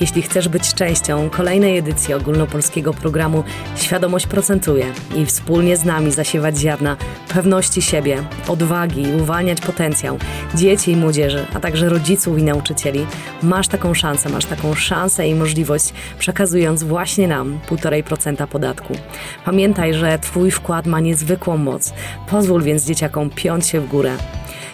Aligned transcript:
Jeśli 0.00 0.22
chcesz 0.22 0.48
być 0.48 0.74
częścią 0.74 1.30
kolejnej 1.30 1.78
edycji 1.78 2.14
ogólnopolskiego 2.14 2.94
programu 2.94 3.44
Świadomość 3.76 4.26
procentuje 4.26 4.86
i 5.16 5.26
wspólnie 5.26 5.76
z 5.76 5.84
nami 5.84 6.12
zasiewać 6.12 6.58
ziarna 6.58 6.96
pewności 7.28 7.82
siebie, 7.82 8.22
odwagi 8.48 9.02
i 9.02 9.12
uwalniać 9.12 9.60
potencjał 9.60 10.18
dzieci 10.54 10.92
i 10.92 10.96
młodzieży, 10.96 11.46
a 11.54 11.60
także 11.60 11.88
rodziców 11.88 12.38
i 12.38 12.42
nauczycieli, 12.42 13.06
masz 13.42 13.68
taką 13.68 13.94
szansę, 13.94 14.28
masz 14.28 14.44
taką 14.44 14.74
szansę 14.74 15.28
i 15.28 15.34
możliwość 15.34 15.92
przekazując 16.18 16.82
właśnie 16.82 17.28
nam 17.28 17.58
1,5% 17.70 18.46
podatku. 18.46 18.94
Pamiętaj, 19.44 19.94
że 19.94 20.18
Twój 20.18 20.50
wkład 20.50 20.86
ma 20.86 21.00
niezwykłą 21.00 21.56
moc. 21.56 21.92
Pozwól 22.30 22.62
więc 22.62 22.84
dzieciakom 22.84 23.30
piąć 23.30 23.66
się 23.66 23.80
w 23.80 23.88
górę. 23.88 24.16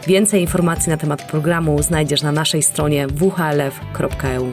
Więcej 0.06 0.40
informacji 0.40 0.90
na 0.90 0.96
temat 0.96 1.30
programu 1.30 1.82
znajdziesz 1.82 2.22
na 2.22 2.32
naszej 2.32 2.62
stronie 2.62 3.06
whlf.eu. 3.06 4.52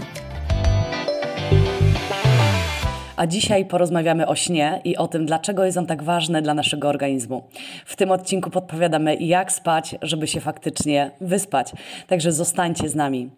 A 3.20 3.28
dzisiaj 3.28 3.66
porozmawiamy 3.66 4.28
o 4.28 4.36
śnie 4.36 4.82
i 4.84 4.98
o 4.98 5.08
tym, 5.08 5.26
dlaczego 5.26 5.66
jest 5.66 5.78
on 5.78 5.86
tak 5.86 6.04
ważny 6.04 6.41
dla 6.41 6.54
naszego 6.54 6.88
organizmu. 6.88 7.44
W 7.86 7.95
tym 7.95 8.12
odcinku 8.12 8.50
podpowiadamy, 8.50 9.16
jak 9.16 9.52
spać, 9.52 9.95
żeby 10.02 10.28
się 10.28 10.42
faktycznie 10.42 11.12
wyspać. 11.22 11.72
Także 12.08 12.32
zostańcie 12.32 12.90
z 12.90 12.95
nami. 12.95 13.30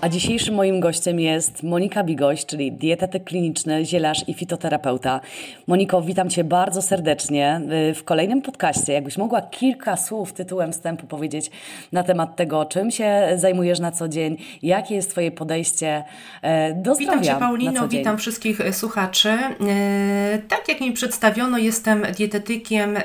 A 0.00 0.08
dzisiejszym 0.08 0.54
moim 0.54 0.80
gościem 0.80 1.20
jest 1.20 1.62
Monika 1.62 2.04
Bigoś, 2.04 2.46
czyli 2.46 2.72
dietetyk 2.72 3.24
kliniczny, 3.24 3.84
zielarz 3.84 4.28
i 4.28 4.34
fitoterapeuta. 4.34 5.20
Moniko, 5.66 6.02
witam 6.02 6.30
Cię 6.30 6.44
bardzo 6.44 6.82
serdecznie 6.82 7.60
y, 7.90 7.94
w 7.94 8.04
kolejnym 8.04 8.42
podcaście. 8.42 8.92
Jakbyś 8.92 9.18
mogła 9.18 9.42
kilka 9.42 9.96
słów 9.96 10.32
tytułem 10.32 10.72
wstępu 10.72 11.06
powiedzieć 11.06 11.50
na 11.92 12.02
temat 12.02 12.36
tego, 12.36 12.64
czym 12.64 12.90
się 12.90 13.28
zajmujesz 13.36 13.80
na 13.80 13.92
co 13.92 14.08
dzień, 14.08 14.36
jakie 14.62 14.94
jest 14.94 15.10
Twoje 15.10 15.30
podejście 15.30 16.04
e, 16.42 16.74
do 16.74 16.94
zdrowia 16.94 17.12
Witam 17.12 17.24
Cię 17.34 17.40
Paulino, 17.40 17.88
witam 17.88 18.18
wszystkich 18.18 18.60
e, 18.60 18.72
słuchaczy. 18.72 19.28
E, 19.28 20.38
tak 20.48 20.68
jak 20.68 20.80
mi 20.80 20.92
przedstawiono, 20.92 21.58
jestem 21.58 22.02
dietetykiem, 22.16 22.98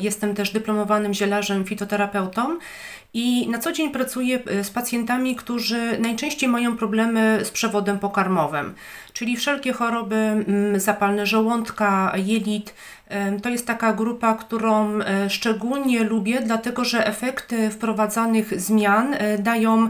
jestem 0.00 0.34
też 0.34 0.50
dyplomowanym 0.50 1.14
zielarzem, 1.14 1.64
fitoterapeutą. 1.64 2.58
I 3.14 3.48
na 3.48 3.58
co 3.58 3.72
dzień 3.72 3.90
pracuję 3.90 4.38
e, 4.46 4.64
z 4.64 4.70
pacjentami, 4.70 5.36
którzy 5.36 5.98
najczęściej 5.98 6.48
mają 6.48 6.76
problemy 6.76 7.40
z 7.44 7.50
przewodem 7.50 7.98
pokarmowym, 7.98 8.74
czyli 9.12 9.36
wszelkie 9.36 9.72
choroby 9.72 10.16
mm, 10.16 10.80
zapalne 10.80 11.26
żołądka, 11.26 12.12
jelit. 12.16 12.74
To 13.42 13.48
jest 13.48 13.66
taka 13.66 13.92
grupa, 13.92 14.34
którą 14.34 15.00
e, 15.00 15.30
szczególnie 15.30 16.04
lubię, 16.04 16.40
dlatego 16.40 16.84
że 16.84 17.06
efekty 17.06 17.70
wprowadzanych 17.70 18.60
zmian 18.60 19.14
e, 19.14 19.38
dają 19.38 19.88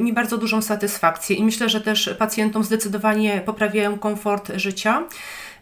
mi 0.00 0.12
bardzo 0.12 0.38
dużą 0.38 0.62
satysfakcję 0.62 1.36
i 1.36 1.44
myślę, 1.44 1.68
że 1.68 1.80
też 1.80 2.14
pacjentom 2.18 2.64
zdecydowanie 2.64 3.42
poprawiają 3.46 3.98
komfort 3.98 4.52
życia. 4.56 5.02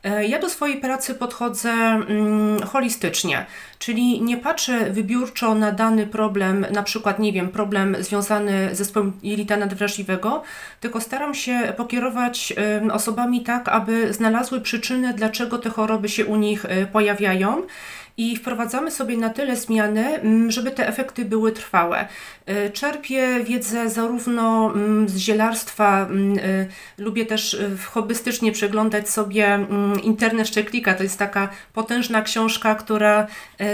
E, 0.05 0.27
ja 0.27 0.39
do 0.39 0.51
swojej 0.51 0.81
pracy 0.81 1.15
podchodzę 1.15 1.71
mm, 1.71 2.63
holistycznie, 2.63 3.47
czyli 3.79 4.23
nie 4.23 4.37
patrzę 4.37 4.91
wybiórczo 4.91 5.55
na 5.55 5.73
dany 5.73 6.07
problem, 6.07 6.67
na 6.73 6.83
przykład, 6.83 7.19
nie 7.19 7.33
wiem, 7.33 7.49
problem 7.49 7.97
związany 8.01 8.75
z 8.75 8.79
zespołem 8.79 9.13
jelita 9.23 9.57
nadwrażliwego, 9.57 10.43
tylko 10.81 11.01
staram 11.01 11.35
się 11.35 11.73
pokierować 11.77 12.53
osobami 12.93 13.43
tak, 13.43 13.69
aby 13.69 14.13
znalazły 14.13 14.61
przyczyny, 14.61 15.15
dlaczego 15.15 15.59
te 15.59 15.71
choroby 15.71 16.09
się 16.09 16.27
u 16.27 16.37
nich 16.37 16.65
e, 16.65 16.87
pojawiają 16.87 17.63
i 18.17 18.37
wprowadzamy 18.37 18.91
sobie 18.91 19.17
na 19.17 19.31
tyle 19.31 19.57
zmiany, 19.57 20.07
mm, 20.07 20.51
żeby 20.51 20.71
te 20.71 20.89
efekty 20.89 21.25
były 21.25 21.53
trwałe. 21.53 22.09
Y, 22.49 22.71
czerpię 22.71 23.45
wiedzę 23.45 23.91
zarówno 23.91 24.73
mm, 24.75 25.09
z 25.09 25.17
zielarstwa, 25.17 26.01
mm, 26.01 26.39
y, 26.39 26.69
lubię 26.99 27.27
też 27.27 27.55
y, 27.55 27.77
hobbystycznie 27.91 28.53
przeglądać 28.53 29.09
sobie 29.11 29.67
Internet 30.03 30.49
Szczeklika. 30.49 30.95
To 30.95 31.03
jest 31.03 31.19
taka 31.19 31.49
potężna 31.73 32.23
książka, 32.23 32.75
która 32.75 33.27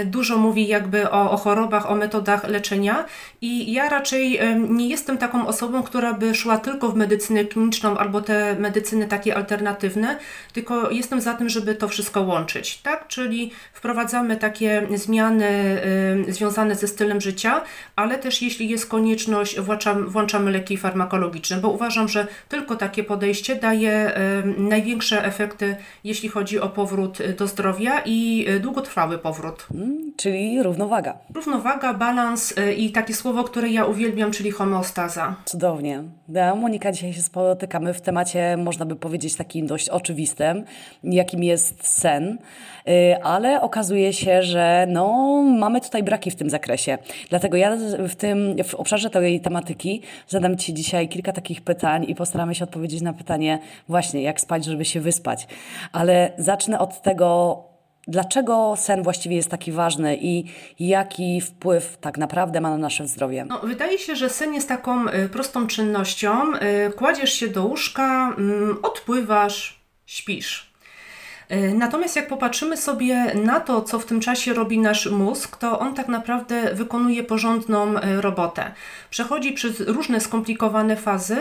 dużo 0.05 0.37
mówi 0.37 0.67
jakby 0.67 1.11
o, 1.11 1.31
o 1.31 1.37
chorobach, 1.37 1.91
o 1.91 1.95
metodach 1.95 2.47
leczenia 2.47 3.05
i 3.41 3.73
ja 3.73 3.89
raczej 3.89 4.39
nie 4.69 4.87
jestem 4.87 5.17
taką 5.17 5.47
osobą, 5.47 5.83
która 5.83 6.13
by 6.13 6.35
szła 6.35 6.57
tylko 6.57 6.89
w 6.89 6.95
medycynę 6.95 7.45
kliniczną 7.45 7.97
albo 7.97 8.21
te 8.21 8.55
medycyny 8.55 9.07
takie 9.07 9.35
alternatywne, 9.35 10.17
tylko 10.53 10.91
jestem 10.91 11.21
za 11.21 11.33
tym, 11.33 11.49
żeby 11.49 11.75
to 11.75 11.87
wszystko 11.87 12.21
łączyć, 12.21 12.77
tak? 12.77 13.07
Czyli 13.07 13.51
wprowadzamy 13.73 14.37
takie 14.37 14.87
zmiany 14.95 15.81
związane 16.29 16.75
ze 16.75 16.87
stylem 16.87 17.21
życia, 17.21 17.61
ale 17.95 18.17
też 18.17 18.41
jeśli 18.41 18.69
jest 18.69 18.89
konieczność, 18.89 19.59
włączamy, 19.59 20.07
włączamy 20.07 20.51
leki 20.51 20.77
farmakologiczne, 20.77 21.57
bo 21.57 21.69
uważam, 21.69 22.07
że 22.07 22.27
tylko 22.49 22.75
takie 22.75 23.03
podejście 23.03 23.55
daje 23.55 24.11
największe 24.57 25.25
efekty, 25.25 25.75
jeśli 26.03 26.29
chodzi 26.29 26.59
o 26.59 26.69
powrót 26.69 27.17
do 27.37 27.47
zdrowia 27.47 28.01
i 28.05 28.45
y, 28.49 28.59
długotrwały 28.59 29.17
powrót. 29.17 29.67
Hmm, 29.73 30.13
czyli 30.17 30.63
równowaga. 30.63 31.17
Równowaga, 31.33 31.93
balans 31.93 32.53
i 32.77 32.91
takie 32.91 33.13
słowo, 33.13 33.30
które 33.43 33.69
ja 33.69 33.85
uwielbiam, 33.85 34.31
czyli 34.31 34.51
homeostaza. 34.51 35.35
Cudownie. 35.45 36.03
Ja, 36.29 36.55
Monika, 36.55 36.91
dzisiaj 36.91 37.13
się 37.13 37.21
spotykamy 37.21 37.93
w 37.93 38.01
temacie, 38.01 38.57
można 38.57 38.85
by 38.85 38.95
powiedzieć, 38.95 39.35
takim 39.35 39.67
dość 39.67 39.89
oczywistym, 39.89 40.63
jakim 41.03 41.43
jest 41.43 41.87
sen, 41.87 42.37
ale 43.23 43.61
okazuje 43.61 44.13
się, 44.13 44.43
że 44.43 44.85
no, 44.89 45.41
mamy 45.59 45.81
tutaj 45.81 46.03
braki 46.03 46.31
w 46.31 46.35
tym 46.35 46.49
zakresie. 46.49 46.97
Dlatego 47.29 47.57
ja 47.57 47.77
w 48.07 48.15
tym, 48.15 48.55
w 48.63 48.75
obszarze 48.75 49.09
tej 49.09 49.41
tematyki 49.41 50.01
zadam 50.27 50.57
Ci 50.57 50.73
dzisiaj 50.73 51.09
kilka 51.09 51.33
takich 51.33 51.61
pytań 51.61 52.05
i 52.07 52.15
postaramy 52.15 52.55
się 52.55 52.63
odpowiedzieć 52.63 53.01
na 53.01 53.13
pytanie 53.13 53.59
właśnie, 53.87 54.21
jak 54.21 54.41
spać, 54.41 54.65
żeby 54.65 54.85
się 54.85 54.99
wyspać. 54.99 55.47
Ale 55.91 56.31
zacznę 56.37 56.79
od 56.79 57.01
tego, 57.01 57.70
Dlaczego 58.07 58.73
sen 58.77 59.03
właściwie 59.03 59.35
jest 59.35 59.49
taki 59.49 59.71
ważny 59.71 60.17
i 60.21 60.43
jaki 60.79 61.41
wpływ 61.41 61.97
tak 61.97 62.17
naprawdę 62.17 62.61
ma 62.61 62.69
na 62.69 62.77
nasze 62.77 63.07
zdrowie? 63.07 63.45
No, 63.49 63.59
wydaje 63.59 63.97
się, 63.97 64.15
że 64.15 64.29
sen 64.29 64.53
jest 64.53 64.67
taką 64.67 65.09
y, 65.09 65.29
prostą 65.29 65.67
czynnością. 65.67 66.55
Y, 66.55 66.91
kładziesz 66.91 67.33
się 67.33 67.47
do 67.47 67.65
łóżka, 67.65 68.35
y, 68.39 68.81
odpływasz, 68.81 69.79
śpisz. 70.05 70.71
E, 71.49 71.73
natomiast 71.73 72.15
jak 72.15 72.27
popatrzymy 72.27 72.77
sobie 72.77 73.35
na 73.35 73.59
to, 73.59 73.81
co 73.81 73.99
w 73.99 74.05
tym 74.05 74.19
czasie 74.19 74.53
robi 74.53 74.79
nasz 74.79 75.05
mózg, 75.05 75.57
to 75.57 75.79
on 75.79 75.95
tak 75.95 76.07
naprawdę 76.07 76.75
wykonuje 76.75 77.23
porządną 77.23 77.93
robotę. 78.21 78.71
Przechodzi 79.09 79.53
przez 79.53 79.79
różne 79.79 80.19
skomplikowane 80.19 80.95
fazy 80.95 81.37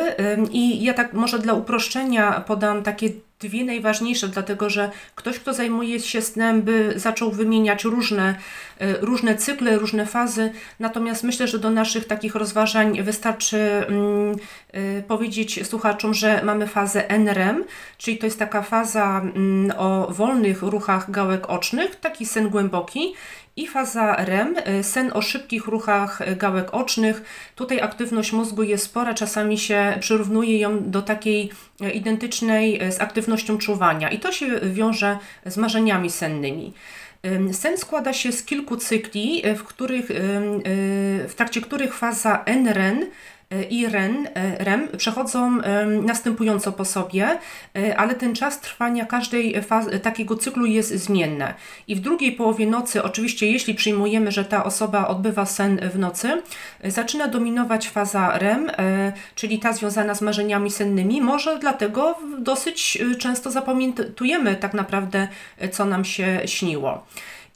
i 0.53 0.85
ja 0.85 0.95
tak 0.95 1.13
może 1.13 1.39
dla 1.39 1.53
uproszczenia 1.53 2.41
podam 2.41 2.83
takie 2.83 3.11
dwie 3.41 3.65
najważniejsze, 3.65 4.29
dlatego 4.29 4.71
że 4.71 4.91
ktoś, 5.15 5.39
kto 5.39 5.55
zajmuje 5.55 6.01
się 6.01 6.23
snem, 6.23 6.63
by 6.63 6.93
zaczął 6.97 7.31
wymieniać 7.31 7.85
różne, 7.85 8.35
e, 8.79 8.93
różne 9.01 9.35
cykle, 9.35 9.79
różne 9.79 10.07
fazy. 10.07 10.53
Natomiast 10.79 11.25
myślę, 11.25 11.49
że 11.49 11.59
do 11.59 11.71
naszych 11.71 12.05
takich 12.05 12.35
rozważań 12.35 13.03
wystarczy 13.03 13.59
mm, 13.59 14.37
y, 14.75 15.03
powiedzieć 15.09 15.69
słuchaczom, 15.69 16.15
że 16.15 16.45
mamy 16.45 16.67
fazę 16.67 17.09
NREM, 17.09 17.65
czyli 17.99 18.19
to 18.19 18.27
jest 18.27 18.39
taka 18.39 18.63
faza 18.63 19.21
mm, 19.21 19.73
o 19.79 20.07
wolnych 20.11 20.63
ruchach 20.63 21.11
gałek 21.11 21.51
ocznych, 21.51 21.97
taki 21.97 22.27
sen 22.27 22.49
głęboki 22.49 23.15
i 23.57 23.67
faza 23.67 24.17
REM, 24.17 24.57
y, 24.81 24.85
sen 24.85 25.11
o 25.15 25.23
szybkich 25.23 25.67
ruchach 25.67 26.21
y, 26.21 26.37
gałek 26.37 26.75
ocznych. 26.75 27.23
Tutaj 27.55 27.81
aktywność 27.81 28.33
mózgu 28.33 28.63
jest 28.63 28.85
spora, 28.85 29.15
czasami 29.15 29.59
się 29.59 29.97
przyrównuje 30.01 30.59
ją 30.59 30.91
do 30.91 31.03
takiej 31.03 31.51
y, 31.83 31.91
identycznej 31.91 32.81
z 32.93 33.01
aktywnością 33.01 33.59
czuwania 33.59 34.11
i 34.11 34.19
to 34.19 34.33
się 34.33 34.61
wiąże 34.61 35.19
z 35.47 35.57
marzeniami 35.57 36.11
sennymi. 36.11 36.73
Sen 37.53 37.79
składa 37.79 38.13
się 38.13 38.33
z 38.33 38.43
kilku 38.43 38.77
cykli, 38.77 39.43
w, 39.57 39.63
których, 39.65 40.07
w 41.29 41.33
trakcie 41.37 41.61
których 41.61 41.95
faza 41.95 42.45
NREN 42.47 43.07
i 43.71 43.87
REN, 43.87 44.29
e, 44.35 44.65
REM 44.65 44.89
przechodzą 44.97 45.59
następująco 46.03 46.73
po 46.73 46.85
sobie, 46.85 47.39
e, 47.77 47.97
ale 47.97 48.15
ten 48.15 48.35
czas 48.35 48.61
trwania 48.61 49.07
każdej 49.07 49.63
fazy, 49.63 50.01
takiego 50.01 50.37
cyklu 50.37 50.67
jest 50.67 50.91
zmienny. 50.95 51.55
I 51.89 51.97
w 51.97 52.01
drugiej 52.01 52.33
połowie 52.33 52.67
nocy, 52.67 53.03
oczywiście 53.03 53.51
jeśli 53.51 53.75
przyjmujemy, 53.75 54.33
że 54.33 54.45
ta 54.45 54.65
osoba 54.65 55.09
odbywa 55.09 55.47
sen 55.47 55.91
w 55.93 55.99
nocy, 55.99 56.43
zaczyna 56.85 57.29
dominować 57.29 57.89
faza 57.89 58.39
REM, 58.39 58.71
e, 58.71 59.13
czyli 59.35 59.59
ta 59.59 59.73
związana 59.73 60.15
z 60.15 60.23
marzeniami 60.23 60.71
sennymi. 60.71 61.21
Może 61.21 61.59
dlatego 61.59 62.19
dosyć 62.39 62.99
często 63.19 63.51
zapamiętujemy 63.51 64.57
tak 64.57 64.75
naprawdę, 64.75 65.29
co 65.73 65.85
nam 65.85 66.05
się 66.05 66.41
śniło. 66.47 67.07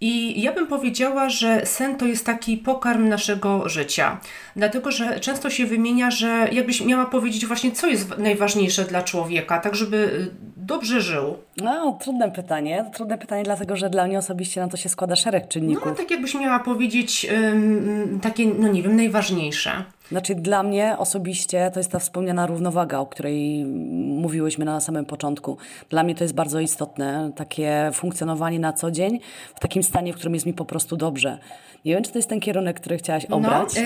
I 0.01 0.43
ja 0.43 0.53
bym 0.53 0.67
powiedziała, 0.67 1.29
że 1.29 1.67
sen 1.67 1.97
to 1.97 2.07
jest 2.07 2.27
taki 2.27 2.57
pokarm 2.57 3.09
naszego 3.09 3.69
życia. 3.69 4.21
Dlatego, 4.57 4.91
że 4.91 5.21
często 5.21 5.51
się 5.51 5.67
wymienia, 5.67 6.11
że 6.11 6.49
jakbyś 6.53 6.85
miała 6.85 7.07
powiedzieć 7.07 7.47
właśnie, 7.47 7.73
co 7.73 7.87
jest 7.87 8.19
najważniejsze 8.19 8.85
dla 8.85 9.03
człowieka, 9.03 9.59
tak 9.59 9.75
żeby 9.75 9.97
y, 9.97 10.31
dobrze 10.57 11.01
żył. 11.01 11.37
No, 11.57 11.99
trudne 12.03 12.31
pytanie. 12.31 12.85
Trudne 12.95 13.19
pytanie, 13.19 13.43
dlatego 13.43 13.77
że 13.77 13.91
dla 13.91 14.07
mnie 14.07 14.19
osobiście 14.19 14.61
na 14.61 14.69
to 14.69 14.77
się 14.77 14.89
składa 14.89 15.17
szereg 15.17 15.49
czynników. 15.49 15.87
No, 15.87 15.95
tak 15.95 16.11
jakbyś 16.11 16.35
miała 16.35 16.59
powiedzieć 16.59 17.27
ym, 17.33 18.21
takie, 18.23 18.47
no 18.47 18.69
nie 18.69 18.83
wiem, 18.83 18.97
najważniejsze. 18.97 19.85
Znaczy, 20.09 20.35
dla 20.35 20.63
mnie 20.63 20.99
osobiście 20.99 21.71
to 21.75 21.81
jest 21.81 21.91
ta 21.91 21.99
wspomniana 21.99 22.47
równowaga, 22.47 22.99
o 22.99 23.07
której 23.07 23.65
mówiłyśmy 23.65 24.65
na 24.65 24.81
samym 24.81 25.05
początku. 25.05 25.59
Dla 25.91 26.03
mnie 26.03 26.15
to 26.15 26.25
jest 26.25 26.35
bardzo 26.35 26.61
istotne, 26.61 27.33
takie 27.37 27.91
funkcjonowanie 27.95 28.59
na 28.59 28.73
co 28.73 28.91
dzień 28.91 29.21
w 29.57 29.61
takim 29.61 29.83
stanie, 29.83 30.13
w 30.13 30.17
którym 30.17 30.35
jest 30.35 30.47
mi 30.47 30.53
po 30.53 30.65
prostu 30.65 30.97
dobrze. 30.97 31.39
Nie 31.85 31.95
wiem, 31.95 32.05
czy 32.05 32.13
to 32.13 32.19
jest 32.19 32.29
ten 32.29 32.41
kierunek, 32.41 32.81
który 32.81 32.97
chciałaś 32.97 33.27
obrać. 33.27 33.75
No, 33.77 33.83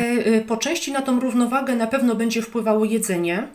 po 0.46 0.56
części 0.56 0.92
na 0.92 1.02
tą 1.02 1.20
równowagę 1.20 1.76
na 1.76 1.86
pewno 1.86 2.14
będzie 2.14 2.42
wpływało 2.42 2.84
jedzenie 2.84 3.48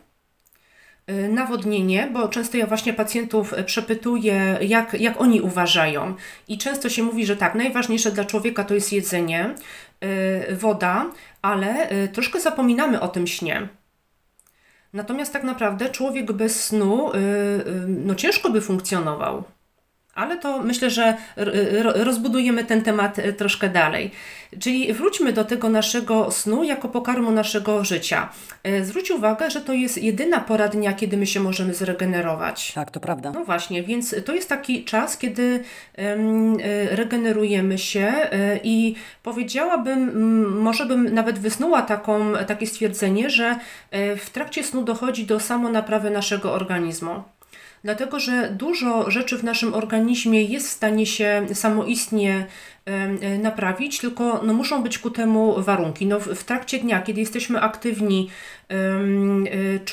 Y, 1.09 1.29
nawodnienie, 1.29 2.09
bo 2.13 2.27
często 2.27 2.57
ja 2.57 2.67
właśnie 2.67 2.93
pacjentów 2.93 3.53
przepytuję, 3.65 4.57
jak, 4.61 4.93
jak 5.01 5.21
oni 5.21 5.41
uważają. 5.41 6.15
I 6.47 6.57
często 6.57 6.89
się 6.89 7.03
mówi, 7.03 7.25
że 7.25 7.37
tak, 7.37 7.55
najważniejsze 7.55 8.11
dla 8.11 8.25
człowieka 8.25 8.63
to 8.63 8.73
jest 8.73 8.93
jedzenie, 8.93 9.55
woda, 10.51 11.05
ale 11.41 11.87
yy, 11.91 12.07
troszkę 12.07 12.39
zapominamy 12.39 13.01
o 13.01 13.07
tym 13.07 13.27
śnie. 13.27 13.67
Natomiast 14.93 15.33
tak 15.33 15.43
naprawdę 15.43 15.89
człowiek 15.89 16.31
bez 16.31 16.63
snu 16.63 17.11
yy, 17.13 17.85
no 17.87 18.15
ciężko 18.15 18.49
by 18.49 18.61
funkcjonował. 18.61 19.43
Ale 20.15 20.37
to 20.37 20.63
myślę, 20.63 20.89
że 20.89 21.17
rozbudujemy 21.95 22.63
ten 22.63 22.81
temat 22.81 23.19
e, 23.19 23.33
troszkę 23.33 23.69
dalej. 23.69 24.11
Czyli 24.59 24.93
wróćmy 24.93 25.33
do 25.33 25.45
tego 25.45 25.69
naszego 25.69 26.31
snu 26.31 26.63
jako 26.63 26.89
pokarmu 26.89 27.31
naszego 27.31 27.83
życia. 27.83 28.29
E, 28.63 28.85
zwróć 28.85 29.11
uwagę, 29.11 29.49
że 29.49 29.61
to 29.61 29.73
jest 29.73 30.03
jedyna 30.03 30.39
pora 30.39 30.67
dnia, 30.67 30.93
kiedy 30.93 31.17
my 31.17 31.27
się 31.27 31.39
możemy 31.39 31.73
zregenerować. 31.73 32.73
Tak, 32.73 32.91
to 32.91 32.99
prawda. 32.99 33.31
No 33.31 33.45
właśnie, 33.45 33.83
więc 33.83 34.15
to 34.25 34.35
jest 34.35 34.49
taki 34.49 34.83
czas, 34.83 35.17
kiedy 35.17 35.63
e, 35.97 36.95
regenerujemy 36.95 37.77
się 37.77 38.13
i 38.63 38.95
powiedziałabym, 39.23 40.11
może 40.61 40.85
bym 40.85 41.13
nawet 41.13 41.39
wysnuła 41.39 41.81
taką, 41.81 42.33
takie 42.47 42.67
stwierdzenie, 42.67 43.29
że 43.29 43.55
w 44.17 44.29
trakcie 44.29 44.63
snu 44.63 44.83
dochodzi 44.83 45.25
do 45.25 45.39
samonaprawy 45.39 46.09
naszego 46.09 46.53
organizmu 46.53 47.23
dlatego 47.83 48.19
że 48.19 48.49
dużo 48.49 49.11
rzeczy 49.11 49.37
w 49.37 49.43
naszym 49.43 49.73
organizmie 49.73 50.43
jest 50.43 50.67
w 50.67 50.71
stanie 50.71 51.05
się 51.05 51.45
samoistnie 51.53 52.47
naprawić, 53.39 53.99
tylko 53.99 54.41
no, 54.43 54.53
muszą 54.53 54.83
być 54.83 54.99
ku 54.99 55.09
temu 55.09 55.61
warunki. 55.61 56.05
No, 56.05 56.19
w, 56.19 56.43
trakcie 56.43 56.79
dnia, 56.79 57.01
kiedy 57.01 57.19
jesteśmy 57.19 57.61
aktywni, 57.61 58.29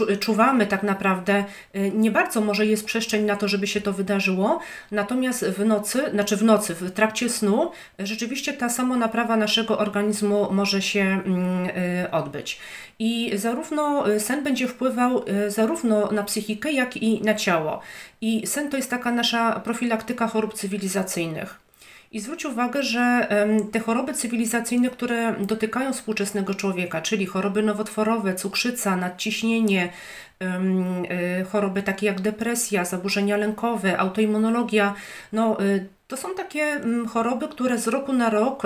e, 0.09 0.17
czuwamy 0.17 0.67
tak 0.67 0.83
naprawdę, 0.83 1.45
e, 1.73 1.91
nie 1.91 2.11
bardzo 2.11 2.41
może 2.41 2.67
jest 2.67 2.85
przestrzeń 2.85 3.25
na 3.25 3.37
to, 3.37 3.49
żeby 3.49 3.67
się 3.67 3.81
to 3.81 3.93
wydarzyło, 3.93 4.61
natomiast 4.91 5.45
w 5.45 5.67
nocy, 5.67 6.11
znaczy 6.11 6.37
w 6.37 6.43
nocy, 6.43 6.75
w 6.75 6.91
trakcie 6.91 7.29
snu, 7.29 7.71
rzeczywiście 7.99 8.53
ta 8.53 8.69
samonaprawa 8.69 9.37
naszego 9.37 9.79
organizmu 9.79 10.49
może 10.53 10.83
się 10.83 11.01
mm, 11.01 11.69
odbyć. 12.13 12.61
I 12.99 13.33
zarówno 13.35 14.05
sen 14.19 14.45
będzie 14.45 14.69
wpływał 14.69 15.25
zarówno 15.49 16.11
na 16.13 16.23
psychikę, 16.23 16.73
jak 16.73 16.97
i 16.97 17.23
na 17.23 17.35
ciało. 17.35 17.81
I 18.21 18.47
sen 18.47 18.71
to 18.71 18.77
jest 18.77 18.91
taka 18.91 19.13
nasza 19.13 19.61
profilaktyka 19.61 20.29
chorób 20.29 20.55
cywilizacyjnych. 20.55 21.70
I 22.13 22.21
zwróć 22.21 22.45
uwagę, 22.45 22.83
że 22.83 23.29
te 23.73 23.81
choroby 23.81 24.15
cywilizacyjne, 24.15 24.91
które 24.91 25.35
dotykają 25.41 25.93
współczesnego 25.93 26.55
człowieka, 26.55 27.03
czyli 27.03 27.27
choroby 27.27 27.63
nowotworowe, 27.63 28.35
cukrzyca, 28.35 28.97
nadciśnienie, 28.97 29.93
e, 30.41 31.45
choroby 31.45 31.83
takie 31.83 32.07
jak 32.07 32.21
depresja, 32.21 32.85
zaburzenia 32.85 33.37
lękowe, 33.37 33.99
autoimmunologia, 33.99 34.95
no 35.33 35.63
y, 35.65 35.87
to 36.09 36.17
są 36.17 36.35
takie 36.35 36.81
choroby, 37.09 37.49
które 37.49 37.79
z 37.79 37.89
roku 37.89 38.13
na 38.13 38.31
rok 38.31 38.63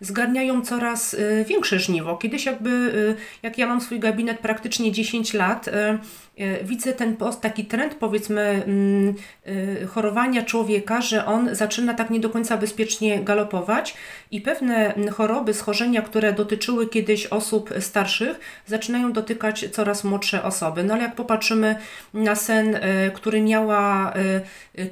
zgarniają 0.00 0.62
coraz 0.62 1.14
y, 1.14 1.44
większe 1.48 1.78
żniwo. 1.78 2.16
Kiedyś 2.16 2.46
jakby, 2.46 2.92
jak 3.42 3.58
ja 3.58 3.66
mam 3.66 3.80
swój 3.80 4.00
gabinet 4.00 4.38
praktycznie 4.38 4.92
10 4.92 5.34
lat, 5.34 5.70
widzę 6.62 6.92
ten 6.92 7.16
taki 7.40 7.64
trend 7.64 7.94
powiedzmy 7.94 8.62
mm, 8.66 9.14
chorowania 9.88 10.42
człowieka, 10.42 11.00
że 11.00 11.26
on 11.26 11.54
zaczyna 11.54 11.94
tak 11.94 12.10
nie 12.10 12.20
do 12.20 12.30
końca 12.30 12.56
bezpiecznie 12.56 13.20
galopować 13.20 13.94
i 14.30 14.40
pewne 14.40 14.94
choroby, 15.12 15.54
schorzenia, 15.54 16.02
które 16.02 16.32
dotyczyły 16.32 16.86
kiedyś 16.86 17.26
osób 17.26 17.70
starszych, 17.80 18.40
zaczynają 18.66 19.12
dotykać 19.12 19.66
coraz 19.72 20.04
młodsze 20.04 20.42
osoby. 20.42 20.84
No 20.84 20.94
ale 20.94 21.02
jak 21.02 21.14
popatrzymy 21.14 21.76
na 22.14 22.34
sen, 22.34 22.78
który 23.14 23.40
miała 23.40 24.12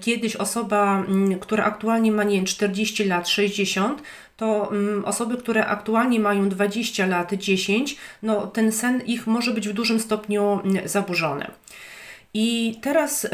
kiedyś 0.01 0.37
osoba, 0.37 1.05
mm, 1.09 1.39
która 1.39 1.65
aktualnie 1.65 2.13
ma, 2.13 2.25
nie 2.25 2.37
wiem, 2.37 2.45
40 2.45 3.05
lat, 3.05 3.29
60, 3.29 4.03
to 4.37 4.69
um, 4.71 5.05
osoby, 5.05 5.37
które 5.37 5.67
aktualnie 5.67 6.21
mają 6.21 6.49
20 6.49 7.07
lat, 7.07 7.35
10, 7.35 7.97
no 8.23 8.47
ten 8.47 8.73
sen 8.73 9.01
ich 9.07 9.27
może 9.27 9.51
być 9.51 9.69
w 9.69 9.73
dużym 9.73 10.01
stopniu 10.01 10.61
mm, 10.65 10.89
zaburzony. 10.89 11.47
I 12.35 12.79
teraz 12.83 13.27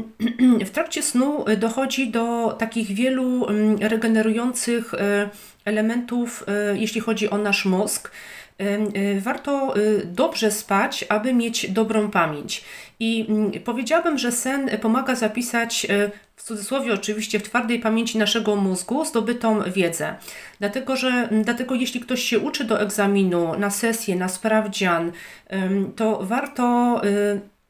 w 0.66 0.70
trakcie 0.70 1.02
snu 1.02 1.44
dochodzi 1.58 2.10
do 2.10 2.56
takich 2.58 2.88
wielu 2.94 3.46
regenerujących 3.80 4.94
e, 4.94 5.30
elementów, 5.64 6.44
e, 6.46 6.78
jeśli 6.78 7.00
chodzi 7.00 7.30
o 7.30 7.38
nasz 7.38 7.64
mózg. 7.64 8.10
E, 8.58 9.20
warto 9.20 9.74
dobrze 10.04 10.50
spać, 10.50 11.04
aby 11.08 11.34
mieć 11.34 11.70
dobrą 11.70 12.10
pamięć. 12.10 12.64
I 13.00 13.26
mm, 13.28 13.52
powiedziałabym, 13.52 14.18
że 14.18 14.32
sen 14.32 14.70
pomaga 14.82 15.14
zapisać 15.14 15.86
w 16.36 16.42
cudzysłowie 16.42 16.94
oczywiście 16.94 17.38
w 17.38 17.42
twardej 17.42 17.80
pamięci 17.80 18.18
naszego 18.18 18.56
mózgu 18.56 19.04
zdobytą 19.04 19.62
wiedzę. 19.62 20.16
Dlatego, 20.58 20.96
że 20.96 21.28
dlatego 21.44 21.74
jeśli 21.74 22.00
ktoś 22.00 22.22
się 22.22 22.38
uczy 22.38 22.64
do 22.64 22.80
egzaminu, 22.80 23.58
na 23.58 23.70
sesję, 23.70 24.16
na 24.16 24.28
sprawdzian, 24.28 25.12
to 25.96 26.18
warto 26.22 27.00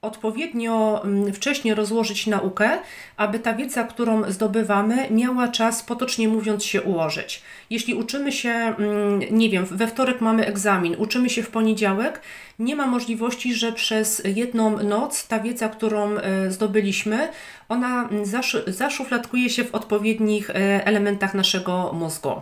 odpowiednio 0.03 1.03
wcześnie 1.35 1.75
rozłożyć 1.75 2.27
naukę, 2.27 2.79
aby 3.17 3.39
ta 3.39 3.55
wiedza, 3.55 3.85
którą 3.85 4.31
zdobywamy, 4.31 5.11
miała 5.11 5.49
czas, 5.49 5.83
potocznie 5.83 6.29
mówiąc, 6.29 6.65
się 6.65 6.83
ułożyć. 6.83 7.43
Jeśli 7.71 7.95
uczymy 7.95 8.33
się, 8.33 8.75
nie 9.31 9.51
wiem, 9.51 9.67
we 9.67 9.87
wtorek 9.87 10.21
mamy 10.21 10.47
egzamin, 10.47 10.97
uczymy 10.99 11.31
się 11.31 11.43
w 11.43 11.51
poniedziałek, 11.51 12.21
nie 12.59 12.77
ma 12.77 12.87
możliwości, 12.87 13.55
że 13.55 13.73
przez 13.73 14.23
jedną 14.25 14.83
noc 14.83 15.27
ta 15.27 15.41
wiedza, 15.41 15.69
którą 15.69 16.17
e, 16.17 16.51
zdobyliśmy, 16.51 17.29
ona 17.69 18.09
zaszufladkuje 18.67 19.51
się 19.51 19.65
w 19.65 19.75
odpowiednich 19.75 20.51
e, 20.51 20.55
elementach 20.87 21.35
naszego 21.35 21.93
mózgu. 21.93 22.33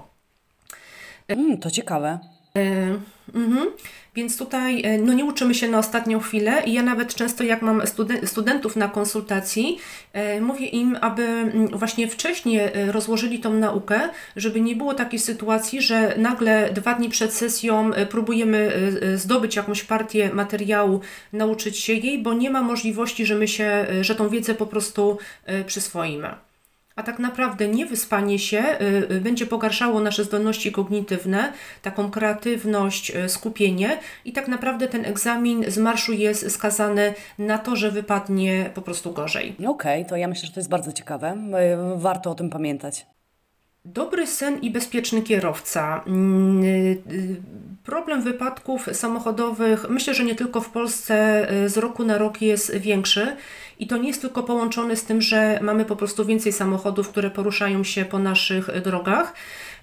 Mm, 1.29 1.59
to 1.59 1.71
ciekawe. 1.71 2.19
E, 2.57 3.16
mhm. 3.35 3.69
Więc 4.17 4.39
tutaj 4.39 4.83
e, 4.85 4.99
no, 4.99 5.13
nie 5.13 5.25
uczymy 5.25 5.55
się 5.55 5.69
na 5.69 5.79
ostatnią 5.79 6.21
chwilę 6.21 6.63
i 6.67 6.73
ja 6.73 6.83
nawet 6.83 7.15
często 7.15 7.45
jak 7.45 7.63
mam 7.63 7.83
studentów 8.25 8.77
na 8.77 8.89
konsultacji, 8.89 9.79
e, 10.13 10.41
mówię 10.41 10.67
im, 10.67 10.97
aby 11.01 11.23
mm, 11.23 11.69
właśnie 11.69 12.09
wcześniej 12.09 12.59
e, 12.59 12.93
rozłożyli 12.93 13.39
tą 13.39 13.53
naukę, 13.53 14.01
żeby 14.37 14.61
nie 14.61 14.77
było 14.77 14.95
takiej 14.95 15.19
sytuacji, 15.19 15.83
że 15.83 16.15
nagle 16.19 16.71
dwa 16.73 16.95
dni 16.95 17.09
przed 17.09 17.35
sesją 17.35 17.91
próbujemy 18.11 18.73
zdobyć 19.15 19.57
jakąś 19.57 19.85
partię 19.85 20.31
materiału, 20.35 21.01
nauczyć 21.33 21.79
się 21.79 21.93
jej, 21.93 22.23
bo 22.23 22.35
nie 22.35 22.51
ma 22.51 22.63
możliwości, 22.63 23.27
że 23.27 23.35
my 23.35 23.49
się, 23.49 23.87
że 24.01 24.15
tą 24.15 24.29
wiedzę 24.29 24.55
po 24.55 24.67
prostu 24.67 25.19
przyswoimy 25.67 26.46
a 26.97 27.03
tak 27.03 27.19
naprawdę 27.19 27.69
niewyspanie 27.69 28.39
się 28.39 28.59
y, 28.59 29.15
y, 29.15 29.21
będzie 29.21 29.47
pogarszało 29.47 30.01
nasze 30.01 30.25
zdolności 30.25 30.73
kognitywne, 30.73 31.53
taką 31.83 32.11
kreatywność, 32.11 33.17
y, 33.17 33.29
skupienie 33.29 33.99
i 34.25 34.33
tak 34.33 34.49
naprawdę 34.49 34.89
ten 34.89 35.05
egzamin 35.05 35.65
z 35.71 35.79
marszu 35.79 36.13
jest 36.13 36.51
skazany 36.51 37.15
na 37.39 37.59
to, 37.59 37.77
że 37.77 37.91
wypadnie 37.91 38.71
po 38.75 38.83
prostu 38.83 39.13
gorzej. 39.13 39.53
Okej, 39.53 39.67
okay, 39.67 40.05
to 40.05 40.17
ja 40.17 40.29
myślę, 40.29 40.47
że 40.47 40.53
to 40.53 40.61
jest 40.61 40.71
bardzo 40.71 40.93
ciekawe. 40.93 41.37
Warto 41.97 42.31
o 42.31 42.35
tym 42.35 42.51
pamiętać. 42.51 43.07
Dobry 43.85 44.27
sen 44.27 44.59
i 44.61 44.71
bezpieczny 44.71 45.23
kierowca. 45.23 46.05
Mm, 46.07 46.63
problem 47.85 48.23
wypadków 48.23 48.89
samochodowych, 48.93 49.91
myślę, 49.91 50.15
że 50.15 50.25
nie 50.25 50.35
tylko 50.35 50.61
w 50.61 50.71
Polsce, 50.71 51.47
z 51.67 51.77
roku 51.77 52.05
na 52.05 52.19
rok 52.19 52.43
jest 52.43 52.77
większy. 52.77 53.37
I 53.79 53.87
to 53.87 53.97
nie 53.97 54.09
jest 54.09 54.21
tylko 54.21 54.43
połączone 54.43 54.97
z 54.97 55.05
tym, 55.05 55.23
że 55.23 55.59
mamy 55.63 55.85
po 55.85 55.97
prostu 55.97 56.25
więcej 56.25 56.53
samochodów, 56.53 57.09
które 57.09 57.31
poruszają 57.31 57.85
się 57.85 58.05
po 58.05 58.19
naszych 58.19 58.83
drogach. 58.83 59.35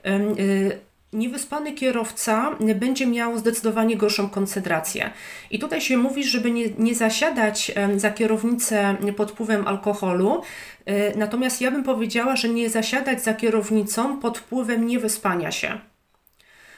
Y, 0.05 0.79
niewyspany 1.13 1.73
kierowca 1.73 2.55
będzie 2.75 3.07
miał 3.07 3.37
zdecydowanie 3.37 3.97
gorszą 3.97 4.29
koncentrację. 4.29 5.11
I 5.51 5.59
tutaj 5.59 5.81
się 5.81 5.97
mówi, 5.97 6.23
żeby 6.23 6.51
nie, 6.51 6.69
nie 6.77 6.95
zasiadać 6.95 7.71
za 7.95 8.11
kierownicę 8.11 8.95
pod 9.17 9.31
wpływem 9.31 9.67
alkoholu, 9.67 10.41
y, 10.89 11.13
natomiast 11.15 11.61
ja 11.61 11.71
bym 11.71 11.83
powiedziała, 11.83 12.35
że 12.35 12.49
nie 12.49 12.69
zasiadać 12.69 13.23
za 13.23 13.33
kierownicą 13.33 14.19
pod 14.19 14.37
wpływem 14.37 14.87
niewyspania 14.87 15.51
się. 15.51 15.92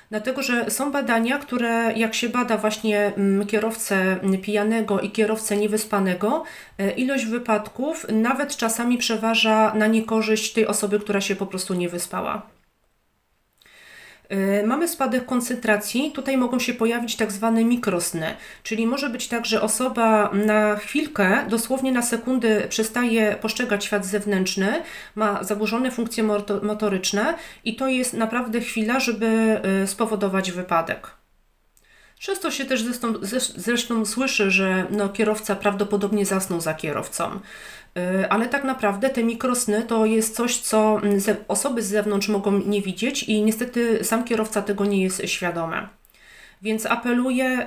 Dlatego, 0.10 0.42
że 0.42 0.72
są 0.72 0.92
badania, 0.92 1.38
które 1.38 1.94
jak 1.96 2.14
się 2.14 2.30
bada 2.30 2.58
właśnie 2.58 3.14
mm, 3.18 3.48
kierowcę 3.48 4.18
pijanego 4.42 5.00
i 5.00 5.12
kierowcę 5.12 5.58
niewyspanego, 5.58 6.44
e, 6.78 6.92
ilość 6.92 7.26
wypadków 7.26 8.06
nawet 8.12 8.58
czasami 8.58 8.98
przeważa 8.98 9.74
na 9.74 9.88
niekorzyść 9.88 10.54
tej 10.54 10.68
osoby, 10.68 11.00
która 11.00 11.22
się 11.22 11.36
po 11.36 11.46
prostu 11.46 11.74
nie 11.74 11.90
wyspała. 11.90 12.55
E, 14.30 14.68
mamy 14.68 14.88
spadek 14.88 15.26
koncentracji, 15.26 16.12
tutaj 16.12 16.38
mogą 16.38 16.60
się 16.60 16.74
pojawić 16.74 17.16
tak 17.16 17.32
zwane 17.32 17.64
mikrosny, 17.64 18.36
czyli 18.64 18.88
może 18.88 19.10
być 19.10 19.28
tak, 19.28 19.46
że 19.46 19.62
osoba 19.62 20.30
na 20.34 20.76
chwilkę, 20.76 21.46
dosłownie 21.50 21.92
na 21.92 22.02
sekundę 22.02 22.68
przestaje 22.70 23.36
postrzegać 23.42 23.86
świat 23.86 24.06
zewnętrzny, 24.06 24.84
ma 25.16 25.44
zaburzone 25.44 25.92
funkcje 25.92 26.24
motoryczne 26.62 27.34
i 27.64 27.76
to 27.76 27.88
jest 27.88 28.14
naprawdę 28.14 28.62
chwila, 28.62 29.00
żeby 29.00 29.28
e, 29.84 29.88
spowodować 29.88 30.52
wypadek. 30.52 31.15
Często 32.20 32.52
się 32.52 32.66
też 32.66 32.84
zresztą, 32.84 33.14
zresztą 33.56 34.06
słyszy, 34.06 34.52
że 34.52 34.88
no, 34.90 35.10
kierowca 35.10 35.56
prawdopodobnie 35.56 36.26
zasnął 36.26 36.62
za 36.62 36.74
kierowcą. 36.74 37.40
Y, 37.98 38.30
ale 38.30 38.48
tak 38.48 38.64
naprawdę 38.64 39.10
te 39.10 39.24
mikrosny 39.24 39.84
to 39.84 40.06
jest 40.06 40.36
coś, 40.36 40.58
co 40.58 41.02
mm, 41.04 41.20
osoby 41.48 41.82
z 41.82 41.88
zewnątrz 41.88 42.28
mogą 42.28 42.52
nie 42.52 42.82
widzieć 42.82 43.24
i 43.24 43.44
niestety 43.44 44.04
sam 44.04 44.24
kierowca 44.24 44.62
tego 44.62 44.86
nie 44.86 45.04
jest 45.04 45.22
świadomy. 45.26 45.88
Więc 46.62 46.86
apeluję, 46.86 47.66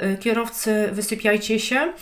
y, 0.00 0.06
y, 0.06 0.16
kierowcy, 0.18 0.88
wysypiajcie 0.92 1.58
się. 1.60 1.92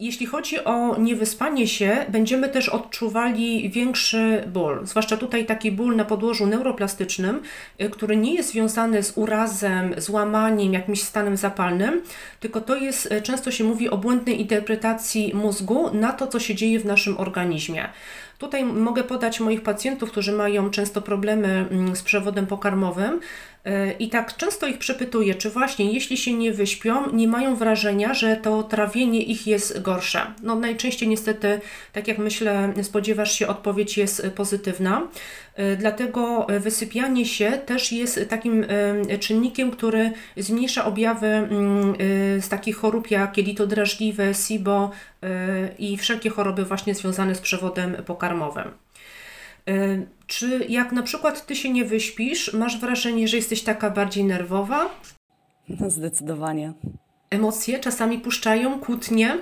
Jeśli 0.00 0.26
chodzi 0.26 0.64
o 0.64 0.96
niewyspanie 0.98 1.68
się, 1.68 2.06
będziemy 2.08 2.48
też 2.48 2.68
odczuwali 2.68 3.70
większy 3.70 4.44
ból, 4.46 4.80
zwłaszcza 4.86 5.16
tutaj 5.16 5.46
taki 5.46 5.72
ból 5.72 5.96
na 5.96 6.04
podłożu 6.04 6.46
neuroplastycznym, 6.46 7.42
y, 7.80 7.90
który 7.90 8.16
nie 8.16 8.34
jest 8.34 8.50
związany 8.50 9.02
z 9.02 9.12
urazem, 9.18 9.94
złamaniem, 9.96 10.72
jakimś 10.72 11.02
stanem 11.02 11.36
zapalnym, 11.36 12.02
tylko 12.40 12.60
to 12.60 12.76
jest, 12.76 13.12
y, 13.12 13.22
często 13.22 13.50
się 13.50 13.64
mówi 13.64 13.90
o 13.90 13.98
błędnej 13.98 14.40
interpretacji 14.40 15.34
mózgu 15.34 15.94
na 15.94 16.12
to, 16.12 16.26
co 16.26 16.40
się 16.40 16.54
dzieje 16.54 16.80
w 16.80 16.84
naszym 16.84 17.18
organizmie. 17.18 17.88
Tutaj 18.38 18.64
mogę 18.64 19.04
podać 19.04 19.40
moich 19.40 19.62
pacjentów, 19.62 20.10
którzy 20.10 20.32
mają 20.32 20.70
często 20.70 21.02
problemy 21.02 21.66
mm, 21.70 21.96
z 21.96 22.02
przewodem 22.02 22.46
pokarmowym, 22.46 23.20
I 23.98 24.08
tak 24.08 24.36
często 24.36 24.66
ich 24.66 24.78
przepytuję, 24.78 25.34
czy 25.34 25.50
właśnie 25.50 25.92
jeśli 25.92 26.16
się 26.16 26.34
nie 26.34 26.52
wyśpią, 26.52 27.12
nie 27.12 27.28
mają 27.28 27.56
wrażenia, 27.56 28.14
że 28.14 28.36
to 28.36 28.62
trawienie 28.62 29.22
ich 29.22 29.46
jest 29.46 29.82
gorsze. 29.82 30.34
No 30.42 30.54
najczęściej 30.54 31.08
niestety, 31.08 31.60
tak 31.92 32.08
jak 32.08 32.18
myślę, 32.18 32.72
spodziewasz 32.82 33.32
się, 33.32 33.46
odpowiedź 33.46 33.98
jest 33.98 34.26
pozytywna. 34.34 35.08
E, 35.54 35.76
dlatego 35.76 36.46
wysypianie 36.60 37.26
się 37.26 37.52
też 37.52 37.92
jest 37.92 38.20
takim 38.28 38.64
e, 39.08 39.18
czynnikiem, 39.18 39.70
który 39.70 40.12
zmniejsza 40.36 40.84
objawy 40.84 41.26
mm, 41.26 41.94
z 42.40 42.48
takich 42.48 42.76
chorób 42.76 43.10
jak 43.10 43.36
jelito 43.36 43.66
drażliwe, 43.66 44.34
SIBO 44.34 44.90
i 45.78 45.96
wszelkie 45.96 46.30
choroby 46.30 46.64
właśnie 46.64 46.94
związane 46.94 47.34
z 47.34 47.40
przewodem 47.40 47.96
pokarmowym. 48.06 48.85
Czy 50.26 50.66
jak 50.68 50.92
na 50.92 51.02
przykład 51.02 51.46
ty 51.46 51.56
się 51.56 51.70
nie 51.70 51.84
wyśpisz, 51.84 52.52
masz 52.52 52.80
wrażenie, 52.80 53.28
że 53.28 53.36
jesteś 53.36 53.62
taka 53.62 53.90
bardziej 53.90 54.24
nerwowa? 54.24 54.90
No 55.68 55.90
zdecydowanie. 55.90 56.72
Emocje 57.30 57.78
czasami 57.78 58.18
puszczają, 58.18 58.80
kłótnie. 58.80 59.38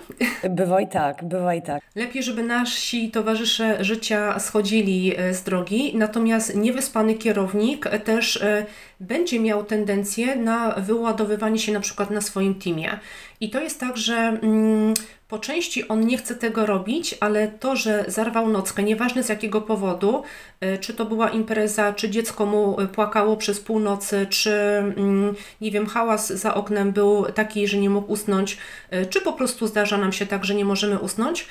Bywa 0.50 0.80
i 0.80 0.88
tak, 0.88 1.24
bywa 1.24 1.54
i 1.54 1.62
tak. 1.62 1.82
Lepiej, 1.94 2.22
żeby 2.22 2.42
nasi 2.42 3.10
towarzysze 3.10 3.84
życia 3.84 4.38
schodzili 4.38 5.14
e, 5.16 5.34
z 5.34 5.42
drogi, 5.42 5.96
natomiast 5.96 6.56
niewyspany 6.56 7.14
kierownik 7.14 7.88
też 8.04 8.36
e, 8.36 8.66
będzie 9.00 9.40
miał 9.40 9.64
tendencję 9.64 10.36
na 10.36 10.70
wyładowywanie 10.70 11.58
się 11.58 11.72
na 11.72 11.80
przykład 11.80 12.10
na 12.10 12.20
swoim 12.20 12.54
teamie. 12.54 12.98
I 13.40 13.50
to 13.50 13.60
jest 13.60 13.80
tak, 13.80 13.96
że 13.96 14.14
mm, 14.14 14.94
po 15.34 15.38
części 15.38 15.88
on 15.88 16.06
nie 16.06 16.18
chce 16.18 16.34
tego 16.34 16.66
robić, 16.66 17.14
ale 17.20 17.48
to, 17.48 17.76
że 17.76 18.04
zarwał 18.08 18.48
nockę, 18.48 18.82
nieważne 18.82 19.22
z 19.22 19.28
jakiego 19.28 19.60
powodu, 19.60 20.22
y, 20.64 20.78
czy 20.78 20.94
to 20.94 21.04
była 21.04 21.30
impreza, 21.30 21.92
czy 21.92 22.10
dziecko 22.10 22.46
mu 22.46 22.76
płakało 22.94 23.36
przez 23.36 23.60
północy, 23.60 24.26
czy 24.30 24.52
mm, 24.96 25.34
nie 25.60 25.70
wiem, 25.70 25.86
hałas 25.86 26.32
za 26.32 26.54
oknem 26.54 26.92
był 26.92 27.24
taki, 27.24 27.68
że 27.68 27.78
nie 27.78 27.90
mógł 27.90 28.12
usnąć, 28.12 28.58
y, 28.92 29.06
czy 29.06 29.20
po 29.20 29.32
prostu 29.32 29.66
zdarza 29.66 29.98
nam 29.98 30.12
się 30.12 30.26
tak, 30.26 30.44
że 30.44 30.54
nie 30.54 30.64
możemy 30.64 30.98
usnąć, 30.98 31.40
y, 31.40 31.46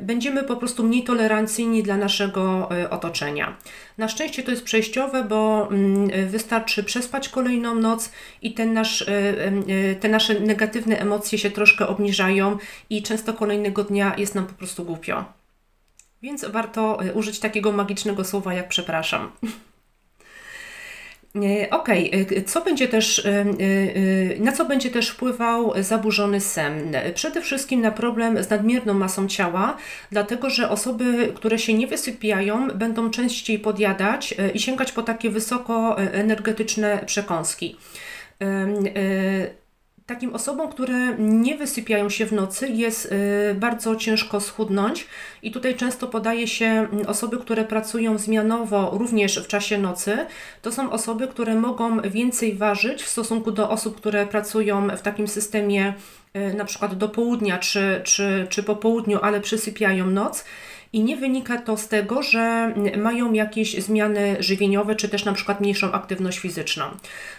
będziemy 0.00 0.44
po 0.44 0.56
prostu 0.56 0.84
mniej 0.84 1.04
tolerancyjni 1.04 1.82
dla 1.82 1.96
naszego 1.96 2.68
otoczenia. 2.90 3.56
Na 3.98 4.08
szczęście 4.08 4.42
to 4.42 4.50
jest 4.50 4.64
przejściowe, 4.64 5.24
bo 5.24 5.68
mm, 5.70 6.28
wystarczy 6.28 6.84
przespać 6.84 7.28
kolejną 7.28 7.74
noc 7.74 8.12
i 8.42 8.54
ten 8.54 8.72
nasz, 8.72 9.06
te 10.00 10.08
nasze 10.08 10.40
negatywne 10.40 10.98
emocje 10.98 11.38
się 11.38 11.50
troszkę 11.50 11.88
obniżają 11.88 12.58
i 12.90 13.02
często 13.02 13.32
kolejnego 13.32 13.84
dnia 13.84 14.14
jest 14.18 14.34
nam 14.34 14.46
po 14.46 14.54
prostu 14.54 14.84
głupio. 14.84 15.24
Więc 16.22 16.44
warto 16.44 16.98
użyć 17.14 17.38
takiego 17.38 17.72
magicznego 17.72 18.24
słowa 18.24 18.54
jak 18.54 18.68
przepraszam. 18.68 19.30
E, 21.36 21.70
okej, 21.70 22.08
okay. 22.08 22.36
E, 22.38 22.42
co 22.42 22.60
będzie 22.60 22.88
też, 22.88 23.26
na 24.38 24.52
co 24.52 24.64
będzie 24.64 24.90
też 24.90 25.08
wpływał 25.08 25.72
zaburzony 25.80 26.40
sen? 26.40 26.96
Przede 27.14 27.42
wszystkim 27.42 27.80
na 27.80 27.90
problem 27.90 28.42
z 28.42 28.50
nadmierną 28.50 28.94
masą 28.94 29.28
ciała, 29.28 29.76
dlatego 30.10 30.50
że 30.50 30.70
osoby, 30.70 31.32
które 31.34 31.58
się 31.58 31.74
nie 31.74 31.86
wysypiają, 31.86 32.68
będą 32.68 33.10
częściej 33.10 33.58
podjadać 33.58 34.34
i 34.54 34.60
sięgać 34.60 34.92
po 34.92 35.02
takie 35.02 35.30
wysoko 35.30 35.98
energetyczne 35.98 37.04
przekąski 37.06 37.76
takim 40.14 40.34
osobom, 40.34 40.68
które 40.68 41.16
nie 41.18 41.56
wysypiają 41.56 42.10
się 42.10 42.26
w 42.26 42.32
nocy, 42.32 42.68
jest 42.68 43.12
y, 43.12 43.54
bardzo 43.54 43.96
ciężko 43.96 44.40
schudnąć 44.40 45.06
i 45.42 45.50
tutaj 45.50 45.76
często 45.76 46.06
podaje 46.06 46.48
się 46.48 46.66
mm, 46.66 47.06
osoby, 47.06 47.38
które 47.38 47.64
pracują 47.64 48.18
zmianowo 48.18 48.90
również 48.98 49.38
w 49.38 49.46
czasie 49.46 49.78
nocy. 49.78 50.26
To 50.62 50.72
są 50.72 50.90
osoby, 50.90 51.28
które 51.28 51.54
mogą 51.54 52.00
więcej 52.00 52.54
ważyć 52.54 53.02
w 53.02 53.08
stosunku 53.08 53.52
do 53.52 53.70
osób, 53.70 53.96
które 53.96 54.26
pracują 54.26 54.88
w 54.96 55.02
takim 55.02 55.28
systemie 55.28 55.94
y, 56.36 56.54
na 56.54 56.64
przykład 56.64 56.94
do 56.94 57.08
południa 57.08 57.58
czy, 57.58 58.00
czy, 58.04 58.46
czy 58.50 58.62
po 58.62 58.76
południu, 58.76 59.18
ale 59.22 59.40
przysypiają 59.40 60.06
noc 60.06 60.44
i 60.92 61.02
nie 61.02 61.16
wynika 61.16 61.58
to 61.58 61.76
z 61.76 61.88
tego, 61.88 62.22
że 62.22 62.74
mają 62.96 63.32
jakieś 63.32 63.82
zmiany 63.82 64.36
żywieniowe, 64.40 64.94
czy 64.94 65.08
też 65.08 65.24
na 65.24 65.32
przykład 65.32 65.60
mniejszą 65.60 65.92
aktywność 65.92 66.38
fizyczną. 66.38 66.84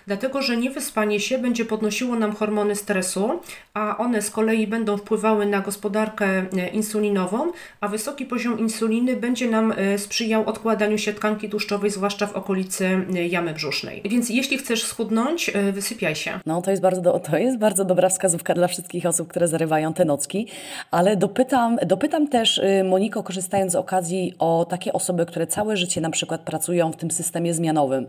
Dlatego, 0.07 0.41
że 0.41 0.57
niewyspanie 0.57 1.19
się 1.19 1.37
będzie 1.37 1.65
podnosiło 1.65 2.15
nam 2.15 2.35
hormony 2.35 2.75
stresu, 2.75 3.39
a 3.73 3.97
one 3.97 4.21
z 4.21 4.29
kolei 4.29 4.67
będą 4.67 4.97
wpływały 4.97 5.45
na 5.45 5.59
gospodarkę 5.59 6.25
e, 6.25 6.67
insulinową, 6.67 7.51
a 7.81 7.87
wysoki 7.87 8.25
poziom 8.25 8.59
insuliny 8.59 9.15
będzie 9.15 9.49
nam 9.49 9.73
e, 9.77 9.97
sprzyjał 9.97 10.45
odkładaniu 10.49 10.97
się 10.97 11.13
tkanki 11.13 11.49
tłuszczowej, 11.49 11.89
zwłaszcza 11.89 12.27
w 12.27 12.35
okolicy 12.35 13.05
e, 13.15 13.27
jamy 13.27 13.53
brzusznej. 13.53 14.01
Więc 14.05 14.29
jeśli 14.29 14.57
chcesz 14.57 14.83
schudnąć, 14.83 15.51
wysypiaj 15.73 16.15
się. 16.15 16.39
No 16.45 16.61
to 16.61 16.71
jest 16.71 16.83
bardzo, 16.83 17.01
do, 17.01 17.19
to 17.19 17.37
jest 17.37 17.57
bardzo 17.57 17.85
dobra 17.85 18.09
wskazówka 18.09 18.53
dla 18.53 18.67
wszystkich 18.67 19.05
osób, 19.05 19.27
które 19.27 19.47
zarywają 19.47 19.93
te 19.93 20.05
nocki, 20.05 20.47
ale 20.91 21.17
dopytam, 21.17 21.77
dopytam 21.85 22.27
też 22.27 22.61
Moniko, 22.83 23.23
korzystając 23.23 23.42
korzystając 23.43 23.71
z 23.71 23.75
okazji 23.75 24.33
o 24.39 24.65
takie 24.69 24.93
osoby, 24.93 25.25
które 25.25 25.47
całe 25.47 25.77
życie 25.77 26.01
na 26.01 26.09
przykład 26.09 26.41
pracują 26.41 26.91
w 26.91 26.95
tym 26.95 27.11
systemie 27.11 27.53
zmianowym, 27.53 28.07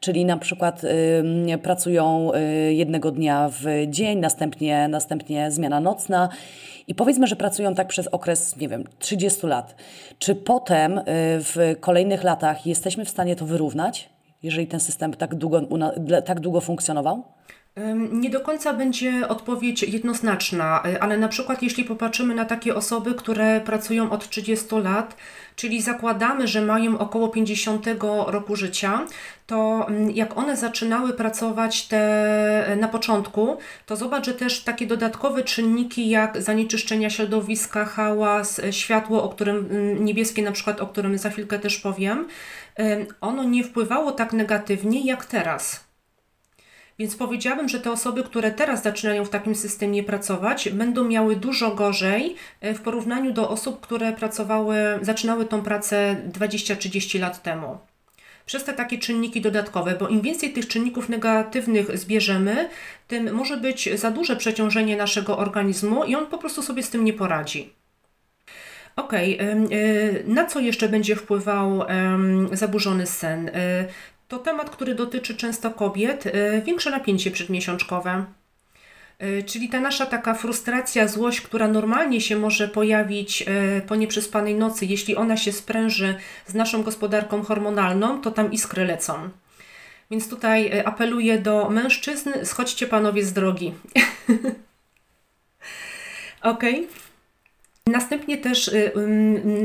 czyli 0.00 0.24
na 0.24 0.36
przykład 0.36 0.84
y, 0.84 1.58
pracują 1.62 2.32
y, 2.34 2.74
jednego 2.74 3.10
dnia 3.10 3.50
w 3.52 3.64
dzień, 3.88 4.18
następnie, 4.18 4.88
następnie 4.88 5.50
zmiana 5.50 5.80
nocna 5.80 6.28
i 6.86 6.94
powiedzmy, 6.94 7.26
że 7.26 7.36
pracują 7.36 7.74
tak 7.74 7.88
przez 7.88 8.06
okres, 8.06 8.56
nie 8.56 8.68
wiem, 8.68 8.84
30 8.98 9.46
lat. 9.46 9.74
Czy 10.18 10.34
potem 10.34 10.98
y, 10.98 11.02
w 11.40 11.76
kolejnych 11.80 12.24
latach 12.24 12.66
jesteśmy 12.66 13.04
w 13.04 13.10
stanie 13.10 13.36
to 13.36 13.46
wyrównać, 13.46 14.08
jeżeli 14.42 14.66
ten 14.66 14.80
system 14.80 15.14
tak 15.14 15.34
długo, 15.34 15.60
tak 16.24 16.40
długo 16.40 16.60
funkcjonował? 16.60 17.22
Nie 18.12 18.30
do 18.30 18.40
końca 18.40 18.72
będzie 18.72 19.28
odpowiedź 19.28 19.82
jednoznaczna, 19.82 20.82
e, 20.84 21.02
ale 21.02 21.18
na 21.18 21.28
przykład 21.28 21.62
jeśli 21.62 21.84
popatrzymy 21.84 22.34
na 22.34 22.44
takie 22.44 22.74
osoby, 22.74 23.14
które 23.14 23.60
pracują 23.60 24.10
od 24.10 24.28
30 24.28 24.76
lat, 24.76 25.16
czyli 25.56 25.82
zakładamy, 25.82 26.48
że 26.48 26.60
mają 26.62 26.98
około 26.98 27.28
50 27.28 27.86
roku 28.26 28.56
życia, 28.56 29.06
to 29.46 29.86
mm, 29.88 30.10
jak 30.10 30.38
one 30.38 30.56
zaczynały 30.56 31.12
pracować 31.12 31.88
te, 31.88 31.98
e, 32.66 32.76
na 32.76 32.88
początku, 32.88 33.56
to 33.86 33.96
zobacz, 33.96 34.26
że 34.26 34.34
też 34.34 34.60
takie 34.60 34.86
dodatkowe 34.86 35.42
czynniki 35.42 36.08
jak 36.08 36.42
zanieczyszczenia 36.42 37.10
środowiska, 37.10 37.84
hałas, 37.84 38.58
e, 38.58 38.72
światło, 38.72 39.22
o 39.22 39.28
którym 39.28 39.56
mm, 39.56 40.04
niebieskie 40.04 40.42
na 40.42 40.52
przykład, 40.52 40.80
o 40.80 40.86
którym 40.86 41.18
za 41.18 41.30
chwilkę 41.30 41.58
też 41.58 41.78
powiem, 41.78 42.28
ono 43.20 43.44
nie 43.44 43.64
wpływało 43.64 44.12
tak 44.12 44.32
negatywnie 44.32 45.06
jak 45.06 45.24
teraz. 45.24 45.83
Więc 46.98 47.16
powiedziałabym, 47.16 47.68
że 47.68 47.80
te 47.80 47.92
osoby, 47.92 48.24
które 48.24 48.50
teraz 48.50 48.82
zaczynają 48.82 49.24
w 49.24 49.30
takim 49.30 49.54
systemie 49.54 50.02
pracować, 50.02 50.68
będą 50.68 51.04
miały 51.04 51.36
dużo 51.36 51.74
gorzej 51.74 52.36
e, 52.60 52.74
w 52.74 52.80
porównaniu 52.80 53.32
do 53.32 53.48
osób, 53.50 53.80
które 53.80 54.12
pracowały, 54.12 54.76
zaczynały 55.02 55.44
tą 55.44 55.62
pracę 55.62 56.16
20-30 56.32 57.20
lat 57.20 57.42
temu. 57.42 57.78
przez 58.46 58.64
te 58.64 58.72
takie 58.72 58.98
czynniki 58.98 59.40
dodatkowe, 59.40 59.96
bo 60.00 60.08
im 60.08 60.20
więcej 60.20 60.52
tych 60.52 60.68
czynników 60.68 61.08
negatywnych 61.08 61.98
zbierzemy, 61.98 62.68
tym 63.08 63.34
może 63.34 63.56
być 63.56 63.88
za 63.94 64.10
duże 64.10 64.36
przeciążenie 64.36 64.96
naszego 64.96 65.38
organizmu 65.38 66.04
i 66.04 66.14
on 66.14 66.26
po 66.26 66.38
prostu 66.38 66.62
sobie 66.62 66.82
z 66.82 66.90
tym 66.90 67.04
nie 67.04 67.12
poradzi. 67.12 67.72
Ok, 68.96 69.12
na 70.26 70.46
co 70.46 70.60
jeszcze 70.60 70.88
będzie 70.88 71.16
wpływał 71.16 71.84
zaburzony 72.52 73.06
sen? 73.06 73.50
To 74.34 74.38
temat, 74.38 74.70
który 74.70 74.94
dotyczy 74.94 75.36
często 75.36 75.70
kobiet, 75.70 76.24
większe 76.64 76.90
napięcie 76.90 77.30
przedmiesiączkowe. 77.30 78.24
Czyli 79.46 79.68
ta 79.68 79.80
nasza 79.80 80.06
taka 80.06 80.34
frustracja, 80.34 81.08
złość, 81.08 81.40
która 81.40 81.68
normalnie 81.68 82.20
się 82.20 82.36
może 82.36 82.68
pojawić 82.68 83.44
po 83.86 83.96
nieprzespanej 83.96 84.54
nocy, 84.54 84.86
jeśli 84.86 85.16
ona 85.16 85.36
się 85.36 85.52
spręży 85.52 86.14
z 86.46 86.54
naszą 86.54 86.82
gospodarką 86.82 87.42
hormonalną, 87.42 88.20
to 88.20 88.30
tam 88.30 88.52
iskry 88.52 88.84
lecą. 88.84 89.28
Więc 90.10 90.28
tutaj 90.28 90.82
apeluję 90.84 91.38
do 91.38 91.70
mężczyzn, 91.70 92.30
schodźcie 92.44 92.86
panowie 92.86 93.24
z 93.24 93.32
drogi. 93.32 93.74
Okej. 96.42 96.74
Okay. 96.74 97.03
Następnie 97.88 98.38
też 98.38 98.68
y, 98.68 98.92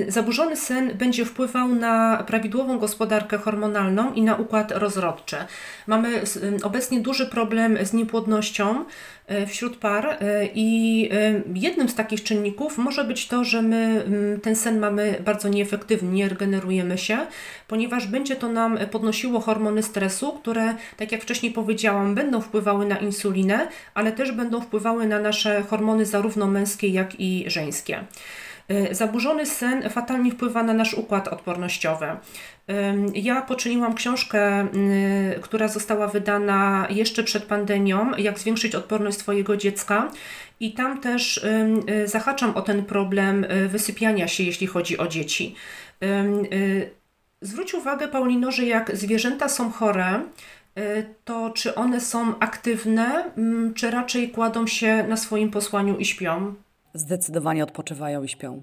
zaburzony 0.08 0.56
sen 0.56 0.98
będzie 0.98 1.26
wpływał 1.26 1.68
na 1.68 2.24
prawidłową 2.28 2.80
gospodarkę 2.80 3.38
hormonalną 3.38 4.14
i 4.14 4.22
na 4.22 4.36
układ 4.36 4.72
rozrodczy. 4.72 5.36
Mamy 5.88 6.22
obecnie 6.64 7.00
duży 7.00 7.26
problem 7.26 7.86
z 7.86 7.94
niepłodnością 7.94 8.86
y, 9.32 9.48
wśród 9.48 9.78
par 9.78 10.06
y, 10.06 10.50
i 10.56 11.10
jednym 11.54 11.90
z 11.90 11.96
takich 11.96 12.24
czynników 12.24 12.78
może 12.78 13.04
być 13.04 13.28
to, 13.28 13.44
że 13.44 13.62
my 13.62 14.06
ten 14.44 14.56
sen 14.56 14.80
mamy 14.80 15.16
bardzo 15.26 15.50
nieefektywny, 15.50 16.12
nie 16.12 16.30
regenerujemy 16.30 16.98
się, 16.98 17.18
ponieważ 17.70 18.08
będzie 18.08 18.36
to 18.36 18.48
nam 18.48 18.78
podnosiło 18.92 19.40
hormony 19.40 19.84
stresu, 19.84 20.34
które, 20.34 20.76
tak 20.98 21.12
jak 21.12 21.22
wcześniej 21.22 21.52
powiedziałam, 21.52 22.16
będą 22.16 22.42
wpływały 22.42 22.86
na 22.86 22.98
insulinę, 22.98 23.68
ale 23.94 24.12
też 24.12 24.32
będą 24.32 24.62
wpływały 24.62 25.08
na 25.08 25.20
nasze 25.20 25.64
hormony 25.64 26.06
zarówno 26.06 26.48
męskie, 26.48 26.88
jak 26.88 27.20
i 27.20 27.44
żeńskie. 27.48 28.04
Y, 28.72 28.96
zaburzony 28.96 29.46
sen 29.46 29.90
fatalnie 29.90 30.32
wpływa 30.32 30.64
na 30.64 30.74
nasz 30.74 30.94
układ 30.94 31.28
odpornościowy. 31.28 32.06
Ja 33.14 33.42
poczyniłam 33.42 33.96
książkę, 33.96 34.68
y, 35.36 35.40
która 35.42 35.68
została 35.68 36.08
wydana 36.08 36.88
jeszcze 36.90 37.24
przed 37.24 37.44
pandemią, 37.44 38.12
jak 38.18 38.40
zwiększyć 38.40 38.76
odporność 38.76 39.18
swojego 39.18 39.58
dziecka. 39.58 40.12
I 40.60 40.74
tam 40.74 41.02
też 41.02 41.38
y, 41.38 42.08
zahaczam 42.08 42.56
o 42.56 42.62
ten 42.62 42.86
problem 42.86 43.46
wysypiania 43.68 44.28
się, 44.28 44.44
jeśli 44.44 44.68
chodzi 44.68 44.98
o 44.98 45.08
dzieci. 45.08 45.56
Zwróć 47.42 47.74
uwagę, 47.74 48.08
Paulino, 48.08 48.52
że 48.52 48.66
jak 48.66 48.98
zwierzęta 48.98 49.50
są 49.50 49.72
chore, 49.72 50.22
to 51.26 51.50
czy 51.50 51.76
one 51.76 52.02
są 52.02 52.40
aktywne, 52.40 53.34
mm, 53.38 53.74
czy 53.74 53.92
raczej 53.92 54.30
kładą 54.30 54.68
się 54.68 55.06
na 55.08 55.18
swoim 55.18 55.52
posłaniu 55.52 55.98
i 55.98 56.06
śpią? 56.06 56.54
Zdecydowanie 56.94 57.64
odpoczywają 57.64 58.24
i 58.24 58.30
śpią. 58.30 58.62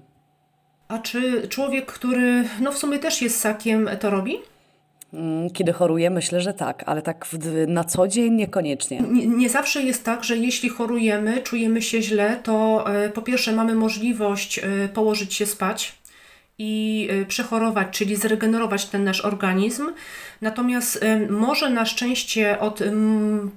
A 0.87 0.99
czy 0.99 1.47
człowiek, 1.47 1.85
który 1.85 2.43
no 2.59 2.71
w 2.71 2.77
sumie 2.77 2.99
też 2.99 3.21
jest 3.21 3.39
sakiem, 3.39 3.89
to 3.99 4.09
robi? 4.09 4.37
Mm, 5.13 5.49
kiedy 5.49 5.73
choruje, 5.73 6.09
myślę, 6.09 6.41
że 6.41 6.53
tak, 6.53 6.83
ale 6.85 7.01
tak 7.01 7.25
w, 7.25 7.67
na 7.67 7.83
co 7.83 8.07
dzień 8.07 8.33
niekoniecznie. 8.33 9.01
Nie, 9.01 9.27
nie, 9.27 9.49
zawsze 9.49 9.81
jest 9.81 10.03
tak, 10.05 10.23
że 10.23 10.37
jeśli 10.37 10.69
chorujemy, 10.69 11.41
czujemy 11.41 11.81
się 11.81 12.01
źle, 12.01 12.39
to 12.43 12.85
e, 12.93 13.09
po 13.09 13.21
pierwsze 13.21 13.51
mamy 13.51 13.75
możliwość 13.75 14.59
e, 14.59 14.63
położyć 14.93 15.33
się 15.33 15.45
spać, 15.45 15.97
i 16.59 17.07
y, 17.11 17.25
przechorować, 17.25 17.87
czyli 17.91 18.15
zregenerować 18.15 18.85
ten 18.85 19.03
nasz 19.03 19.25
organizm. 19.25 19.91
Natomiast 20.41 21.03
y, 21.03 21.31
może 21.31 21.69
na 21.69 21.85
szczęście 21.85 22.59
od 22.59 22.83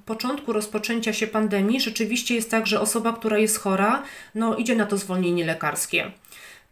początku 0.06 0.52
rozpoczęcia 0.52 1.12
się 1.12 1.26
pandemii 1.26 1.80
rzeczywiście 1.80 2.34
jest 2.34 2.50
tak, 2.50 2.66
że 2.66 2.80
osoba, 2.80 3.12
która 3.12 3.38
jest 3.38 3.58
chora, 3.58 4.02
no 4.34 4.56
idzie 4.56 4.76
na 4.76 4.86
to 4.86 4.96
zwolnienie 4.96 5.44
lekarskie. 5.44 6.10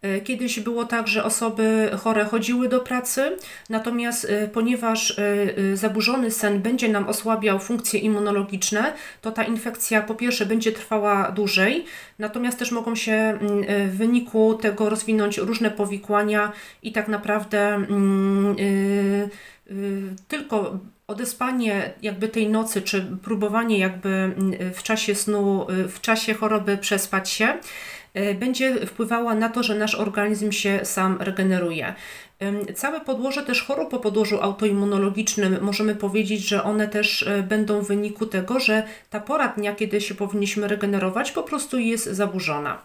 E, 0.03 0.21
kiedyś 0.21 0.61
było 0.61 0.85
tak, 0.85 1.09
że 1.09 1.25
osoby 1.25 1.91
chore 1.99 2.25
chodziły 2.25 2.69
do 2.69 2.81
pracy, 2.81 3.37
natomiast 3.71 4.25
e, 4.25 4.49
ponieważ 4.49 5.19
e, 5.19 5.77
zaburzony 5.77 6.31
sen 6.31 6.63
będzie 6.63 6.89
nam 6.89 7.09
osłabiał 7.09 7.59
funkcje 7.59 8.01
immunologiczne, 8.01 8.93
to 9.21 9.33
ta 9.33 9.45
infekcja 9.45 10.03
po 10.03 10.15
pierwsze 10.15 10.47
będzie 10.47 10.73
trwała 10.73 11.31
dłużej, 11.31 11.85
natomiast 12.19 12.59
też 12.59 12.73
mogą 12.73 12.95
się 12.95 13.13
mm, 13.13 13.65
w 13.91 13.97
wyniku 13.97 14.55
tego 14.55 14.91
rozwinąć 14.91 15.39
różne 15.39 15.71
powikłania 15.71 16.53
i 16.83 16.93
tak 16.93 17.09
naprawdę 17.09 17.75
mm, 17.75 18.57
tylko 20.29 20.79
odespanie 21.07 21.93
jakby 22.03 22.29
tej 22.29 22.49
nocy, 22.49 22.83
czy 22.83 23.07
próbowanie 23.23 23.79
jakby 23.79 24.09
mm, 24.09 24.73
w 24.75 24.83
czasie 24.83 25.15
snu, 25.15 25.67
w 25.89 26.01
czasie 26.01 26.35
choroby 26.35 26.77
przespać 26.77 27.31
się, 27.31 27.59
będzie 28.41 28.87
wpływała 28.87 29.35
na 29.35 29.49
to, 29.49 29.63
że 29.63 29.75
nasz 29.75 29.95
organizm 29.95 30.53
się 30.53 30.81
sam 30.83 31.17
regeneruje. 31.21 31.95
Całe 32.75 33.01
podłoże 33.01 33.43
też 33.43 33.63
chorób 33.63 33.91
po 33.91 33.99
podłożu 33.99 34.43
autoimmunologicznym 34.43 35.59
możemy 35.61 35.95
powiedzieć, 35.95 36.49
że 36.49 36.65
one 36.65 36.89
też 36.89 37.23
e, 37.23 37.43
będą 37.43 37.81
w 37.81 37.89
wyniku 37.89 38.27
tego, 38.27 38.61
że 38.61 38.83
ta 39.11 39.21
pora 39.21 39.49
dnia, 39.49 39.75
kiedy 39.75 40.01
się 40.01 40.15
powinniśmy 40.15 40.69
regenerować, 40.69 41.33
po 41.33 41.43
prostu 41.43 41.79
jest 41.79 42.07
zaburzona. 42.07 42.83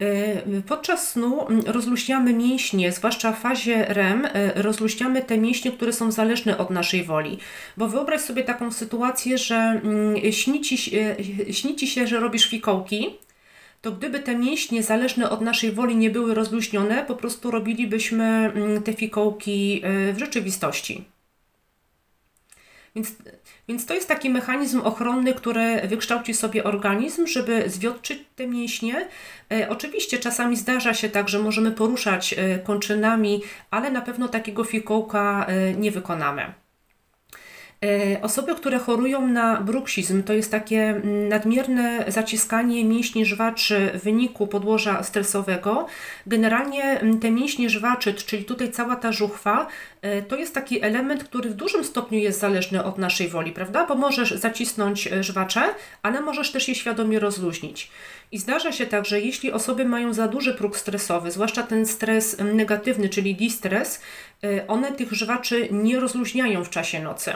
E, 0.00 0.62
podczas 0.62 1.08
snu 1.08 1.46
rozluźniamy 1.66 2.32
mięśnie, 2.32 2.92
zwłaszcza 2.92 3.32
w 3.32 3.40
fazie 3.40 3.84
REM, 3.88 4.28
rozluźniamy 4.54 5.22
te 5.22 5.38
mięśnie, 5.38 5.72
które 5.72 5.92
są 5.92 6.12
zależne 6.12 6.58
od 6.58 6.70
naszej 6.70 7.04
woli. 7.04 7.38
Bo 7.76 7.88
wyobraź 7.88 8.20
sobie 8.20 8.44
taką 8.44 8.72
sytuację, 8.72 9.38
że 9.38 9.80
śni 10.30 10.60
ci, 10.60 10.78
śni 11.50 11.76
ci 11.76 11.86
się, 11.86 12.06
że 12.06 12.20
robisz 12.20 12.50
fikołki, 12.50 13.18
to 13.86 13.92
gdyby 13.92 14.20
te 14.20 14.36
mięśnie 14.36 14.82
zależne 14.82 15.30
od 15.30 15.40
naszej 15.40 15.72
woli 15.72 15.96
nie 15.96 16.10
były 16.10 16.34
rozluźnione, 16.34 17.04
po 17.04 17.16
prostu 17.16 17.50
robilibyśmy 17.50 18.24
mm, 18.24 18.82
te 18.82 18.92
fikołki 18.92 19.82
y, 20.08 20.12
w 20.12 20.18
rzeczywistości. 20.18 21.04
Więc, 22.94 23.12
więc 23.68 23.86
to 23.86 23.94
jest 23.94 24.08
taki 24.08 24.30
mechanizm 24.30 24.80
ochronny, 24.80 25.34
który 25.34 25.80
wykształci 25.88 26.34
sobie 26.34 26.64
organizm, 26.64 27.26
żeby 27.26 27.70
zwiotczyć 27.70 28.18
te 28.36 28.46
mięśnie. 28.46 29.08
E, 29.52 29.68
oczywiście 29.68 30.18
czasami 30.18 30.56
zdarza 30.56 30.94
się 30.94 31.08
tak, 31.08 31.28
że 31.28 31.38
możemy 31.38 31.72
poruszać 31.72 32.34
e, 32.38 32.58
kończynami, 32.58 33.42
ale 33.70 33.90
na 33.90 34.00
pewno 34.00 34.28
takiego 34.28 34.64
fikołka 34.64 35.46
e, 35.48 35.74
nie 35.74 35.90
wykonamy. 35.90 36.52
E, 37.84 38.22
osoby, 38.22 38.54
które 38.54 38.78
chorują 38.78 39.28
na 39.28 39.60
bruksizm, 39.60 40.22
to 40.22 40.32
jest 40.32 40.50
takie 40.50 40.82
mm, 40.82 41.28
nadmierne 41.28 42.04
zaciskanie 42.08 42.84
mięśni 42.84 43.26
żwaczy 43.26 43.90
w 43.94 44.04
wyniku 44.04 44.46
podłoża 44.46 45.02
stresowego. 45.02 45.86
Generalnie 46.26 46.82
mm, 46.84 47.20
te 47.20 47.30
mięśnie 47.30 47.70
żwaczy, 47.70 48.14
czyli 48.14 48.44
tutaj 48.44 48.70
cała 48.70 48.96
ta 48.96 49.12
żuchwa, 49.12 49.66
e, 50.02 50.22
to 50.22 50.36
jest 50.36 50.54
taki 50.54 50.82
element, 50.82 51.24
który 51.24 51.50
w 51.50 51.54
dużym 51.54 51.84
stopniu 51.84 52.18
jest 52.18 52.40
zależny 52.40 52.84
od 52.84 52.98
naszej 52.98 53.28
woli, 53.28 53.52
prawda? 53.52 53.86
Bo 53.86 53.94
możesz 53.94 54.30
zacisnąć 54.30 55.06
e, 55.06 55.22
żwacze, 55.22 55.62
ale 56.02 56.20
możesz 56.20 56.52
też 56.52 56.68
je 56.68 56.74
świadomie 56.74 57.18
rozluźnić. 57.18 57.90
I 58.32 58.38
zdarza 58.38 58.72
się 58.72 58.86
tak, 58.86 59.06
że 59.06 59.20
jeśli 59.20 59.52
osoby 59.52 59.84
mają 59.84 60.12
za 60.12 60.28
duży 60.28 60.54
próg 60.54 60.76
stresowy, 60.76 61.30
zwłaszcza 61.30 61.62
ten 61.62 61.86
stres 61.86 62.40
mm, 62.40 62.56
negatywny, 62.56 63.08
czyli 63.08 63.34
distres, 63.34 64.00
one 64.68 64.92
tych 64.92 65.12
żwaczy 65.12 65.68
nie 65.70 66.00
rozluźniają 66.00 66.64
w 66.64 66.70
czasie 66.70 67.02
nocy. 67.02 67.32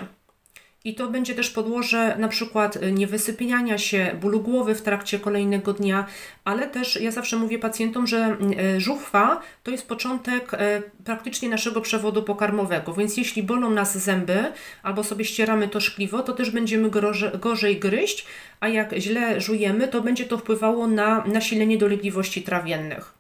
I 0.85 0.95
to 0.95 1.09
będzie 1.09 1.35
też 1.35 1.51
podłoże 1.51 2.17
na 2.19 2.29
przykład 2.29 2.77
y, 2.77 2.93
niewysypiania 2.93 3.79
się, 3.79 4.17
bólu 4.21 4.41
głowy 4.41 4.75
w 4.75 4.83
trakcie 4.83 5.19
kolejnego 5.19 5.73
dnia, 5.73 6.07
ale 6.45 6.69
też 6.69 7.01
ja 7.01 7.11
zawsze 7.11 7.37
mówię 7.37 7.59
pacjentom, 7.59 8.07
że 8.07 8.37
y, 8.77 8.81
żuchwa 8.81 9.41
to 9.63 9.71
jest 9.71 9.89
początek 9.89 10.55
y, 10.55 10.59
praktycznie 11.05 11.49
naszego 11.49 11.81
przewodu 11.81 12.23
pokarmowego, 12.23 12.95
więc 12.95 13.17
jeśli 13.17 13.43
bolą 13.43 13.71
nas 13.71 13.99
zęby 13.99 14.53
albo 14.83 15.05
sobie 15.05 15.25
ścieramy 15.25 15.69
to 15.69 15.81
szkliwo, 15.81 16.23
to 16.23 16.33
też 16.33 16.51
będziemy 16.51 16.91
gorzej, 16.91 17.31
gorzej 17.41 17.81
gryźć, 17.81 18.27
a 18.61 18.69
jak 18.69 18.95
źle 18.95 19.41
żujemy, 19.41 19.89
to 19.89 20.01
będzie 20.01 20.25
to 20.25 20.39
wpływało 20.39 20.87
na 20.87 21.25
nasilenie 21.27 21.79
dolegliwości 21.79 22.43
trawiennych. 22.43 23.20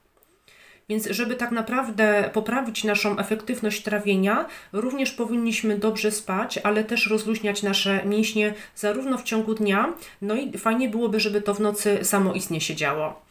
Więc 0.90 1.06
żeby 1.06 1.36
tak 1.36 1.50
naprawdę 1.50 2.30
poprawić 2.32 2.84
naszą 2.84 3.18
efektywność 3.18 3.82
trawienia, 3.82 4.46
również 4.72 5.10
powinniśmy 5.10 5.78
dobrze 5.78 6.10
spać, 6.10 6.58
ale 6.58 6.84
też 6.84 7.06
rozluźniać 7.06 7.62
nasze 7.62 8.04
mięśnie 8.04 8.54
zarówno 8.74 9.18
w 9.18 9.22
ciągu 9.22 9.54
dnia, 9.54 9.92
no 10.22 10.34
i 10.34 10.58
fajnie 10.58 10.88
byłoby, 10.88 11.20
żeby 11.20 11.42
to 11.42 11.54
w 11.54 11.60
nocy 11.60 11.98
samoistnie 12.02 12.60
się 12.60 12.74
działo. 12.74 13.22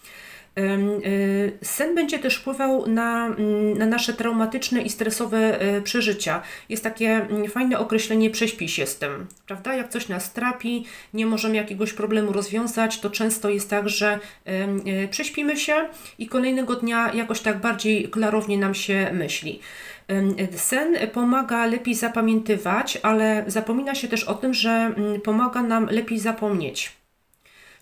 Sen 1.63 1.95
będzie 1.95 2.19
też 2.19 2.35
wpływał 2.35 2.87
na, 2.87 3.25
mm, 3.25 3.77
na 3.77 3.85
nasze 3.85 4.13
traumatyczne 4.13 4.81
i 4.81 4.89
stresowe 4.89 5.59
przeżycia. 5.83 6.41
Jest 6.69 6.83
takie 6.83 7.09
mm, 7.09 7.49
fajne 7.49 7.79
określenie 7.79 8.29
prześpi 8.29 8.69
się 8.69 8.85
z 8.85 8.97
tym, 8.97 9.27
prawda? 9.47 9.75
Jak 9.75 9.89
coś 9.89 10.09
nas 10.09 10.33
trapi, 10.33 10.85
nie 11.13 11.25
możemy 11.25 11.55
jakiegoś 11.55 11.93
problemu 11.93 12.31
rozwiązać, 12.31 12.99
to 12.99 13.09
często 13.09 13.49
jest 13.49 13.69
tak, 13.69 13.89
że 13.89 14.19
prześpimy 15.11 15.57
się 15.57 15.73
i 16.19 16.27
kolejnego 16.27 16.75
dnia 16.75 17.13
jakoś 17.13 17.41
tak 17.41 17.61
bardziej 17.61 18.09
klarownie 18.09 18.57
nam 18.57 18.75
się 18.75 19.09
myśli. 19.13 19.59
Sen 20.55 20.97
pomaga 21.13 21.65
lepiej 21.65 21.95
zapamiętywać, 21.95 22.97
ale 23.03 23.43
zapomina 23.47 23.95
się 23.95 24.07
też 24.07 24.23
o 24.23 24.33
tym, 24.33 24.53
że 24.53 24.69
mm, 24.69 25.21
pomaga 25.21 25.61
nam 25.61 25.85
lepiej 25.85 26.19
zapomnieć. 26.19 26.98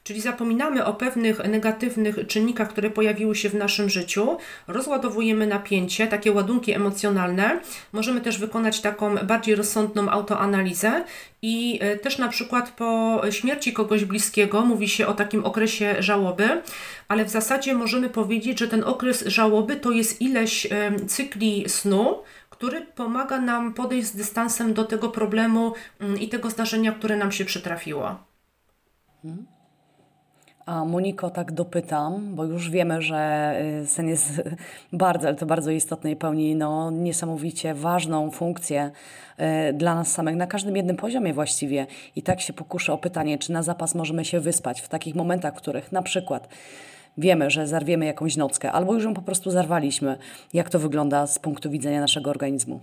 Czyli 0.07 0.21
zapominamy 0.21 0.85
o 0.85 0.93
pewnych 0.93 1.47
negatywnych 1.47 2.27
czynnikach, 2.27 2.69
które 2.69 2.89
pojawiły 2.89 3.35
się 3.35 3.49
w 3.49 3.53
naszym 3.53 3.89
życiu, 3.89 4.37
rozładowujemy 4.67 5.47
napięcie, 5.47 6.07
takie 6.07 6.31
ładunki 6.31 6.71
emocjonalne. 6.73 7.59
Możemy 7.93 8.21
też 8.21 8.37
wykonać 8.37 8.81
taką 8.81 9.15
bardziej 9.15 9.55
rozsądną 9.55 10.09
autoanalizę 10.09 11.03
i 11.41 11.79
e, 11.81 11.97
też 11.97 12.17
na 12.17 12.27
przykład 12.27 12.71
po 12.71 13.21
śmierci 13.31 13.73
kogoś 13.73 14.05
bliskiego 14.05 14.65
mówi 14.65 14.89
się 14.89 15.07
o 15.07 15.13
takim 15.13 15.45
okresie 15.45 15.95
żałoby, 15.99 16.61
ale 17.07 17.25
w 17.25 17.29
zasadzie 17.29 17.73
możemy 17.73 18.09
powiedzieć, 18.09 18.59
że 18.59 18.67
ten 18.67 18.83
okres 18.83 19.25
żałoby 19.25 19.75
to 19.75 19.91
jest 19.91 20.21
ileś 20.21 20.67
cykli 21.07 21.69
snu, 21.69 22.23
który 22.49 22.81
pomaga 22.81 23.41
nam 23.41 23.73
podejść 23.73 24.07
z 24.07 24.15
dystansem 24.15 24.73
do 24.73 24.83
tego 24.83 25.09
problemu 25.09 25.73
mm, 25.99 26.19
i 26.19 26.29
tego 26.29 26.49
zdarzenia, 26.49 26.91
które 26.91 27.17
nam 27.17 27.31
się 27.31 27.45
przytrafiło. 27.45 28.15
Hmm. 29.21 29.56
A 30.67 30.85
Moniko, 30.85 31.29
tak 31.29 31.51
dopytam, 31.51 32.35
bo 32.35 32.43
już 32.43 32.69
wiemy, 32.69 33.01
że 33.01 33.53
y, 33.81 33.87
sen 33.87 34.07
jest 34.07 34.41
bardzo, 34.93 35.27
ale 35.27 35.37
to 35.37 35.45
bardzo 35.45 35.71
istotny 35.71 36.11
i 36.11 36.15
pełni 36.15 36.55
no, 36.55 36.91
niesamowicie 36.91 37.73
ważną 37.73 38.31
funkcję 38.31 38.91
y, 39.69 39.73
dla 39.73 39.95
nas 39.95 40.11
samych 40.11 40.35
na 40.35 40.47
każdym 40.47 40.75
jednym 40.75 40.97
poziomie 40.97 41.33
właściwie. 41.33 41.87
I 42.15 42.21
tak 42.21 42.41
się 42.41 42.53
pokuszę 42.53 42.93
o 42.93 42.97
pytanie, 42.97 43.37
czy 43.37 43.51
na 43.51 43.63
zapas 43.63 43.95
możemy 43.95 44.25
się 44.25 44.39
wyspać 44.39 44.81
w 44.81 44.87
takich 44.87 45.15
momentach, 45.15 45.53
w 45.53 45.57
których 45.57 45.91
na 45.91 46.01
przykład 46.01 46.47
wiemy, 47.17 47.49
że 47.51 47.67
zarwiemy 47.67 48.05
jakąś 48.05 48.37
nockę, 48.37 48.71
albo 48.71 48.93
już 48.93 49.03
ją 49.03 49.13
po 49.13 49.21
prostu 49.21 49.51
zarwaliśmy. 49.51 50.17
Jak 50.53 50.69
to 50.69 50.79
wygląda 50.79 51.27
z 51.27 51.39
punktu 51.39 51.69
widzenia 51.69 52.01
naszego 52.01 52.29
organizmu? 52.29 52.79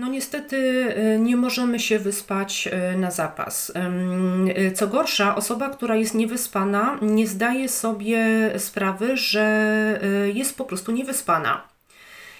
No 0.00 0.08
niestety 0.08 0.56
y, 0.56 1.18
nie 1.18 1.36
możemy 1.36 1.80
się 1.80 1.98
wyspać 1.98 2.68
y, 2.94 2.98
na 2.98 3.10
zapas. 3.10 3.72
Y, 4.58 4.72
co 4.72 4.88
gorsza, 4.88 5.36
osoba, 5.36 5.70
która 5.70 5.96
jest 5.96 6.14
niewyspana, 6.14 6.98
nie 7.02 7.26
zdaje 7.26 7.68
sobie 7.68 8.24
sprawy, 8.58 9.16
że 9.16 10.00
jest 10.34 10.56
po 10.56 10.64
prostu 10.64 10.92
niewyspana. 10.92 11.62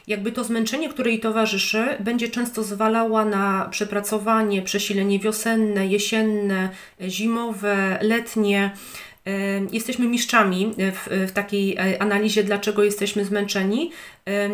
Jakby 0.06 0.32
to 0.32 0.44
zmęczenie, 0.44 0.88
które 0.88 1.10
jej 1.10 1.20
towarzyszy, 1.20 1.84
będzie 2.00 2.28
często 2.28 2.62
zwalała 2.62 3.24
na 3.24 3.68
przepracowanie, 3.70 4.62
przesilenie 4.62 5.18
wiosenne, 5.18 5.86
jesienne, 5.86 6.68
zimowe, 7.00 7.98
letnie 8.02 8.70
jesteśmy 9.72 10.08
mistrzami 10.08 10.72
w, 10.78 11.28
w, 11.28 11.32
takiej 11.32 11.76
e, 11.76 12.02
analizie, 12.02 12.44
dlaczego 12.44 12.84
jesteśmy 12.84 13.24
zmęczeni, 13.24 13.90
e, 14.28 14.50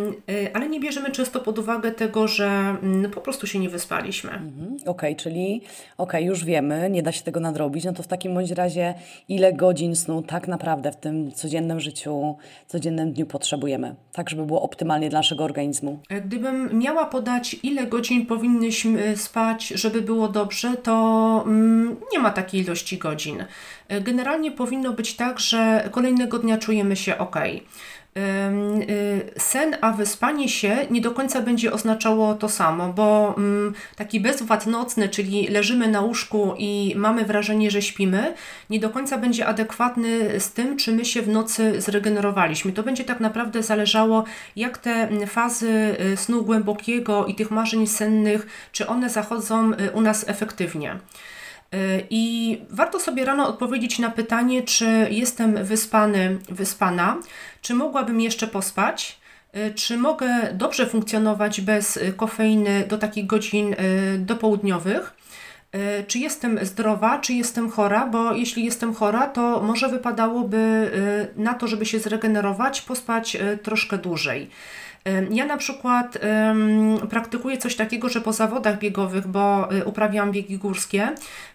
ale 0.54 0.68
nie 0.68 0.80
bierzemy 0.80 1.10
często 1.10 1.40
pod 1.40 1.58
uwagę 1.58 1.92
tego, 1.92 2.28
że 2.28 2.46
mm, 2.82 3.10
po 3.10 3.20
prostu 3.20 3.46
się 3.46 3.58
nie 3.58 3.68
wyspaliśmy. 3.68 4.30
Mhm, 4.30 4.74
okej, 4.74 4.86
okay, 4.86 5.14
czyli 5.14 5.62
okay, 5.98 6.22
już 6.22 6.44
wiemy, 6.44 6.90
nie 6.90 7.02
da 7.02 7.12
się 7.12 7.22
tego 7.22 7.40
nadrobić, 7.40 7.84
no 7.84 7.92
to 7.92 8.02
w 8.02 8.06
takim 8.06 8.34
bądź 8.34 8.50
razie 8.50 8.94
ile 9.28 9.52
godzin 9.52 9.96
snu 9.96 10.22
tak 10.22 10.48
naprawdę 10.48 10.92
w 10.92 10.96
tym 10.96 11.32
codziennym 11.32 11.80
życiu, 11.80 12.36
codziennym 12.66 13.12
dniu 13.12 13.26
potrzebujemy, 13.26 13.94
tak 14.12 14.30
żeby 14.30 14.46
było 14.46 14.62
optymalnie 14.62 15.10
dla 15.10 15.18
naszego 15.18 15.44
organizmu? 15.44 15.98
E, 16.08 16.20
gdybym 16.20 16.78
miała 16.78 17.06
podać, 17.06 17.56
ile 17.62 17.86
godzin 17.86 18.26
powinnyśmy 18.26 19.16
spać, 19.16 19.68
żeby 19.68 20.02
było 20.02 20.28
dobrze, 20.28 20.76
to 20.76 21.42
mm, 21.46 21.96
nie 22.12 22.18
ma 22.18 22.30
takiej 22.30 22.60
ilości 22.60 22.98
godzin. 22.98 23.44
Generalnie 24.00 24.52
powinno 24.52 24.92
być 24.92 25.16
tak, 25.16 25.40
że 25.40 25.88
kolejnego 25.92 26.38
dnia 26.38 26.58
czujemy 26.58 26.96
się 26.96 27.18
ok. 27.18 27.36
Sen, 29.36 29.76
a 29.80 29.92
wyspanie 29.92 30.48
się 30.48 30.76
nie 30.90 31.00
do 31.00 31.10
końca 31.10 31.42
będzie 31.42 31.72
oznaczało 31.72 32.34
to 32.34 32.48
samo, 32.48 32.92
bo 32.92 33.34
mm, 33.38 33.74
taki 33.96 34.20
bezwład 34.20 34.66
nocny, 34.66 35.08
czyli 35.08 35.48
leżymy 35.48 35.88
na 35.88 36.00
łóżku 36.00 36.54
i 36.58 36.94
mamy 36.96 37.24
wrażenie, 37.24 37.70
że 37.70 37.82
śpimy, 37.82 38.34
nie 38.70 38.80
do 38.80 38.90
końca 38.90 39.18
będzie 39.18 39.46
adekwatny 39.46 40.40
z 40.40 40.52
tym, 40.52 40.76
czy 40.76 40.92
my 40.92 41.04
się 41.04 41.22
w 41.22 41.28
nocy 41.28 41.80
zregenerowaliśmy. 41.80 42.72
To 42.72 42.82
będzie 42.82 43.04
tak 43.04 43.20
naprawdę 43.20 43.62
zależało, 43.62 44.24
jak 44.56 44.78
te 44.78 45.26
fazy 45.26 45.96
y, 46.12 46.16
snu 46.16 46.42
głębokiego 46.42 47.26
i 47.26 47.34
tych 47.34 47.50
marzeń 47.50 47.86
sennych, 47.86 48.46
czy 48.72 48.86
one 48.86 49.10
zachodzą 49.10 49.72
y, 49.72 49.90
u 49.90 50.00
nas 50.00 50.28
efektywnie. 50.28 50.98
Y, 51.74 52.06
I 52.10 52.58
warto 52.70 53.00
sobie 53.00 53.24
rano 53.24 53.48
odpowiedzieć 53.48 53.98
na 53.98 54.10
pytanie, 54.10 54.62
czy 54.62 55.06
jestem 55.10 55.64
wyspany, 55.64 56.38
wyspana, 56.48 57.16
czy 57.62 57.74
mogłabym 57.74 58.20
jeszcze 58.20 58.46
pospać, 58.46 59.20
y, 59.56 59.74
czy 59.74 59.96
mogę 59.96 60.28
dobrze 60.52 60.86
funkcjonować 60.86 61.60
bez 61.60 61.98
kofeiny 62.16 62.84
do 62.88 62.98
takich 62.98 63.26
godzin 63.26 63.72
y, 63.72 63.76
dopołudniowych. 64.18 65.12
Czy 66.06 66.18
jestem 66.18 66.58
zdrowa, 66.62 67.18
czy 67.18 67.32
jestem 67.32 67.70
chora, 67.70 68.06
bo 68.06 68.32
jeśli 68.32 68.64
jestem 68.64 68.94
chora, 68.94 69.26
to 69.26 69.62
może 69.62 69.88
wypadałoby 69.88 70.90
na 71.36 71.54
to, 71.54 71.66
żeby 71.68 71.86
się 71.86 71.98
zregenerować, 71.98 72.82
pospać 72.82 73.36
troszkę 73.62 73.98
dłużej. 73.98 74.50
Ja 75.30 75.46
na 75.46 75.56
przykład 75.56 76.18
praktykuję 77.10 77.58
coś 77.58 77.76
takiego, 77.76 78.08
że 78.08 78.20
po 78.20 78.32
zawodach 78.32 78.78
biegowych, 78.78 79.26
bo 79.26 79.74
y, 79.74 79.84
uprawiam 79.84 80.32
biegi 80.32 80.58
górskie, 80.58 81.14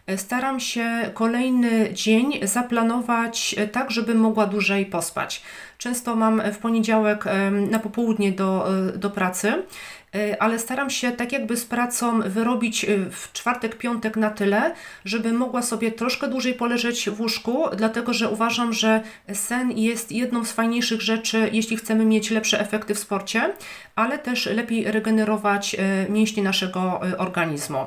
y, 0.09 0.17
staram 0.17 0.59
się 0.59 1.11
kolejny 1.13 1.93
dzień 1.93 2.39
zaplanować 2.43 3.55
y, 3.59 3.67
tak, 3.67 3.91
żebym 3.91 4.17
mogła 4.17 4.45
dłużej 4.45 4.85
pospać. 4.85 5.41
Często 5.77 6.15
mam 6.15 6.41
w 6.53 6.57
poniedziałek 6.57 7.25
na 7.51 7.79
popołudnie 7.79 8.31
do, 8.31 8.69
do 8.95 9.09
pracy 9.09 9.53
E, 9.53 10.00
ale 10.39 10.59
staram 10.59 10.89
się 10.89 11.11
tak 11.11 11.31
jakby 11.31 11.57
z 11.57 11.65
pracą 11.65 12.21
wyrobić 12.21 12.85
e, 12.85 12.87
w 13.11 13.33
czwartek, 13.33 13.77
piątek 13.77 14.17
na 14.17 14.29
tyle, 14.29 14.75
żeby 15.05 15.33
mogła 15.33 15.61
sobie 15.61 15.91
troszkę 15.91 16.27
dłużej 16.27 16.53
poleżeć 16.53 17.09
w 17.09 17.21
łóżku, 17.21 17.65
dlatego 17.77 18.13
że 18.13 18.29
uważam, 18.29 18.73
że 18.73 19.01
sen 19.33 19.71
jest 19.71 20.11
jedną 20.11 20.45
z 20.45 20.51
fajniejszych 20.51 21.01
rzeczy, 21.01 21.49
jeśli 21.53 21.77
chcemy 21.77 22.05
mieć 22.05 22.31
lepsze 22.31 22.59
efekty 22.59 22.95
w 22.95 22.99
sporcie, 22.99 23.53
ale 23.95 24.19
też 24.19 24.45
lepiej 24.45 24.91
regenerować 24.91 25.75
e, 25.75 26.09
mięśnie 26.09 26.43
naszego 26.43 27.01
organizmu. 27.17 27.85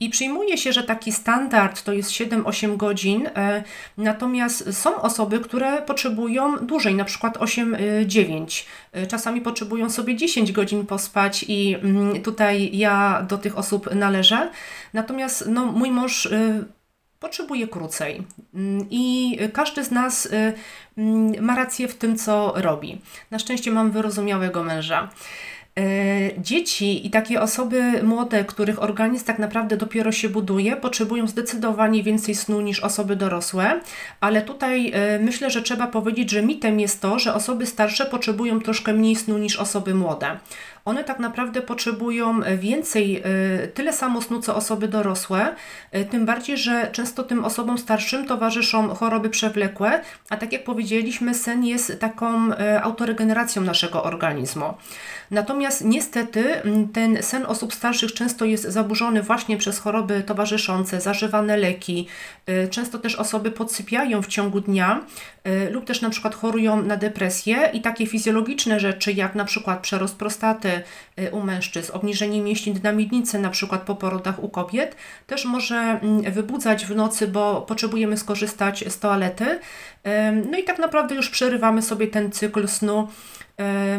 I 0.00 0.10
przyjmuje 0.10 0.58
się, 0.58 0.72
że 0.72 0.82
taki 0.82 1.12
standard 1.12 1.82
to 1.82 1.92
jest 1.92 2.10
7-8 2.10 2.76
godzin, 2.76 3.26
e, 3.26 3.64
natomiast 3.96 4.74
są 4.74 5.02
osoby, 5.02 5.40
które 5.40 5.82
potrzebują 5.82 6.56
dłużej, 6.56 6.94
na 6.94 7.04
przykład 7.04 7.38
8-9. 7.38 8.66
E, 8.92 9.06
czasami 9.06 9.40
potrzebują 9.40 9.90
sobie 9.90 10.16
10 10.16 10.52
godzin 10.52 10.86
pospać 10.86 11.44
i 11.48 11.76
mm, 11.82 12.22
tutaj 12.22 12.70
ja 12.72 13.26
do 13.28 13.38
tych 13.38 13.58
osób 13.58 13.94
należę. 13.94 14.50
Natomiast 14.92 15.44
no, 15.48 15.66
mój 15.66 15.90
mąż 15.90 16.26
e, 16.26 16.64
potrzebuje 17.18 17.68
krócej. 17.68 18.22
Mm, 18.54 18.86
I 18.90 19.38
każdy 19.52 19.84
z 19.84 19.90
nas 19.90 20.28
mm, 20.96 21.44
ma 21.44 21.56
rację 21.56 21.88
w 21.88 21.94
tym, 21.94 22.16
co 22.16 22.52
robi. 22.56 23.00
Na 23.30 23.38
szczęście 23.38 23.70
mam 23.70 23.90
wyrozumiałego 23.90 24.62
męża. 24.64 25.10
E, 25.80 26.42
dzieci 26.42 27.06
i 27.06 27.10
takie 27.10 27.40
osoby 27.42 28.02
młode, 28.02 28.44
których 28.44 28.82
organizm 28.82 29.24
tak 29.24 29.38
naprawdę 29.38 29.76
dopiero 29.76 30.12
się 30.12 30.28
buduje, 30.28 30.76
potrzebują 30.76 31.26
zdecydowanie 31.26 32.02
więcej 32.02 32.34
snu 32.34 32.60
niż 32.60 32.80
osoby 32.80 33.16
dorosłe, 33.16 33.80
ale 34.20 34.42
tutaj 34.42 34.92
e, 34.94 35.18
myślę, 35.18 35.50
że 35.50 35.62
trzeba 35.62 35.86
powiedzieć, 35.86 36.30
że 36.30 36.42
mitem 36.42 36.80
jest 36.80 37.00
to, 37.00 37.18
że 37.18 37.34
osoby 37.34 37.66
starsze 37.66 38.06
potrzebują 38.06 38.60
troszkę 38.60 38.92
mniej 38.92 39.16
snu 39.16 39.38
niż 39.38 39.56
osoby 39.56 39.94
młode 39.94 40.36
one 40.84 41.04
tak 41.04 41.18
naprawdę 41.18 41.62
potrzebują 41.62 42.40
więcej, 42.58 43.22
e, 43.24 43.68
tyle 43.68 43.92
samo 43.92 44.22
snu 44.22 44.40
co 44.40 44.56
osoby 44.56 44.88
dorosłe, 44.88 45.54
tym 46.10 46.26
bardziej, 46.26 46.58
że 46.58 46.88
często 46.92 47.24
tym 47.24 47.44
osobom 47.44 47.78
starszym 47.78 48.26
towarzyszą 48.26 48.94
choroby 48.94 49.30
przewlekłe, 49.30 50.00
a 50.30 50.36
tak 50.36 50.52
jak 50.52 50.64
powiedzieliśmy, 50.64 51.34
sen 51.34 51.64
jest 51.64 52.00
taką 52.00 52.50
autoregeneracją 52.82 53.62
naszego 53.62 54.02
organizmu. 54.04 54.74
Natomiast 55.30 55.84
niestety 55.84 56.44
ten 56.92 57.22
sen 57.22 57.46
osób 57.46 57.74
starszych 57.74 58.12
często 58.12 58.44
jest 58.44 58.64
zaburzony 58.64 59.22
właśnie 59.22 59.56
przez 59.56 59.78
choroby 59.78 60.22
towarzyszące, 60.22 61.00
zażywane 61.00 61.56
leki. 61.56 62.06
Często 62.70 62.98
też 62.98 63.16
osoby 63.16 63.50
podsypiają 63.50 64.22
w 64.22 64.26
ciągu 64.26 64.60
dnia 64.60 65.04
lub 65.70 65.84
też 65.84 66.00
na 66.00 66.10
przykład 66.10 66.34
chorują 66.34 66.82
na 66.82 66.96
depresję 66.96 67.70
i 67.72 67.80
takie 67.80 68.06
fizjologiczne 68.06 68.80
rzeczy 68.80 69.12
jak 69.12 69.34
na 69.34 69.44
przykład 69.44 69.80
przerost 69.80 70.16
prostaty, 70.16 70.82
Y, 71.20 71.30
u 71.30 71.40
mężczyzn, 71.40 71.92
obniżenie 71.92 72.40
mięśni 72.40 72.74
na 72.82 72.92
miednicy, 72.92 73.38
na 73.38 73.50
przykład 73.50 73.82
po 73.82 73.94
porodach 73.94 74.42
u 74.42 74.48
kobiet, 74.48 74.96
też 75.26 75.44
może 75.44 75.76
mm, 75.76 76.32
wybudzać 76.32 76.86
w 76.86 76.96
nocy, 76.96 77.28
bo 77.28 77.62
potrzebujemy 77.62 78.16
skorzystać 78.16 78.84
z 78.88 78.98
toalety 78.98 79.58
No 80.50 80.58
i 80.58 80.64
tak 80.64 80.78
naprawdę 80.78 81.14
już 81.14 81.30
przerywamy 81.30 81.82
sobie 81.82 82.06
ten 82.06 82.32
cykl 82.32 82.68
snu. 82.68 83.08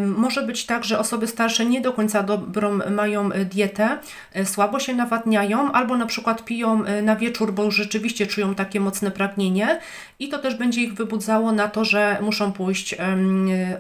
Może 0.06 0.44
być 0.44 0.66
tak, 0.66 0.84
że 0.84 1.00
osoby 1.00 1.28
starsze 1.28 1.66
nie 1.66 1.82
do 1.82 1.94
końca 1.94 2.24
dobrą 2.24 2.80
mają 2.90 3.30
dietę, 3.30 3.98
słabo 4.46 4.80
się 4.80 4.96
nawadniają, 4.96 5.72
albo 5.72 5.98
na 5.98 6.06
przykład 6.06 6.46
piją 6.46 6.84
na 7.04 7.16
wieczór, 7.16 7.54
bo 7.54 7.72
rzeczywiście 7.72 8.28
czują 8.28 8.56
takie 8.56 8.80
mocne 8.80 9.12
pragnienie 9.12 9.80
i 10.20 10.30
to 10.30 10.40
też 10.40 10.56
będzie 10.56 10.82
ich 10.82 10.94
wybudzało 10.94 11.52
na 11.52 11.68
to, 11.68 11.86
że 11.86 12.18
muszą 12.22 12.52
pójść 12.52 12.96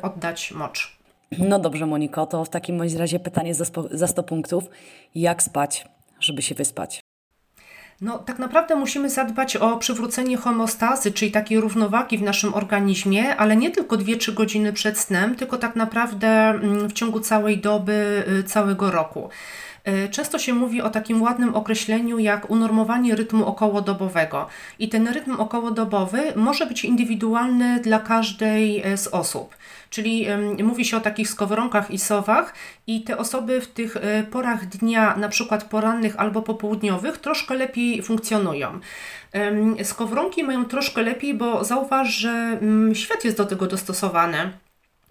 oddać 0.01 0.51
mocz. 0.51 0.97
No 1.37 1.59
dobrze, 1.59 1.85
Moniko, 1.85 2.25
to 2.25 2.45
w 2.45 2.49
takim 2.49 2.81
razie 2.97 3.19
pytanie 3.19 3.53
za 3.91 4.07
100 4.07 4.23
punktów. 4.23 4.63
Jak 5.15 5.43
spać, 5.43 5.85
żeby 6.19 6.41
się 6.41 6.55
wyspać? 6.55 6.99
No, 8.01 8.19
tak 8.19 8.39
naprawdę 8.39 8.75
musimy 8.75 9.09
zadbać 9.09 9.57
o 9.57 9.77
przywrócenie 9.77 10.37
homostazy, 10.37 11.11
czyli 11.11 11.31
takiej 11.31 11.59
równowagi 11.59 12.17
w 12.17 12.21
naszym 12.21 12.53
organizmie, 12.53 13.35
ale 13.35 13.55
nie 13.55 13.71
tylko 13.71 13.97
2-3 13.97 14.33
godziny 14.33 14.73
przed 14.73 14.99
snem, 14.99 15.35
tylko 15.35 15.57
tak 15.57 15.75
naprawdę 15.75 16.27
mm, 16.27 16.87
w 16.89 16.93
ciągu 16.93 17.19
całej 17.19 17.57
doby, 17.57 18.23
y, 18.39 18.43
całego 18.43 18.91
roku. 18.91 19.29
Y, 19.87 20.09
często 20.09 20.39
się 20.39 20.53
mówi 20.53 20.81
o 20.81 20.89
takim 20.89 21.21
ładnym 21.21 21.55
określeniu 21.55 22.19
jak 22.19 22.49
unormowanie 22.49 23.15
rytmu 23.15 23.45
okołodobowego. 23.45 24.47
I 24.79 24.89
ten 24.89 25.07
rytm 25.07 25.35
okołodobowy 25.39 26.19
może 26.35 26.65
być 26.65 26.85
indywidualny 26.85 27.79
dla 27.79 27.99
każdej 27.99 28.87
y, 28.93 28.97
z 28.97 29.07
osób. 29.07 29.55
Czyli 29.89 30.27
mówi 30.63 30.85
się 30.85 30.97
o 30.97 31.01
takich 31.01 31.29
skowronkach 31.29 31.91
i 31.91 31.99
sowach 31.99 32.53
i 32.87 33.01
te 33.01 33.17
osoby 33.17 33.61
w 33.61 33.67
tych 33.67 33.97
e, 33.97 34.23
porach 34.23 34.65
dnia, 34.65 35.17
na 35.17 35.29
przykład 35.29 35.63
porannych 35.63 36.19
albo 36.19 36.41
popołudniowych, 36.41 37.17
troszkę 37.17 37.55
lepiej 37.55 38.03
funkcjonują. 38.03 38.79
Skowronki 39.83 40.43
mają 40.43 40.65
troszkę 40.65 41.01
lepiej, 41.01 41.33
bo 41.33 41.63
zauważ, 41.63 42.13
że 42.13 42.29
mm, 42.29 42.95
świat 42.95 43.25
jest 43.25 43.37
do 43.37 43.45
tego 43.45 43.67
dostosowany. 43.67 44.51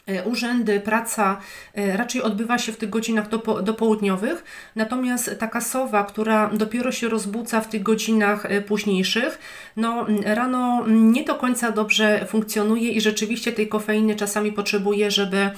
E, 0.07 0.25
urzędy, 0.25 0.81
praca 0.81 1.41
e, 1.75 1.97
raczej 1.97 2.23
odbywa 2.23 2.59
się 2.59 2.73
w 2.73 2.77
tych 2.77 2.91
godzinach 2.91 3.29
dopołudniowych, 3.63 4.45
natomiast 4.77 5.31
ta 5.39 5.47
kasowa, 5.47 6.05
która 6.05 6.51
dopiero 6.53 6.93
się 6.93 7.09
rozbudza 7.09 7.61
w 7.61 7.69
tych 7.69 7.83
godzinach 7.83 8.47
e, 8.47 8.61
późniejszych, 8.63 9.39
no 9.77 10.07
rano 10.25 10.85
nie 10.87 11.25
do 11.25 11.35
końca 11.35 11.73
dobrze 11.73 12.27
funkcjonuje 12.29 12.91
i 12.91 13.01
rzeczywiście 13.01 13.53
tej 13.53 13.69
kofeiny 13.69 14.17
czasami 14.17 14.53
potrzebuje, 14.53 15.11
żeby 15.11 15.51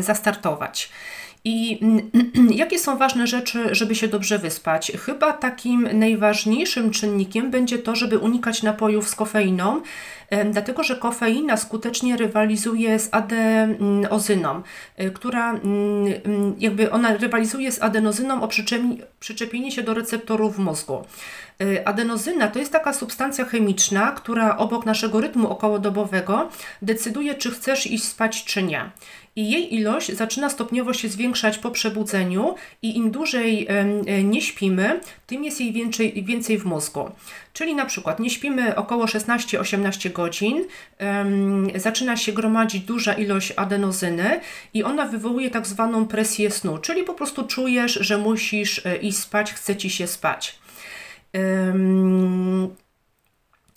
zastartować. 0.00 0.90
I 1.44 1.80
jakie 2.62 2.78
są 2.78 2.98
ważne 2.98 3.26
rzeczy, 3.26 3.74
żeby 3.74 3.94
się 3.94 4.08
dobrze 4.08 4.38
wyspać? 4.38 4.92
Chyba 5.06 5.32
takim 5.32 5.88
najważniejszym 5.98 6.90
czynnikiem 6.90 7.50
będzie 7.50 7.78
to, 7.78 7.96
żeby 7.96 8.18
unikać 8.18 8.62
napojów 8.62 9.08
z 9.08 9.14
kofeiną, 9.14 9.82
dlatego 10.50 10.82
że 10.82 10.96
kofeina 10.96 11.56
skutecznie 11.56 12.16
rywalizuje 12.16 12.98
z 12.98 13.08
adenozyną, 13.12 14.62
e, 14.96 15.10
która 15.10 15.50
mm, 15.50 15.62
mm, 16.24 16.54
jakby 16.58 16.90
ona 16.90 17.16
rywalizuje 17.16 17.72
z 17.72 17.82
adenozyną 17.82 18.42
o 18.42 18.48
przyczepienie 19.20 19.72
się 19.72 19.82
do 19.82 19.94
receptorów 19.94 20.56
w 20.56 20.58
mózgu. 20.58 21.04
E, 21.60 21.88
adenozyna 21.88 22.48
to 22.48 22.58
jest 22.58 22.72
taka 22.72 22.92
substancja 22.92 23.44
chemiczna, 23.44 24.12
która 24.12 24.56
obok 24.56 24.86
naszego 24.86 25.20
rytmu 25.20 25.48
okołodobowego 25.48 26.48
decyduje, 26.82 27.34
czy 27.34 27.50
chcesz 27.50 27.86
iść 27.86 28.04
spać, 28.04 28.44
czy 28.44 28.62
nie 28.62 28.90
i 29.38 29.50
jej 29.50 29.74
ilość 29.74 30.12
zaczyna 30.12 30.50
stopniowo 30.50 30.92
się 30.92 31.08
zwiększać 31.08 31.58
po 31.58 31.70
przebudzeniu 31.70 32.54
i 32.82 32.96
im 32.96 33.10
dłużej 33.10 33.66
e, 33.68 34.22
nie 34.22 34.42
śpimy, 34.42 35.00
tym 35.26 35.44
jest 35.44 35.60
jej 35.60 35.72
więcej, 35.72 36.24
więcej 36.24 36.58
w 36.58 36.64
mózgu. 36.64 37.10
Czyli 37.52 37.74
na 37.74 37.86
przykład 37.86 38.20
nie 38.20 38.30
śpimy 38.30 38.76
około 38.76 39.04
16-18 39.04 40.12
godzin, 40.18 40.64
zaczyna 41.74 42.16
się 42.16 42.32
gromadzić 42.32 42.82
duża 42.84 43.12
ilość 43.12 43.52
adenozyny 43.56 44.40
i 44.74 44.84
ona 44.84 45.06
wywołuje 45.06 45.50
tak 45.50 45.66
zwaną 45.66 46.06
presję 46.06 46.50
snu, 46.50 46.78
czyli 46.78 47.04
po 47.04 47.14
prostu 47.14 47.46
czujesz, 47.46 47.92
że 47.92 48.18
musisz 48.18 48.86
e, 48.86 48.96
iść 48.96 49.18
spać, 49.18 49.52
chce 49.52 49.76
ci 49.76 49.90
się 49.90 50.06
spać. 50.06 50.58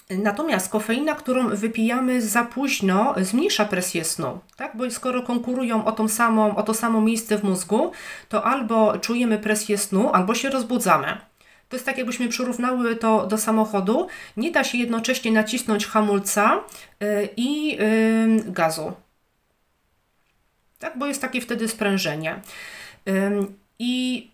Natomiast 0.10 0.72
kofeina, 0.72 1.16
którą 1.16 1.50
wypijamy 1.50 2.22
za 2.22 2.44
późno, 2.44 3.14
zmniejsza 3.22 3.66
presję 3.66 4.04
snu, 4.04 4.40
tak? 4.56 4.78
bo 4.78 4.92
skoro 4.92 5.22
konkurują 5.22 5.86
o, 5.86 5.92
tą 5.92 6.08
samą, 6.08 6.56
o 6.56 6.64
to 6.64 6.74
samo 6.74 7.02
miejsce 7.02 7.38
w 7.38 7.44
mózgu, 7.44 7.92
to 8.30 8.44
albo 8.44 9.00
czujemy 9.00 9.38
presję 9.38 9.78
snu, 9.78 10.10
albo 10.14 10.36
się 10.36 10.50
rozbudzamy. 10.50 11.31
To 11.72 11.76
jest 11.76 11.86
tak, 11.86 11.98
jakbyśmy 11.98 12.28
przyrównały 12.28 12.96
to 12.96 13.28
do 13.28 13.38
samochodu. 13.38 14.08
Nie 14.38 14.52
da 14.52 14.64
się 14.64 14.78
jednocześnie 14.78 15.32
nacisnąć 15.32 15.86
hamulca 15.86 16.64
yy, 17.00 17.30
i 17.38 17.68
yy, 17.68 18.44
gazu. 18.46 18.94
Tak, 20.80 20.98
bo 20.98 21.08
jest 21.08 21.22
takie 21.22 21.42
wtedy 21.42 21.68
sprężenie. 21.68 22.42
I 23.80 24.28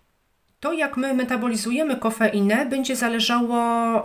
to, 0.59 0.73
jak 0.73 0.97
my 0.97 1.13
metabolizujemy 1.13 1.95
kofeinę, 1.95 2.65
będzie 2.65 2.95
zależało, 2.95 3.57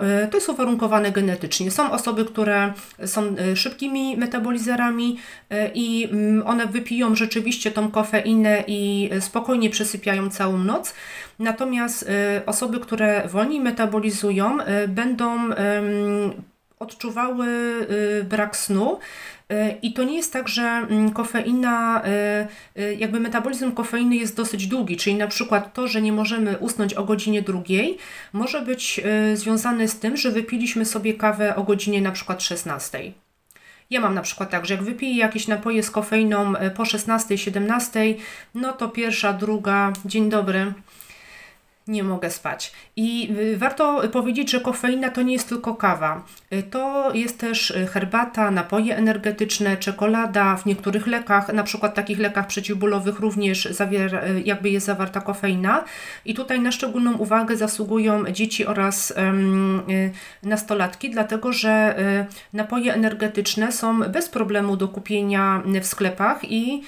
e, 0.03 0.29
to 0.29 0.37
jest 0.37 0.49
uwarunkowane 0.49 1.13
genetycznie. 1.13 1.71
Są 1.71 1.93
osoby, 1.93 2.25
które 2.25 2.73
są 3.07 3.37
szybkimi 3.55 4.17
metabolizerami 4.17 5.19
i 5.75 6.09
mm, 6.13 6.47
one 6.47 6.67
wypiją 6.67 7.15
rzeczywiście 7.15 7.71
tą 7.71 7.91
kofeinę 7.91 8.65
i 8.67 9.11
spokojnie 9.21 9.71
przesypiają 9.71 10.31
całą 10.31 10.59
noc. 10.59 10.95
Natomiast 11.39 12.11
osoby, 12.47 12.81
które 12.81 13.29
wolniej 13.29 13.61
metabolizują, 13.61 14.59
będą 14.89 15.39
odczuwały 16.79 17.47
brak 18.25 18.57
snu. 18.57 18.99
I 19.83 19.93
to 19.93 20.05
nie 20.05 20.17
jest 20.17 20.33
tak, 20.33 20.49
że 20.49 20.63
mm, 20.63 21.11
kofeina, 21.11 22.03
y, 22.77 22.81
y, 22.83 22.95
jakby 22.95 23.21
metabolizm 23.21 23.73
kofeiny 23.73 24.17
jest 24.17 24.37
dosyć 24.37 24.67
długi, 24.67 24.97
czyli 24.97 25.17
na 25.17 25.27
przykład 25.27 25.75
to, 25.75 25.89
że 25.89 26.03
nie 26.03 26.13
możemy 26.13 26.59
usnąć 26.59 26.95
o 26.95 27.05
godzinie 27.05 27.43
drugiej, 27.43 27.99
może 28.33 28.63
być 28.63 29.01
y, 29.33 29.37
związane 29.37 29.89
z 29.89 29.99
tym, 29.99 30.17
że 30.17 30.31
wypiliśmy 30.31 30.85
sobie 30.85 31.15
kawę 31.15 31.57
o 31.57 31.63
godzinie 31.63 32.01
na 32.01 32.13
przykład 32.13 32.43
16. 32.43 33.13
Ja 33.91 34.01
mam 34.01 34.15
na 34.15 34.23
przykład 34.23 34.51
tak, 34.51 34.67
że 34.67 34.75
jak 34.75 34.83
wypiję 34.83 35.17
jakieś 35.17 35.49
napoje 35.49 35.83
z 35.83 35.91
kofeiną 35.91 36.53
po 36.77 36.85
16, 36.85 37.39
17, 37.39 38.15
no 38.55 38.73
to 38.73 38.89
pierwsza, 38.89 39.33
druga, 39.33 39.93
dzień 40.05 40.31
dobry, 40.31 40.73
nie 41.87 42.03
mogę 42.03 42.31
spać. 42.31 42.73
I 42.97 43.33
y, 43.39 43.57
warto 43.57 44.09
powiedzieć, 44.09 44.51
że 44.51 44.61
kofeina 44.61 45.11
to 45.11 45.23
nie 45.23 45.33
jest 45.33 45.49
tylko 45.49 45.75
kawa. 45.75 46.25
Y, 46.53 46.63
to 46.63 47.11
jest 47.15 47.39
też 47.39 47.71
y, 47.71 47.87
herbata, 47.87 48.51
napoje 48.51 48.97
energetyczne, 48.97 49.77
czekolada. 49.77 50.57
W 50.57 50.67
niektórych 50.67 51.07
lekach, 51.07 51.53
na 51.53 51.63
przykład 51.63 51.95
takich 51.95 52.19
lekach 52.19 52.47
przeciwbólowych 52.47 53.21
również 53.21 53.65
zawiera, 53.65 54.21
jakby 54.45 54.71
jest 54.71 54.87
zawarta 54.87 55.21
kofeina. 55.21 55.85
I 56.25 56.35
tutaj 56.35 56.61
na 56.61 56.73
szczególną 56.73 57.17
uwagę 57.17 57.57
zasługują 57.57 58.33
dzieci 58.33 58.67
oraz 58.67 59.15
nastolatki, 60.43 61.11
dlatego 61.11 61.53
że 61.53 61.97
napoje 62.53 62.95
energetyczne 62.95 63.73
są 63.73 64.01
bez 64.01 64.29
problemu 64.29 64.77
do 64.77 64.89
kupienia 64.89 65.63
w 65.83 65.87
sklepach 65.87 66.39
i 66.45 66.83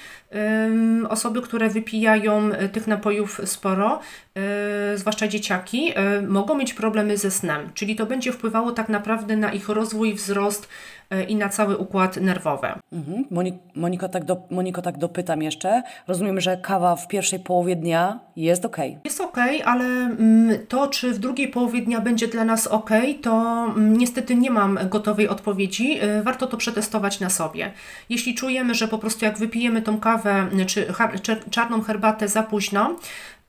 osoby, 1.09 1.41
które 1.41 1.69
wypijają 1.69 2.49
tych 2.71 2.87
napojów 2.87 3.41
sporo, 3.45 3.99
zwłaszcza 4.95 5.27
dzieciaki, 5.27 5.85
E, 5.95 6.21
mogą 6.21 6.57
mieć 6.57 6.73
problemy 6.73 7.17
ze 7.17 7.31
snem, 7.31 7.69
czyli 7.73 7.95
to 7.95 8.05
będzie 8.05 8.31
wpływało 8.31 8.71
tak 8.71 8.89
naprawdę 8.89 9.37
na 9.37 9.51
ich 9.51 9.69
rozwój, 9.69 10.13
wzrost 10.13 10.63
e, 10.63 10.69
i 11.27 11.35
na 11.35 11.49
cały 11.49 11.77
układ 11.77 12.17
nerwowy. 12.17 12.67
Mhm. 12.93 13.25
Moniko, 13.75 14.09
tak 14.09 14.25
do, 14.25 14.47
Moniko, 14.49 14.81
tak 14.81 14.97
dopytam 14.97 15.41
jeszcze. 15.41 15.83
Rozumiem, 16.07 16.41
że 16.41 16.57
kawa 16.57 16.95
w 16.95 17.07
pierwszej 17.07 17.39
połowie 17.39 17.75
dnia 17.75 18.19
jest 18.35 18.65
ok. 18.65 18.77
Jest 19.03 19.21
ok, 19.21 19.37
ale 19.65 19.85
mm, 19.85 20.57
to, 20.67 20.87
czy 20.87 21.13
w 21.13 21.19
drugiej 21.19 21.47
połowie 21.47 21.81
dnia 21.81 22.01
będzie 22.01 22.27
dla 22.27 22.45
nas 22.45 22.67
ok, 22.67 22.89
to 23.21 23.31
mm, 23.75 23.97
niestety 23.97 24.35
nie 24.35 24.51
mam 24.51 24.79
gotowej 24.89 25.27
odpowiedzi. 25.27 25.99
E, 26.01 26.23
warto 26.23 26.47
to 26.47 26.57
przetestować 26.57 27.19
na 27.19 27.29
sobie. 27.29 27.71
Jeśli 28.09 28.35
czujemy, 28.35 28.75
że 28.75 28.87
po 28.87 28.97
prostu 28.97 29.25
jak 29.25 29.37
wypijemy 29.37 29.81
tą 29.81 29.99
kawę 29.99 30.47
czy, 30.67 30.87
czarną 31.49 31.81
herbatę 31.81 32.27
za 32.27 32.43
późno, 32.43 32.95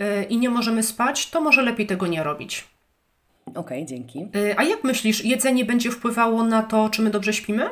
Y, 0.03 0.25
i 0.25 0.38
nie 0.38 0.51
możemy 0.51 0.83
spać, 0.83 1.31
to 1.31 1.40
może 1.40 1.62
lepiej 1.62 1.87
tego 1.87 2.07
nie 2.07 2.23
robić. 2.23 2.64
Okej, 3.47 3.61
okay, 3.61 3.85
dzięki. 3.85 4.29
Y, 4.37 4.55
a 4.59 4.65
jak 4.65 4.85
myślisz, 4.85 5.25
jedzenie 5.25 5.65
będzie 5.65 5.91
wpływało 5.91 6.45
na 6.45 6.63
to, 6.63 6.91
czy 6.91 7.03
my 7.03 7.11
dobrze 7.11 7.33
śpimy? 7.33 7.71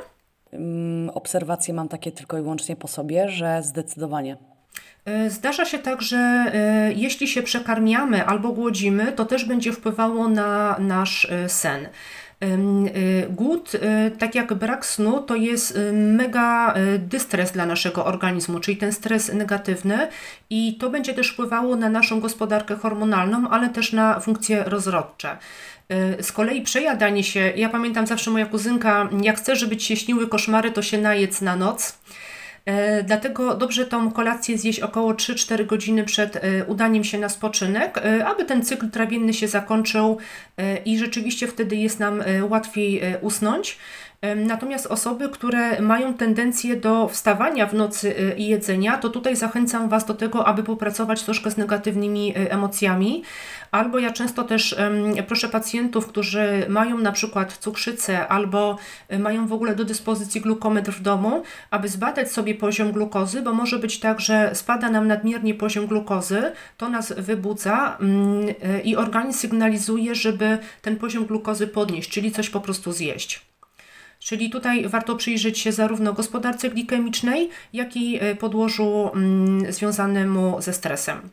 Obserwacje 1.15 1.75
mam 1.75 1.89
takie 1.89 2.13
tylko 2.13 2.39
i 2.39 2.43
wyłącznie 2.43 2.77
po 2.77 2.89
sobie, 2.89 3.29
że 3.29 3.63
zdecydowanie. 3.63 4.37
Y, 5.09 5.31
zdarza 5.31 5.65
się 5.65 5.79
tak, 5.79 6.03
że 6.03 6.53
jeśli 6.97 7.29
się 7.29 7.43
przekarmiamy 7.43 8.27
albo 8.27 8.53
głodzimy, 8.53 9.13
to 9.13 9.25
też 9.25 9.45
będzie 9.45 9.73
wpływało 9.73 10.29
na 10.29 10.77
nasz 10.79 11.29
sen. 11.49 11.89
Głód, 13.31 13.73
tak 14.18 14.35
jak 14.35 14.55
brak 14.55 14.87
snu, 14.87 15.23
to 15.23 15.35
jest 15.35 15.79
mega 15.92 16.75
dystres 16.99 17.53
dla 17.53 17.66
naszego 17.66 18.05
organizmu, 18.05 18.61
czyli 18.61 18.77
ten 18.77 18.92
stres 18.92 19.33
negatywny 19.33 20.09
i 20.51 20.77
to 20.81 20.90
będzie 20.90 21.14
też 21.14 21.29
wpływało 21.31 21.77
na 21.77 21.88
naszą 21.88 22.20
gospodarkę 22.20 22.77
hormonalną, 22.77 23.49
ale 23.49 23.68
też 23.68 23.92
na 23.92 24.20
funkcje 24.20 24.64
rozrodcze. 24.66 25.38
Z 26.20 26.33
kolei 26.33 26.62
przejadanie 26.62 27.25
się, 27.25 27.53
ja 27.57 27.68
pamiętam 27.68 28.07
zawsze 28.07 28.31
moja 28.31 28.47
kuzynka, 28.47 29.09
jak 29.23 29.38
chce, 29.38 29.57
żeby 29.57 29.77
ci 29.77 29.87
się 29.87 29.97
śniły 29.97 30.29
koszmary, 30.29 30.70
to 30.70 30.83
się 30.83 30.99
najedz 30.99 31.40
na 31.40 31.57
noc. 31.57 31.99
E, 32.66 33.03
dlatego 33.03 33.55
dobrze 33.55 33.87
tą 33.87 34.12
kolację 34.12 34.59
zjeść 34.59 34.81
około 34.81 35.12
3-4 35.14 35.66
godziny 35.66 36.05
przed 36.05 36.37
e, 36.37 36.64
udaniem 36.66 37.05
się 37.05 37.18
na 37.18 37.29
spoczynek, 37.29 37.98
e, 37.98 38.27
aby 38.27 38.44
ten 38.44 38.62
cykl 38.62 38.90
trawienny 38.90 39.35
się 39.35 39.48
zakończył 39.48 40.18
i 40.85 40.98
rzeczywiście 40.98 41.46
wtedy 41.46 41.77
jest 41.77 42.00
nam 42.00 42.22
łatwiej 42.48 43.03
usnąć. 43.20 43.79
Natomiast 44.37 44.87
osoby, 44.87 45.29
które 45.29 45.81
mają 45.83 46.15
tendencję 46.15 46.77
do 46.77 47.09
wstawania 47.09 47.67
w 47.67 47.75
nocy 47.75 48.19
y, 48.19 48.35
i 48.37 48.47
jedzenia, 48.47 48.99
to 48.99 49.09
tutaj 49.09 49.37
zachęcam 49.37 49.89
Was 49.89 50.05
do 50.05 50.15
tego, 50.15 50.47
aby 50.47 50.63
popracować 50.63 51.23
troszkę 51.23 51.51
z 51.51 51.57
negatywnymi 51.57 52.39
y, 52.39 52.51
emocjami. 52.51 53.23
Albo 53.71 53.99
ja 53.99 54.13
często 54.13 54.45
też 54.45 54.77
proszę 55.27 55.49
pacjentów, 55.49 56.07
którzy 56.07 56.67
mają 56.69 56.99
na 56.99 57.13
przykład 57.13 57.53
cukrzycę 57.53 58.29
albo 58.29 58.79
y, 59.13 59.19
mają 59.19 59.47
w 59.47 59.53
ogóle 59.53 59.75
do 59.75 59.85
dyspozycji 59.85 60.41
glukometr 60.41 60.93
w 60.93 61.03
domu, 61.03 61.43
aby 61.71 61.89
zbadać 61.89 62.33
sobie 62.33 62.55
poziom 62.55 62.93
glukozy, 62.93 63.43
bo 63.43 63.53
może 63.53 63.79
być 63.79 64.01
tak, 64.01 64.21
że 64.21 64.51
spada 64.55 64.91
nam 64.91 65.09
nadmiernie 65.09 65.55
poziom 65.55 65.87
glukozy, 65.87 66.53
to 66.77 66.89
nas 66.89 67.13
wybudza 67.13 67.97
mm, 68.01 68.55
i 68.85 68.97
organizm 68.97 69.39
sygnalizuje, 69.39 70.15
żeby 70.15 70.59
ten 70.83 70.97
poziom 70.97 71.27
glukozy 71.27 71.67
podnieść, 71.67 72.11
czyli 72.11 72.33
coś 72.33 72.51
po 72.51 72.61
prostu 72.61 72.93
zjeść. 72.93 73.54
Czyli 74.25 74.51
tutaj 74.51 74.89
warto 74.89 75.17
przyjrzeć 75.17 75.59
się 75.59 75.73
zarówno 75.73 76.13
gospodarce 76.13 76.71
glikemicznej, 76.71 77.51
jak 77.73 77.97
i 77.97 78.19
e, 78.21 78.35
podłożu 78.35 79.11
mm, 79.15 79.73
związanemu 79.73 80.61
ze 80.61 80.73
stresem. 80.73 81.31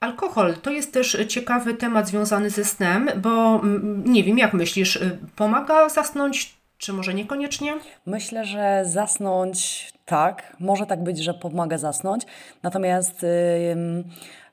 Alkohol 0.00 0.56
to 0.62 0.70
jest 0.70 0.92
też 0.92 1.16
ciekawy 1.28 1.74
temat 1.74 2.08
związany 2.08 2.50
ze 2.50 2.64
snem, 2.64 3.10
bo 3.16 3.60
mm, 3.62 4.04
nie 4.06 4.24
wiem, 4.24 4.38
jak 4.38 4.54
myślisz, 4.54 4.96
y, 4.96 5.18
pomaga 5.36 5.88
zasnąć, 5.88 6.54
czy 6.78 6.92
może 6.92 7.14
niekoniecznie? 7.14 7.74
Myślę, 8.06 8.44
że 8.44 8.82
zasnąć 8.86 9.88
tak, 10.04 10.56
może 10.60 10.86
tak 10.86 11.02
być, 11.02 11.18
że 11.18 11.34
pomaga 11.34 11.78
zasnąć, 11.78 12.22
natomiast 12.62 13.20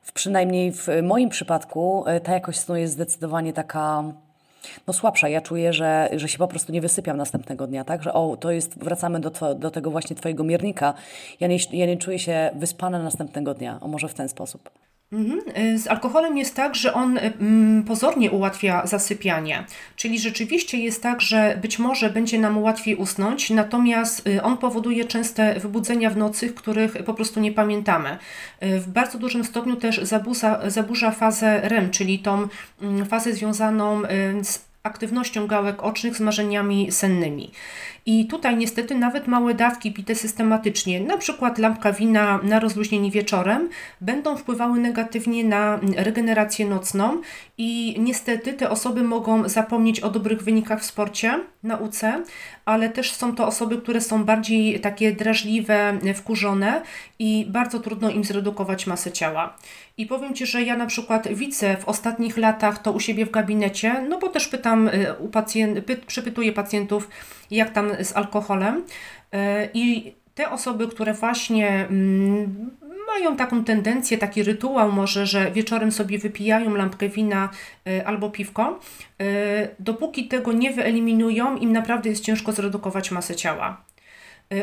w, 0.02 0.12
przynajmniej 0.14 0.72
w 0.72 0.88
moim 1.04 1.30
przypadku 1.30 2.06
y, 2.18 2.20
ta 2.20 2.34
jakość 2.34 2.60
snu 2.60 2.76
jest 2.76 2.94
zdecydowanie 2.94 3.54
taka 3.54 4.04
no 4.88 4.94
słabsza. 4.94 5.30
Ja 5.30 5.42
czuję, 5.42 5.74
że, 5.74 6.10
że 6.16 6.28
się 6.30 6.38
po 6.38 6.48
prostu 6.48 6.72
nie 6.72 6.82
wysypiam 6.82 7.18
następnego 7.18 7.68
dnia, 7.68 7.84
tak? 7.84 8.04
Że 8.04 8.14
o, 8.14 8.38
to 8.38 8.52
jest, 8.52 8.80
wracamy 8.80 9.20
do, 9.20 9.56
do 9.56 9.72
tego 9.72 9.92
właśnie 9.92 10.16
Twojego 10.16 10.44
miernika. 10.44 10.94
Ja 11.40 11.48
nie, 11.48 11.58
ja 11.74 11.86
nie 11.86 11.98
czuję 11.98 12.20
się 12.20 12.52
wyspana 12.56 13.00
następnego 13.00 13.54
dnia. 13.54 13.80
O 13.82 13.88
może 13.88 14.08
w 14.08 14.14
ten 14.14 14.30
sposób. 14.30 14.70
Mhm. 15.12 15.40
Y, 15.58 15.80
z 15.80 15.88
alkoholem 15.88 16.38
jest 16.38 16.56
tak, 16.56 16.76
że 16.76 16.94
on 16.94 17.18
y, 17.18 17.22
mm, 17.22 17.84
pozornie 17.84 18.32
ułatwia 18.32 18.88
zasypianie, 18.88 19.64
czyli 19.96 20.20
rzeczywiście 20.20 20.78
jest 20.78 21.04
tak, 21.04 21.22
że 21.22 21.60
być 21.62 21.80
może 21.80 22.10
będzie 22.10 22.40
nam 22.40 22.58
łatwiej 22.58 22.96
usnąć, 22.96 23.50
natomiast 23.50 24.28
y, 24.28 24.44
on 24.44 24.58
powoduje 24.58 25.06
częste 25.06 25.60
wybudzenia 25.60 26.10
w 26.10 26.18
nocy, 26.18 26.50
których 26.50 27.04
po 27.04 27.14
prostu 27.14 27.40
nie 27.40 27.52
pamiętamy. 27.52 28.18
W 28.62 28.88
bardzo 28.88 29.18
dużym 29.20 29.44
stopniu 29.44 29.76
też 29.76 30.02
zaburza, 30.04 30.70
zaburza 30.70 31.12
fazę 31.12 31.62
REM, 31.64 31.92
czyli 31.92 32.20
tą 32.20 32.48
mm, 32.82 33.06
fazę 33.06 33.34
związaną 33.34 34.02
z 34.44 34.66
aktywnością 34.84 35.48
gałek 35.48 35.84
ocznych 35.84 36.18
z 36.18 36.20
marzeniami 36.20 36.92
sennymi. 36.92 37.52
I 38.08 38.26
tutaj 38.26 38.58
niestety 38.58 38.96
nawet 38.96 39.28
małe 39.28 39.54
dawki 39.54 39.94
pite 39.94 40.16
systematycznie, 40.16 41.02
na 41.02 41.18
przykład 41.18 41.58
lampka 41.58 41.92
wina 41.92 42.40
na 42.44 42.60
rozluźnienie 42.60 43.12
wieczorem, 43.12 43.70
będą 44.02 44.38
wpływały 44.38 44.80
negatywnie 44.80 45.44
na 45.44 45.80
regenerację 45.96 46.66
nocną 46.66 47.22
i 47.58 47.96
niestety 48.00 48.54
te 48.54 48.70
osoby 48.70 49.04
mogą 49.04 49.50
zapomnieć 49.50 50.00
o 50.00 50.10
dobrych 50.10 50.44
wynikach 50.44 50.82
w 50.82 50.86
sporcie, 50.86 51.40
nauce, 51.64 52.24
ale 52.66 52.90
też 52.90 53.14
są 53.14 53.36
to 53.36 53.48
osoby, 53.48 53.78
które 53.78 54.02
są 54.02 54.24
bardziej 54.24 54.80
takie 54.80 55.12
drażliwe, 55.12 56.00
wkurzone 56.16 56.82
i 57.20 57.46
bardzo 57.50 57.80
trudno 57.80 58.10
im 58.10 58.24
zredukować 58.24 58.88
masę 58.88 59.12
ciała. 59.12 59.58
I 59.98 60.06
powiem 60.06 60.34
Ci, 60.34 60.46
że 60.46 60.64
ja 60.64 60.78
na 60.78 60.86
przykład 60.86 61.28
widzę 61.28 61.78
w 61.78 61.86
ostatnich 61.86 62.38
latach 62.38 62.82
to 62.82 62.92
u 62.92 63.00
siebie 63.00 63.26
w 63.26 63.32
gabinecie, 63.32 64.06
no 64.10 64.20
bo 64.20 64.30
też 64.30 64.48
pytam 64.48 64.88
y, 64.88 65.14
u 65.20 65.28
pacjent, 65.28 65.86
py, 65.86 65.98
przepytuję 65.98 66.54
pacjentów, 66.54 67.10
jak 67.52 67.70
tam 67.70 67.92
z 68.04 68.16
alkoholem. 68.16 68.78
Y, 68.78 69.38
I 69.74 70.14
te 70.36 70.50
osoby, 70.50 70.88
które 70.88 71.14
właśnie 71.14 71.70
mm, 71.90 72.72
mają 73.08 73.36
taką 73.36 73.64
tendencję, 73.64 74.18
taki 74.18 74.44
rytuał 74.44 74.92
może, 74.92 75.26
że 75.26 75.52
wieczorem 75.52 75.92
sobie 75.92 76.20
wypijają 76.20 76.76
lampkę 76.76 77.10
wina 77.10 77.50
y, 77.88 78.08
albo 78.08 78.30
piwko, 78.30 78.80
dopóki 79.80 80.28
tego 80.28 80.54
nie 80.54 80.72
wyeliminują, 80.72 81.58
im 81.58 81.72
naprawdę 81.72 82.10
jest 82.10 82.24
ciężko 82.24 82.52
zredukować 82.52 83.12
masę 83.12 83.36
ciała. 83.36 83.82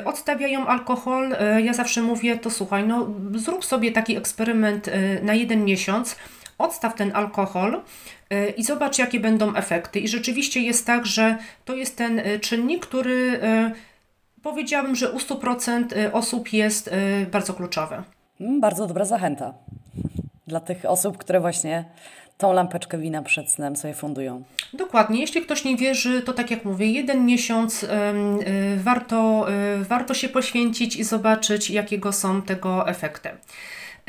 Odstawiają 0.04 0.66
alkohol. 0.66 1.36
Ja 1.64 1.72
zawsze 1.72 2.02
mówię, 2.02 2.38
to 2.38 2.50
słuchaj, 2.50 2.86
no 2.86 3.08
zrób 3.34 3.64
sobie 3.64 3.92
taki 3.92 4.16
eksperyment 4.16 4.90
na 5.22 5.34
jeden 5.34 5.64
miesiąc, 5.64 6.16
odstaw 6.62 6.94
ten 6.94 7.16
alkohol 7.16 7.82
i 8.56 8.64
zobacz, 8.64 8.98
jakie 8.98 9.20
będą 9.20 9.54
efekty. 9.54 10.00
I 10.00 10.08
rzeczywiście 10.08 10.60
jest 10.60 10.86
tak, 10.86 11.06
że 11.06 11.36
to 11.64 11.74
jest 11.74 11.96
ten 11.96 12.22
czynnik, 12.40 12.86
który 12.86 13.40
powiedziałabym, 14.42 14.96
że 14.96 15.12
u 15.12 15.18
100% 15.18 15.86
osób 16.12 16.52
jest 16.52 16.90
bardzo 17.32 17.54
kluczowy. 17.54 18.02
Mm, 18.40 18.60
bardzo 18.60 18.86
dobra 18.86 19.04
zachęta 19.04 19.54
dla 20.46 20.60
tych 20.60 20.84
osób, 20.84 21.18
które 21.18 21.40
właśnie 21.40 21.84
tą 22.42 22.52
lampeczkę 22.52 22.98
wina 22.98 23.22
przed 23.22 23.50
snem 23.50 23.76
sobie 23.76 23.94
fundują. 23.94 24.42
Dokładnie. 24.72 25.20
Jeśli 25.20 25.42
ktoś 25.42 25.64
nie 25.64 25.76
wierzy, 25.76 26.22
to 26.22 26.32
tak 26.32 26.50
jak 26.50 26.64
mówię, 26.64 26.86
jeden 26.86 27.26
miesiąc 27.26 27.82
y, 27.82 27.88
warto, 28.76 29.46
y, 29.80 29.84
warto 29.84 30.14
się 30.14 30.28
poświęcić 30.28 30.96
i 30.96 31.04
zobaczyć, 31.04 31.70
jakiego 31.70 32.12
są 32.12 32.42
tego 32.42 32.88
efekty. 32.88 33.28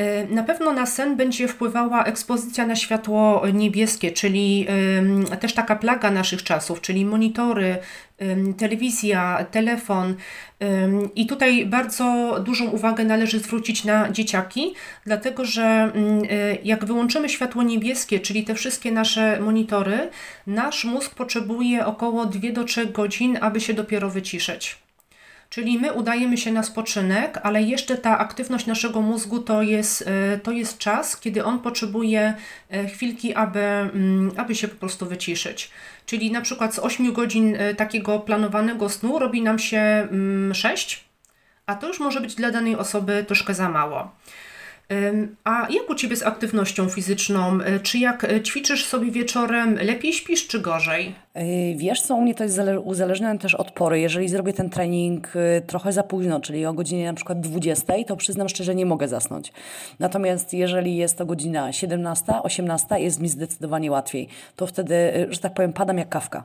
Y, 0.01 0.27
na 0.33 0.43
pewno 0.43 0.73
na 0.73 0.85
sen 0.85 1.15
będzie 1.15 1.47
wpływała 1.47 2.03
ekspozycja 2.03 2.67
na 2.67 2.75
światło 2.75 3.43
niebieskie, 3.53 4.11
czyli 4.11 4.67
też 5.39 5.53
taka 5.53 5.75
plaga 5.75 6.11
naszych 6.11 6.43
czasów, 6.43 6.81
czyli 6.81 7.05
monitory, 7.05 7.77
telewizja, 8.57 9.45
telefon. 9.51 10.15
I 11.15 11.25
tutaj 11.27 11.65
bardzo 11.65 12.35
dużą 12.45 12.69
uwagę 12.69 13.03
należy 13.03 13.39
zwrócić 13.39 13.83
na 13.83 14.11
dzieciaki, 14.11 14.73
dlatego 15.05 15.45
że 15.45 15.91
y, 16.31 16.57
jak 16.63 16.85
wyłączymy 16.85 17.29
światło 17.29 17.63
niebieskie, 17.63 18.19
czyli 18.19 18.43
te 18.43 18.55
wszystkie 18.55 18.91
nasze 18.91 19.39
monitory, 19.39 20.09
nasz 20.47 20.85
mózg 20.85 21.15
potrzebuje 21.15 21.85
około 21.85 22.25
2 22.25 22.51
do 22.51 22.63
3 22.63 22.85
godzin, 22.85 23.37
aby 23.41 23.61
się 23.61 23.73
dopiero 23.73 24.09
wyciszyć. 24.09 24.82
Czyli 25.53 25.79
my 25.79 25.93
udajemy 25.93 26.37
się 26.37 26.51
na 26.51 26.63
spoczynek, 26.63 27.39
ale 27.43 27.61
jeszcze 27.61 27.97
ta 27.97 28.17
aktywność 28.17 28.65
naszego 28.65 29.01
mózgu 29.01 29.39
to 29.39 29.61
jest, 29.61 30.03
e, 30.07 30.37
to 30.37 30.51
jest 30.51 30.77
czas, 30.77 31.19
kiedy 31.19 31.45
on 31.45 31.59
potrzebuje 31.59 32.33
e, 32.69 32.87
chwilki, 32.87 33.33
aby, 33.33 33.59
mm, 33.59 34.31
aby 34.37 34.55
się 34.55 34.67
po 34.67 34.75
prostu 34.75 35.05
wyciszyć. 35.05 35.71
Czyli 36.05 36.31
na 36.31 36.41
przykład 36.41 36.75
z 36.75 36.79
8 36.79 37.13
godzin 37.13 37.55
e, 37.55 37.75
takiego 37.75 38.19
planowanego 38.19 38.89
snu 38.89 39.19
robi 39.19 39.41
nam 39.41 39.59
się 39.59 40.07
6, 40.53 40.93
mm, 40.93 41.05
a 41.65 41.75
to 41.75 41.87
już 41.87 41.99
może 41.99 42.21
być 42.21 42.35
dla 42.35 42.51
danej 42.51 42.75
osoby 42.75 43.25
troszkę 43.27 43.53
za 43.53 43.69
mało. 43.69 44.11
A 45.43 45.67
jak 45.69 45.89
u 45.89 45.95
Ciebie 45.95 46.15
z 46.15 46.23
aktywnością 46.23 46.89
fizyczną? 46.89 47.61
E, 47.61 47.79
czy 47.79 47.97
jak 47.97 48.23
e, 48.23 48.41
ćwiczysz 48.41 48.85
sobie 48.85 49.11
wieczorem, 49.11 49.77
lepiej 49.81 50.13
śpisz 50.13 50.47
czy 50.47 50.59
gorzej? 50.59 51.15
Wiesz 51.75 52.01
co, 52.01 52.15
u 52.15 52.21
mnie 52.21 52.35
to 52.35 52.43
jest 52.43 52.59
uzależnione 52.83 53.39
też 53.39 53.55
od 53.55 53.71
pory. 53.71 53.99
Jeżeli 53.99 54.29
zrobię 54.29 54.53
ten 54.53 54.69
trening 54.69 55.33
trochę 55.67 55.93
za 55.93 56.03
późno, 56.03 56.39
czyli 56.39 56.65
o 56.65 56.73
godzinie 56.73 57.05
na 57.05 57.13
przykład 57.13 57.39
20, 57.39 57.93
to 58.07 58.15
przyznam 58.15 58.49
szczerze, 58.49 58.75
nie 58.75 58.85
mogę 58.85 59.07
zasnąć. 59.07 59.53
Natomiast 59.99 60.53
jeżeli 60.53 60.95
jest 60.95 61.17
to 61.17 61.25
godzina 61.25 61.71
17, 61.71 62.33
18, 62.43 62.99
jest 62.99 63.19
mi 63.19 63.29
zdecydowanie 63.29 63.91
łatwiej. 63.91 64.27
To 64.55 64.67
wtedy, 64.67 65.27
że 65.29 65.39
tak 65.39 65.53
powiem, 65.53 65.73
padam 65.73 65.97
jak 65.97 66.09
kawka. 66.09 66.43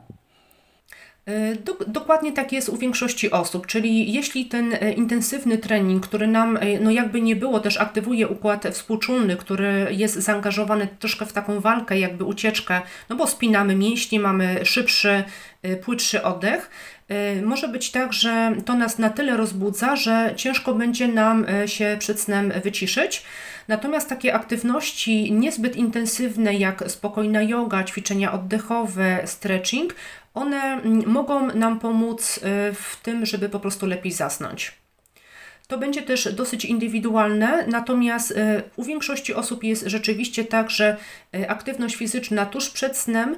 E, 1.29 1.57
dokładnie 1.87 2.33
tak 2.33 2.53
jest 2.53 2.69
u 2.69 2.77
większości 2.77 3.31
osób, 3.31 3.67
czyli 3.67 4.13
jeśli 4.13 4.47
ten 4.47 4.73
e, 4.73 4.93
intensywny 4.93 5.59
trening, 5.59 6.07
który 6.07 6.27
nam 6.27 6.57
e, 6.57 6.81
no 6.81 6.91
jakby 6.91 7.23
nie 7.23 7.37
było, 7.37 7.61
też 7.61 7.77
aktywuje 7.77 8.29
układ 8.29 8.67
współczulny, 8.73 9.37
który 9.37 9.87
jest 9.91 10.15
zaangażowany 10.15 10.89
troszkę 10.99 11.27
w 11.27 11.33
taką 11.33 11.61
walkę, 11.61 11.99
jakby 11.99 12.25
ucieczkę, 12.25 12.81
no 13.09 13.17
bo 13.17 13.27
spinamy 13.27 13.75
mięśnie, 13.75 14.21
mamy 14.21 14.65
szybszy, 14.65 15.25
płytszy 15.83 16.23
oddech, 16.23 16.71
Może 17.43 17.69
być 17.69 17.91
tak, 17.91 18.13
że 18.13 18.53
to 18.65 18.75
nas 18.75 18.99
na 18.99 19.11
tyle 19.11 19.37
rozbudza, 19.37 19.97
że 19.97 20.33
ciężko 20.37 20.75
będzie 20.75 21.09
nam 21.09 21.47
się 21.67 21.97
przed 21.99 22.21
snem 22.21 22.53
wyciszyć. 22.65 23.25
Natomiast 23.69 24.09
takie 24.09 24.35
aktywności 24.35 25.33
niezbyt 25.33 25.77
intensywne, 25.77 26.55
jak 26.55 26.85
spokojna 26.87 27.43
yoga, 27.43 27.85
ćwiczenia 27.85 28.33
oddechowe, 28.33 29.23
stretching, 29.25 29.95
one 30.35 30.57
mm, 30.57 31.07
mogą 31.07 31.55
nam 31.55 31.79
pomóc 31.79 32.41
w 32.75 32.97
tym, 33.03 33.27
żeby 33.27 33.49
po 33.49 33.61
prostu 33.61 33.87
lepiej 33.87 34.13
zasnąć. 34.13 34.79
To 35.69 35.79
będzie 35.79 36.03
też 36.03 36.35
dosyć 36.35 36.65
indywidualne, 36.65 37.67
natomiast 37.67 38.33
e, 38.37 38.63
u 38.77 38.85
większości 38.85 39.35
osób 39.35 39.65
jest 39.65 39.87
rzeczywiście 39.87 40.45
tak, 40.45 40.71
że 40.71 40.97
e, 41.35 41.51
aktywność 41.51 41.97
fizyczna 41.97 42.47
tuż 42.47 42.71
przed 42.71 42.97
snem, 42.97 43.37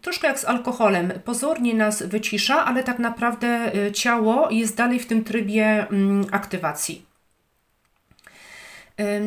troszkę 0.00 0.28
jak 0.28 0.38
z 0.38 0.44
alkoholem, 0.44 1.12
pozornie 1.24 1.74
nas 1.74 2.02
wycisza, 2.02 2.64
ale 2.64 2.82
tak 2.82 2.98
naprawdę 2.98 3.72
ciało 3.92 4.50
jest 4.50 4.76
dalej 4.76 4.98
w 4.98 5.06
tym 5.06 5.24
trybie 5.24 5.86
mm, 5.90 6.26
aktywacji. 6.30 7.05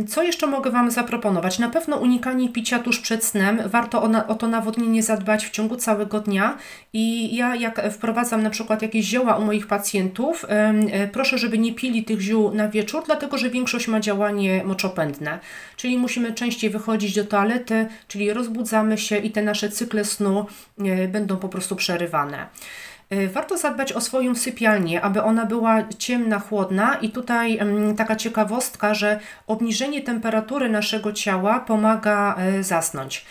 Co 0.07 0.23
jeszcze 0.23 0.47
mogę 0.47 0.71
Wam 0.71 0.91
zaproponować? 0.91 1.59
Na 1.59 1.69
pewno 1.69 1.97
unikanie 1.97 2.49
picia 2.49 2.79
tuż 2.79 2.99
przed 2.99 3.25
snem. 3.25 3.61
Warto 3.65 4.03
o, 4.03 4.07
na, 4.07 4.27
o 4.27 4.35
to 4.35 4.47
nawodnienie 4.47 5.03
zadbać 5.03 5.45
w 5.45 5.49
ciągu 5.49 5.75
całego 5.75 6.19
dnia. 6.19 6.57
I 6.93 7.35
ja, 7.35 7.55
jak 7.55 7.91
wprowadzam 7.93 8.43
na 8.43 8.49
przykład 8.49 8.81
jakieś 8.81 9.05
zioła 9.05 9.35
u 9.35 9.45
moich 9.45 9.67
pacjentów, 9.67 10.45
e, 10.49 11.07
proszę, 11.07 11.37
żeby 11.37 11.57
nie 11.57 11.73
pili 11.73 12.03
tych 12.03 12.21
ziół 12.21 12.51
na 12.51 12.69
wieczór, 12.69 13.03
dlatego 13.05 13.37
że 13.37 13.49
większość 13.49 13.87
ma 13.87 13.99
działanie 13.99 14.63
moczopędne. 14.63 15.39
Czyli 15.75 15.97
musimy 15.97 16.33
częściej 16.33 16.69
wychodzić 16.69 17.15
do 17.15 17.25
toalety, 17.25 17.87
czyli 18.07 18.33
rozbudzamy 18.33 18.97
się 18.97 19.17
i 19.17 19.31
te 19.31 19.41
nasze 19.41 19.69
cykle 19.69 20.05
snu 20.05 20.45
e, 20.79 21.07
będą 21.07 21.37
po 21.37 21.49
prostu 21.49 21.75
przerywane. 21.75 22.47
Y, 23.13 23.29
warto 23.29 23.57
zadbać 23.57 23.93
o 23.93 24.01
swoją 24.01 24.35
sypialnię, 24.35 25.01
aby 25.01 25.23
ona 25.23 25.45
była 25.45 25.83
ciemna, 25.97 26.39
chłodna 26.39 26.95
i 26.95 27.09
tutaj 27.09 27.59
taka 27.97 28.15
ciekawostka, 28.15 28.93
że 28.93 29.19
obniżenie 29.47 30.01
temperatury 30.01 30.69
naszego 30.69 31.13
ciała 31.13 31.59
pomaga 31.59 32.35
y, 32.59 32.63
zasnąć. 32.63 33.25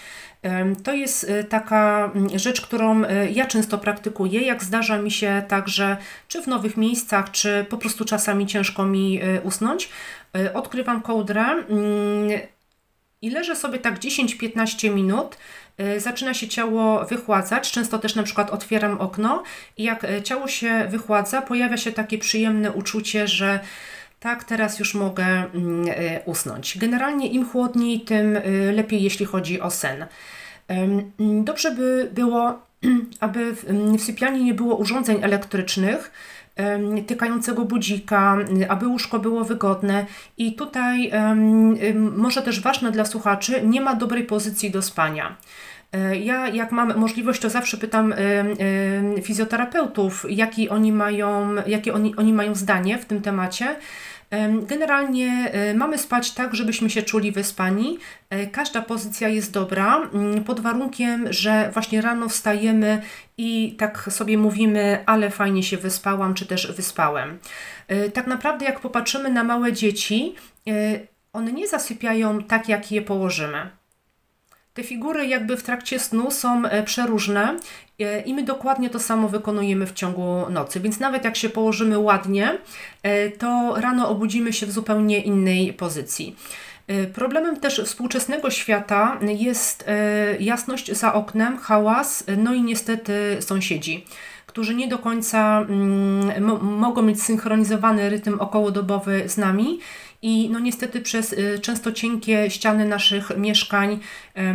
To 0.85 0.95
jest 0.95 1.24
y, 1.24 1.45
taka 1.45 2.12
rzecz, 2.35 2.61
którą 2.61 3.03
ja 3.33 3.47
często 3.47 3.79
praktykuję, 3.79 4.41
jak 4.41 4.64
zdarza 4.64 4.99
mi 4.99 5.11
się 5.11 5.43
także, 5.49 5.97
czy 6.29 6.43
w 6.43 6.47
nowych 6.47 6.76
miejscach, 6.76 7.31
czy 7.31 7.66
po 7.68 7.79
prostu 7.79 8.05
czasami 8.05 8.47
ciężko 8.47 8.85
mi 8.85 9.20
usnąć. 9.43 9.89
Odkrywam 10.55 11.03
kołdrę 11.03 11.43
mm, 11.43 12.41
i 13.22 13.31
leżę 13.31 13.57
sobie 13.57 13.79
tak 13.79 13.99
10-15 13.99 14.95
minut 14.95 15.37
zaczyna 15.99 16.35
się 16.35 16.49
ciało 16.49 17.05
wychładzać. 17.05 17.70
Często 17.70 17.99
też 17.99 18.14
na 18.14 18.22
przykład 18.22 18.51
otwieram 18.51 19.01
okno 19.01 19.43
i 19.76 19.83
jak 19.85 20.05
y, 20.05 20.22
ciało 20.22 20.49
się 20.49 20.87
wychładza, 20.89 21.43
pojawia 21.43 21.76
się 21.76 21.93
takie 21.93 22.18
przyjemne 22.18 22.72
uczucie, 22.72 23.29
że 23.29 23.61
tak, 24.20 24.45
teraz 24.45 24.79
już 24.79 24.95
mogę 24.95 25.24
mm, 25.26 25.89
y, 25.89 26.20
usnąć. 26.24 26.79
Generalnie 26.79 27.26
im 27.29 27.49
chłodniej, 27.49 28.01
tym 28.01 28.39
lepiej, 28.72 29.03
jeśli 29.03 29.26
chodzi 29.26 29.61
o 29.61 29.70
sen. 29.70 30.07
Mm, 30.68 31.12
dobrze 31.45 31.70
by 31.70 32.11
było, 32.12 32.59
aby 33.20 33.53
w 33.53 34.03
sypialni 34.03 34.45
nie 34.45 34.55
było 34.55 34.76
urządzeń 34.76 35.18
elektrycznych, 35.22 36.11
tykającego 37.07 37.64
budzika, 37.64 38.37
aby 38.68 38.87
łóżko 38.87 39.18
było 39.18 39.45
wygodne. 39.45 40.07
I 40.39 40.53
tutaj 40.55 41.12
może 42.16 42.43
też 42.43 42.61
ważne 42.61 42.93
dla 42.93 43.05
słuchaczy, 43.05 43.62
nie 43.64 43.81
ma 43.81 43.95
dobrej 43.95 44.24
pozycji 44.24 44.70
do 44.70 44.83
spania. 44.83 45.37
E, 45.93 46.16
ja, 46.16 46.49
jak 46.49 46.72
mam 46.72 46.99
możliwość, 46.99 47.41
to 47.41 47.51
zawsze 47.51 47.76
pytam 47.76 48.14
fizjoterapeutów, 49.22 50.26
jaki 50.28 50.68
oni 50.68 50.93
mają, 50.93 51.55
jakie 51.66 51.95
oni, 51.95 52.16
oni 52.16 52.32
mają 52.32 52.55
zdanie 52.55 52.99
w 52.99 53.05
tym 53.05 53.22
temacie. 53.22 53.76
Generalnie 54.62 55.51
e, 55.53 55.74
mamy 55.74 55.99
spać 55.99 56.30
tak, 56.30 56.55
żebyśmy 56.55 56.91
się 56.91 57.03
czuli 57.03 57.32
wyspani. 57.32 57.99
E, 58.30 58.47
każda 58.47 58.82
pozycja 58.82 59.28
jest 59.28 59.53
dobra, 59.53 59.97
mm, 60.14 60.45
pod 60.45 60.61
warunkiem, 60.61 61.32
że 61.32 61.70
właśnie 61.72 62.01
rano 62.01 62.28
wstajemy 62.28 63.03
i 63.39 63.74
tak 63.78 64.09
sobie 64.11 64.39
mówimy, 64.39 65.03
ale 65.07 65.30
fajnie 65.30 65.62
się 65.62 65.76
wyspałam, 65.76 66.34
czy 66.34 66.47
też 66.47 66.72
wyspałem. 66.72 67.39
Tak 68.14 68.26
naprawdę, 68.26 68.64
jak 68.64 68.80
popatrzymy 68.80 69.30
na 69.30 69.45
małe 69.45 69.72
dzieci, 69.72 70.34
one 71.32 71.53
nie 71.53 71.68
zasypiają 71.68 72.43
tak, 72.43 72.68
jak 72.68 72.93
je 72.93 73.03
położymy. 73.03 73.70
Te 74.79 74.85
figury 74.85 75.26
jakby 75.26 75.57
w 75.57 75.62
trakcie 75.62 75.99
snu 75.99 76.31
są 76.31 76.64
e, 76.64 76.83
przeróżne 76.83 77.57
e, 78.01 78.20
i 78.20 78.35
my 78.35 78.43
dokładnie 78.43 78.91
to 78.91 78.99
samo 78.99 79.29
wykonujemy 79.29 79.87
w 79.87 79.93
ciągu 79.93 80.51
nocy. 80.51 80.81
Więc 80.81 81.01
nawet 81.01 81.24
jak 81.24 81.37
się 81.37 81.49
położymy 81.49 81.99
ładnie, 81.99 82.59
e, 83.03 83.31
to 83.31 83.74
rano 83.76 84.09
obudzimy 84.09 84.53
się 84.53 84.66
w 84.66 84.72
zupełnie 84.72 85.20
innej 85.20 85.72
pozycji. 85.72 86.37
Problemem 87.14 87.61
też 87.61 87.81
współczesnego 87.85 88.51
świata 88.51 89.18
jest 89.20 89.85
jasność 90.41 90.93
za 90.93 91.14
oknem, 91.14 91.59
hałas, 91.59 92.24
no 92.37 92.55
i 92.55 92.62
niestety 92.62 93.37
sąsiedzi 93.41 94.05
którzy 94.49 94.74
nie 94.74 94.89
do 94.89 94.99
końca 94.99 95.61
mm, 95.61 96.61
mogą 96.62 97.03
mieć 97.03 97.22
synchronizowany 97.22 98.11
rytm 98.11 98.41
okołodobowy 98.41 99.22
z 99.26 99.37
nami 99.37 99.79
i 100.23 100.51
no 100.51 100.59
niestety 100.59 101.01
przez 101.01 101.33
y, 101.33 101.59
często 101.62 101.93
cienkie 101.93 102.51
ściany 102.51 102.85
naszych 102.85 103.37
mieszkań 103.37 104.01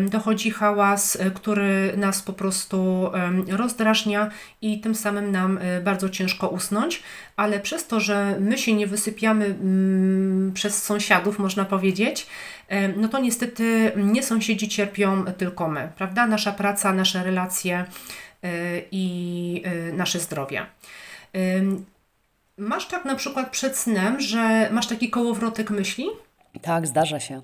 dochodzi 0.09 0.51
hałas, 0.51 1.15
y, 1.15 1.31
który 1.31 1.93
nas 1.97 2.21
po 2.21 2.33
prostu 2.33 3.11
rozdrażnia 3.47 4.29
i 4.61 4.81
tym 4.81 4.95
samym 4.95 5.31
nam 5.31 5.57
y, 5.57 5.81
bardzo 5.83 6.09
ciężko 6.09 6.47
usnąć, 6.47 7.03
ale 7.35 7.59
przez 7.59 7.87
to, 7.87 7.99
że 7.99 8.37
my 8.39 8.57
się 8.57 8.73
nie 8.73 8.87
wysypiamy 8.87 9.45
mm, 9.45 10.53
przez 10.53 10.83
sąsiadów, 10.83 11.39
można 11.39 11.65
powiedzieć, 11.65 12.27
no 12.97 13.07
to 13.07 13.19
niestety 13.19 13.91
nie 13.95 14.23
sąsiedzi 14.23 14.69
cierpią, 14.69 15.25
tylko 15.25 15.67
my, 15.67 15.89
prawda? 15.97 16.27
Nasza 16.27 16.51
praca, 16.51 16.93
nasze 16.93 17.23
relacje 17.23 17.85
i 18.91 19.63
nasze 19.93 20.19
zdrowie. 20.19 20.65
Masz 22.57 22.87
tak 22.87 23.05
na 23.05 23.15
przykład 23.15 23.49
przed 23.51 23.77
snem, 23.77 24.19
że 24.19 24.69
masz 24.71 24.87
taki 24.87 25.09
kołowrotek 25.09 25.69
myśli? 25.69 26.05
Tak, 26.61 26.87
zdarza 26.87 27.19
się. 27.19 27.41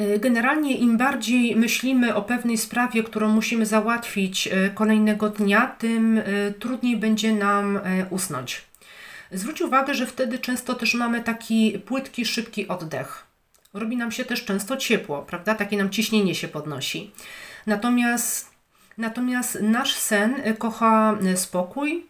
Y, 0.00 0.18
generalnie 0.18 0.76
im 0.76 0.96
bardziej 0.96 1.56
myślimy 1.56 2.14
o 2.14 2.22
pewnej 2.22 2.58
sprawie, 2.58 3.02
którą 3.02 3.28
musimy 3.28 3.66
załatwić 3.66 4.46
y, 4.46 4.70
kolejnego 4.74 5.28
dnia, 5.28 5.66
tym 5.78 6.18
y, 6.18 6.54
trudniej 6.58 6.96
będzie 6.96 7.32
nam 7.32 7.80
usnąć. 8.10 8.62
Zwróć 9.32 9.60
uwagę, 9.60 9.94
że 9.94 10.06
wtedy 10.06 10.38
często 10.38 10.74
też 10.74 10.94
mamy 10.94 11.22
taki 11.22 11.78
płytki, 11.78 12.24
szybki 12.24 12.68
oddech. 12.68 13.26
Robi 13.74 13.96
nam 13.96 14.12
się 14.12 14.24
też 14.24 14.44
często 14.44 14.76
ciepło, 14.76 15.22
prawda? 15.22 15.54
Takie 15.54 15.76
nam 15.76 15.90
ciśnienie 15.90 16.34
się 16.34 16.48
podnosi. 16.48 17.10
Natomiast, 17.66 18.50
natomiast 18.98 19.58
nasz 19.62 19.94
sen 19.94 20.34
kocha 20.58 21.18
spokój, 21.34 22.06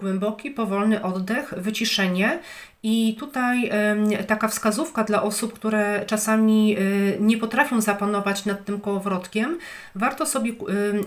głęboki, 0.00 0.50
powolny 0.50 1.02
oddech, 1.02 1.54
wyciszenie. 1.56 2.38
I 2.82 3.16
tutaj 3.18 3.70
taka 4.26 4.48
wskazówka 4.48 5.04
dla 5.04 5.22
osób, 5.22 5.52
które 5.52 6.04
czasami 6.06 6.76
e, 6.76 6.80
nie 7.20 7.38
potrafią 7.38 7.80
zapanować 7.80 8.44
nad 8.44 8.64
tym 8.64 8.80
kołowrotkiem, 8.80 9.58
warto 9.94 10.26
sobie 10.26 10.52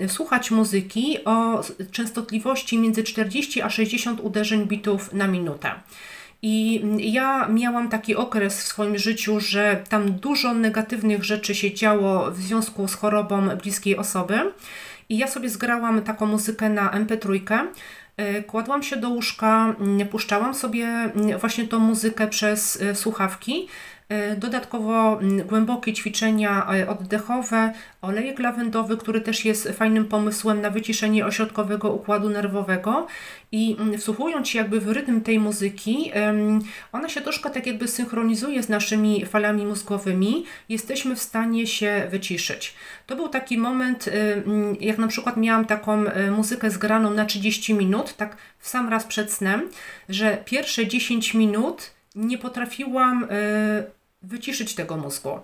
słuchać 0.07 0.51
muzyki 0.51 1.17
o 1.25 1.61
częstotliwości 1.91 2.77
między 2.77 3.03
40 3.03 3.61
a 3.61 3.69
60 3.69 4.19
uderzeń 4.19 4.67
bitów 4.67 5.13
na 5.13 5.27
minutę. 5.27 5.71
I 6.41 6.83
ja 6.97 7.47
miałam 7.47 7.89
taki 7.89 8.15
okres 8.15 8.59
w 8.59 8.67
swoim 8.67 8.97
życiu, 8.97 9.39
że 9.39 9.83
tam 9.89 10.11
dużo 10.11 10.53
negatywnych 10.53 11.23
rzeczy 11.23 11.55
się 11.55 11.73
działo 11.73 12.31
w 12.31 12.37
związku 12.37 12.87
z 12.87 12.95
chorobą 12.95 13.49
bliskiej 13.49 13.97
osoby. 13.97 14.39
I 15.09 15.17
ja 15.17 15.27
sobie 15.27 15.49
zgrałam 15.49 16.01
taką 16.01 16.25
muzykę 16.25 16.69
na 16.69 16.89
MP3, 16.91 17.39
E, 17.49 17.67
kładłam 18.47 18.83
się 18.83 18.97
do 18.97 19.09
łóżka, 19.09 19.75
mm, 19.79 20.07
puszczałam 20.07 20.55
sobie 20.55 20.85
mm, 20.87 21.39
właśnie 21.39 21.67
tą 21.67 21.79
muzykę 21.79 22.27
przez 22.27 22.81
e, 22.81 22.95
słuchawki. 22.95 23.67
E, 24.09 24.35
dodatkowo 24.35 25.21
mm, 25.21 25.47
głębokie 25.47 25.93
ćwiczenia 25.93 26.67
oddechowe, 26.87 27.73
olejek 28.01 28.39
lawendowy, 28.39 28.97
który 28.97 29.21
też 29.21 29.45
jest 29.45 29.69
fajnym 29.69 30.05
pomysłem 30.05 30.61
na 30.61 30.69
wyciszenie 30.69 31.25
ośrodkowego 31.25 31.91
układu 31.91 32.29
nerwowego 32.29 33.07
i 33.51 33.77
wsłuchując 33.97 34.49
się 34.49 34.59
jakby 34.59 34.79
w 34.79 34.87
rytm 34.87 35.21
tej 35.21 35.39
muzyki, 35.39 36.11
ona 36.91 37.09
się 37.09 37.21
troszkę 37.21 37.49
tak 37.49 37.67
jakby 37.67 37.87
synchronizuje 37.87 38.63
z 38.63 38.69
naszymi 38.69 39.25
falami 39.25 39.65
mózgowymi, 39.65 40.45
jesteśmy 40.69 41.15
w 41.15 41.21
stanie 41.21 41.67
się 41.67 42.07
wyciszyć. 42.11 42.73
To 43.07 43.15
był 43.15 43.29
taki 43.29 43.57
moment, 43.57 44.09
jak 44.79 44.97
na 44.97 45.07
przykład 45.07 45.37
miałam 45.37 45.65
taką 45.65 46.03
muzykę 46.31 46.69
zgraną 46.69 47.11
na 47.11 47.25
30 47.25 47.73
minut, 47.73 48.13
tak 48.13 48.37
w 48.59 48.67
sam 48.67 48.89
raz 48.89 49.03
przed 49.03 49.33
snem, 49.33 49.69
że 50.09 50.37
pierwsze 50.45 50.87
10 50.87 51.33
minut 51.33 51.94
nie 52.15 52.37
potrafiłam 52.37 53.23
y, 53.23 53.27
wyciszyć 54.21 54.75
tego 54.75 54.97
mózgu. 54.97 55.39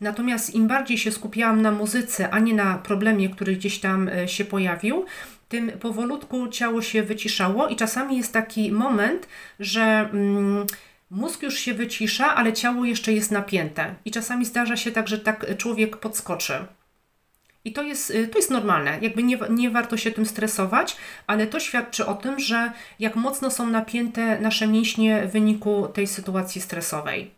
Natomiast 0.00 0.54
im 0.54 0.68
bardziej 0.68 0.98
się 0.98 1.12
skupiałam 1.12 1.62
na 1.62 1.70
muzyce, 1.70 2.30
a 2.30 2.38
nie 2.38 2.54
na 2.54 2.78
problemie, 2.78 3.28
który 3.28 3.56
gdzieś 3.56 3.80
tam 3.80 4.08
y, 4.08 4.28
się 4.28 4.44
pojawił, 4.44 5.04
tym 5.48 5.72
powolutku 5.72 6.48
ciało 6.48 6.82
się 6.82 7.02
wyciszało 7.02 7.68
i 7.68 7.76
czasami 7.76 8.16
jest 8.16 8.32
taki 8.32 8.72
moment, 8.72 9.28
że 9.60 9.82
mm, 10.12 10.66
mózg 11.10 11.42
już 11.42 11.58
się 11.58 11.74
wycisza, 11.74 12.34
ale 12.34 12.52
ciało 12.52 12.84
jeszcze 12.84 13.12
jest 13.12 13.30
napięte. 13.30 13.94
I 14.04 14.10
czasami 14.10 14.44
zdarza 14.44 14.76
się 14.76 14.92
tak, 14.92 15.08
że 15.08 15.18
tak 15.18 15.56
człowiek 15.56 15.96
podskoczy. 15.96 16.54
I 17.64 17.72
to 17.72 17.82
jest, 17.82 18.12
to 18.32 18.38
jest 18.38 18.50
normalne, 18.50 18.98
jakby 19.00 19.22
nie, 19.22 19.38
nie 19.50 19.70
warto 19.70 19.96
się 19.96 20.10
tym 20.10 20.26
stresować, 20.26 20.96
ale 21.26 21.46
to 21.46 21.60
świadczy 21.60 22.06
o 22.06 22.14
tym, 22.14 22.40
że 22.40 22.72
jak 22.98 23.16
mocno 23.16 23.50
są 23.50 23.66
napięte 23.66 24.40
nasze 24.40 24.66
mięśnie 24.66 25.26
w 25.26 25.32
wyniku 25.32 25.88
tej 25.88 26.06
sytuacji 26.06 26.60
stresowej. 26.60 27.30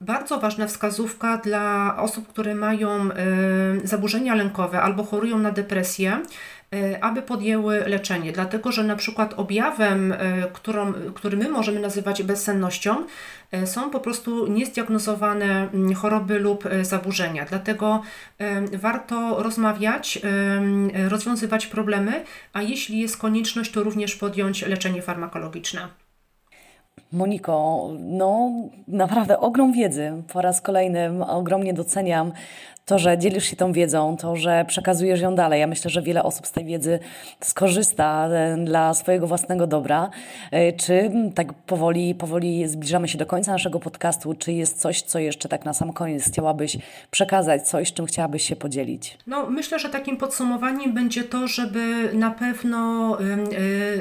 Bardzo 0.00 0.40
ważna 0.40 0.66
wskazówka 0.66 1.38
dla 1.38 1.96
osób, 1.98 2.28
które 2.28 2.54
mają 2.54 3.08
zaburzenia 3.84 4.34
lękowe 4.34 4.82
albo 4.82 5.04
chorują 5.04 5.38
na 5.38 5.50
depresję, 5.50 6.22
aby 7.00 7.22
podjęły 7.22 7.80
leczenie, 7.86 8.32
dlatego 8.32 8.72
że 8.72 8.84
na 8.84 8.96
przykład 8.96 9.34
objawem, 9.36 10.12
e, 10.12 10.16
którą, 10.52 10.92
który 10.92 11.36
my 11.36 11.48
możemy 11.48 11.80
nazywać 11.80 12.22
bezsennością, 12.22 13.04
e, 13.52 13.66
są 13.66 13.90
po 13.90 14.00
prostu 14.00 14.46
niezdiagnozowane 14.46 15.44
mm, 15.44 15.94
choroby 15.94 16.38
lub 16.38 16.64
zaburzenia. 16.82 17.44
Dlatego 17.44 18.02
warto 18.72 19.42
rozmawiać, 19.42 20.18
rozwiązywać 21.08 21.66
problemy, 21.66 22.24
a 22.52 22.62
jeśli 22.62 22.98
jest 22.98 23.16
konieczność, 23.16 23.72
to 23.72 23.82
również 23.82 24.16
podjąć 24.16 24.66
leczenie 24.66 25.02
farmakologiczne. 25.02 25.88
Moniko, 27.12 27.88
no 27.98 28.50
naprawdę 28.88 29.40
ogrom 29.40 29.72
wiedzy. 29.72 30.22
Po 30.32 30.40
raz 30.40 30.60
kolejny 30.60 31.26
ogromnie 31.26 31.74
doceniam 31.74 32.32
to, 32.86 32.98
że 32.98 33.18
dzielisz 33.18 33.44
się 33.44 33.56
tą 33.56 33.72
wiedzą, 33.72 34.16
to, 34.16 34.36
że 34.36 34.64
przekazujesz 34.68 35.20
ją 35.20 35.34
dalej. 35.34 35.60
Ja 35.60 35.66
myślę, 35.66 35.90
że 35.90 36.02
wiele 36.02 36.22
osób 36.22 36.46
z 36.46 36.52
tej 36.52 36.64
wiedzy 36.64 36.98
skorzysta 37.40 38.28
e, 38.28 38.56
dla 38.64 38.94
swojego 38.94 39.26
własnego 39.26 39.66
dobra. 39.66 40.10
E, 40.50 40.72
czy 40.72 41.10
tak 41.34 41.52
powoli, 41.52 42.14
powoli 42.14 42.68
zbliżamy 42.68 43.08
się 43.08 43.18
do 43.18 43.26
końca 43.26 43.52
naszego 43.52 43.80
podcastu? 43.80 44.34
Czy 44.34 44.52
jest 44.52 44.80
coś, 44.80 45.02
co 45.02 45.18
jeszcze 45.18 45.48
tak 45.48 45.64
na 45.64 45.74
sam 45.74 45.92
koniec 45.92 46.24
chciałabyś 46.24 46.76
przekazać, 47.10 47.68
coś, 47.68 47.92
czym 47.92 48.06
chciałabyś 48.06 48.42
się 48.42 48.56
podzielić? 48.56 49.18
No, 49.26 49.46
myślę, 49.50 49.78
że 49.78 49.88
takim 49.88 50.16
podsumowaniem 50.16 50.94
będzie 50.94 51.24
to, 51.24 51.48
żeby 51.48 52.10
na 52.12 52.30
pewno 52.30 53.18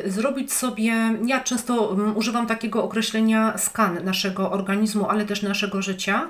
y, 0.05 0.11
zrobić 0.11 0.53
sobie, 0.53 0.93
ja 1.25 1.39
często 1.39 1.97
używam 2.15 2.47
takiego 2.47 2.83
określenia 2.83 3.57
skan 3.57 4.03
naszego 4.03 4.51
organizmu, 4.51 5.09
ale 5.09 5.25
też 5.25 5.41
naszego 5.41 5.81
życia. 5.81 6.29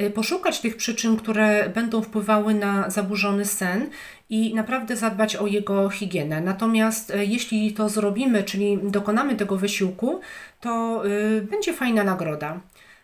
Y, 0.00 0.10
poszukać 0.10 0.60
tych 0.60 0.76
przyczyn, 0.76 1.16
które 1.16 1.68
będą 1.68 2.02
wpływały 2.02 2.54
na 2.54 2.90
zaburzony 2.90 3.44
sen 3.44 3.90
i 4.30 4.54
naprawdę 4.54 4.96
zadbać 4.96 5.36
o 5.36 5.46
jego 5.46 5.90
higienę. 5.90 6.40
Natomiast 6.40 7.10
y, 7.10 7.26
jeśli 7.26 7.72
to 7.72 7.88
zrobimy, 7.88 8.42
czyli 8.42 8.78
dokonamy 8.82 9.36
tego 9.36 9.56
wysiłku, 9.56 10.20
to 10.60 11.02
y, 11.06 11.42
będzie 11.50 11.72
fajna 11.72 12.04
nagroda. 12.04 12.60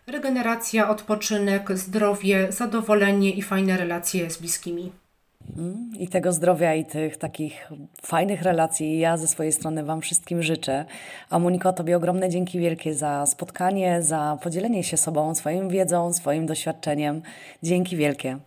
Regeneracja, 0.07 0.88
odpoczynek, 0.88 1.78
zdrowie, 1.78 2.53
zadowolenie 2.53 3.30
i 3.30 3.43
fajne 3.43 3.76
relacje 3.76 4.30
z 4.30 4.36
bliskimi. 4.38 4.93
I 5.99 6.09
tego 6.09 6.32
zdrowia 6.32 6.74
i 6.74 6.84
tych 6.84 7.16
takich 7.16 7.70
fajnych 8.03 8.43
relacji 8.43 8.99
ja 8.99 9.16
ze 9.16 9.28
swojej 9.28 9.53
strony 9.53 9.84
Wam 9.84 10.01
wszystkim 10.01 10.43
życzę. 10.43 10.84
A 11.30 11.38
Moniko, 11.38 11.72
Tobie 11.72 11.97
ogromne 11.97 12.28
dzięki 12.28 12.59
wielkie 12.59 12.95
za 12.95 13.26
spotkanie, 13.26 14.03
za 14.03 14.38
podzielenie 14.43 14.84
się 14.84 14.97
sobą, 14.97 15.34
swoją 15.34 15.68
wiedzą, 15.68 16.12
swoim 16.12 16.47
doświadczeniem. 16.47 17.22
Dzięki 17.62 17.97
wielkie. 17.97 18.38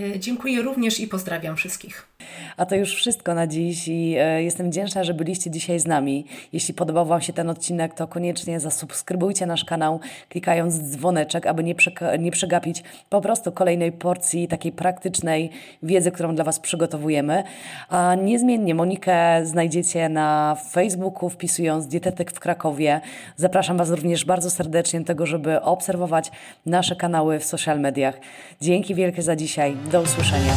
E, 0.00 0.18
dziękuję 0.18 0.62
również 0.62 1.00
i 1.00 1.08
pozdrawiam 1.08 1.56
wszystkich. 1.56 2.08
A 2.56 2.66
to 2.66 2.74
już 2.74 2.94
wszystko 2.94 3.34
na 3.34 3.46
dziś 3.46 3.88
i 3.88 4.14
e, 4.18 4.42
jestem 4.42 4.70
wdzięczna, 4.70 5.04
że 5.04 5.14
byliście 5.14 5.50
dzisiaj 5.50 5.80
z 5.80 5.86
nami. 5.86 6.26
Jeśli 6.52 6.74
podobał 6.74 7.06
Wam 7.06 7.20
się 7.20 7.32
ten 7.32 7.50
odcinek, 7.50 7.94
to 7.94 8.06
koniecznie 8.06 8.60
zasubskrybujcie 8.60 9.46
nasz 9.46 9.64
kanał, 9.64 10.00
klikając 10.28 10.74
dzwoneczek, 10.74 11.46
aby 11.46 11.64
nie, 11.64 11.74
nie 12.18 12.30
przegapić 12.30 12.82
po 13.10 13.20
prostu 13.20 13.52
kolejnej 13.52 13.92
porcji 13.92 14.48
takiej 14.48 14.72
praktycznej 14.72 15.50
wiedzy, 15.82 16.10
którą 16.10 16.34
dla 16.34 16.44
Was 16.44 16.60
przygotowujemy. 16.60 17.42
A 17.88 18.14
niezmiennie 18.14 18.74
Monikę 18.74 19.46
znajdziecie 19.46 20.08
na 20.08 20.56
Facebooku, 20.70 21.30
wpisując 21.30 21.86
Dietetyk 21.86 22.32
w 22.32 22.40
Krakowie. 22.40 23.00
Zapraszam 23.36 23.76
Was 23.76 23.90
również 23.90 24.24
bardzo 24.24 24.50
serdecznie 24.50 25.00
do 25.00 25.06
tego, 25.06 25.26
żeby 25.26 25.60
obserwować 25.60 26.30
nasze 26.66 26.96
kanały 26.96 27.38
w 27.38 27.44
social 27.44 27.80
mediach. 27.80 28.20
Dzięki 28.60 28.94
wielkie 28.94 29.22
za 29.22 29.36
dzisiaj. 29.36 29.76
Do 29.90 30.00
usłyszenia. 30.00 30.54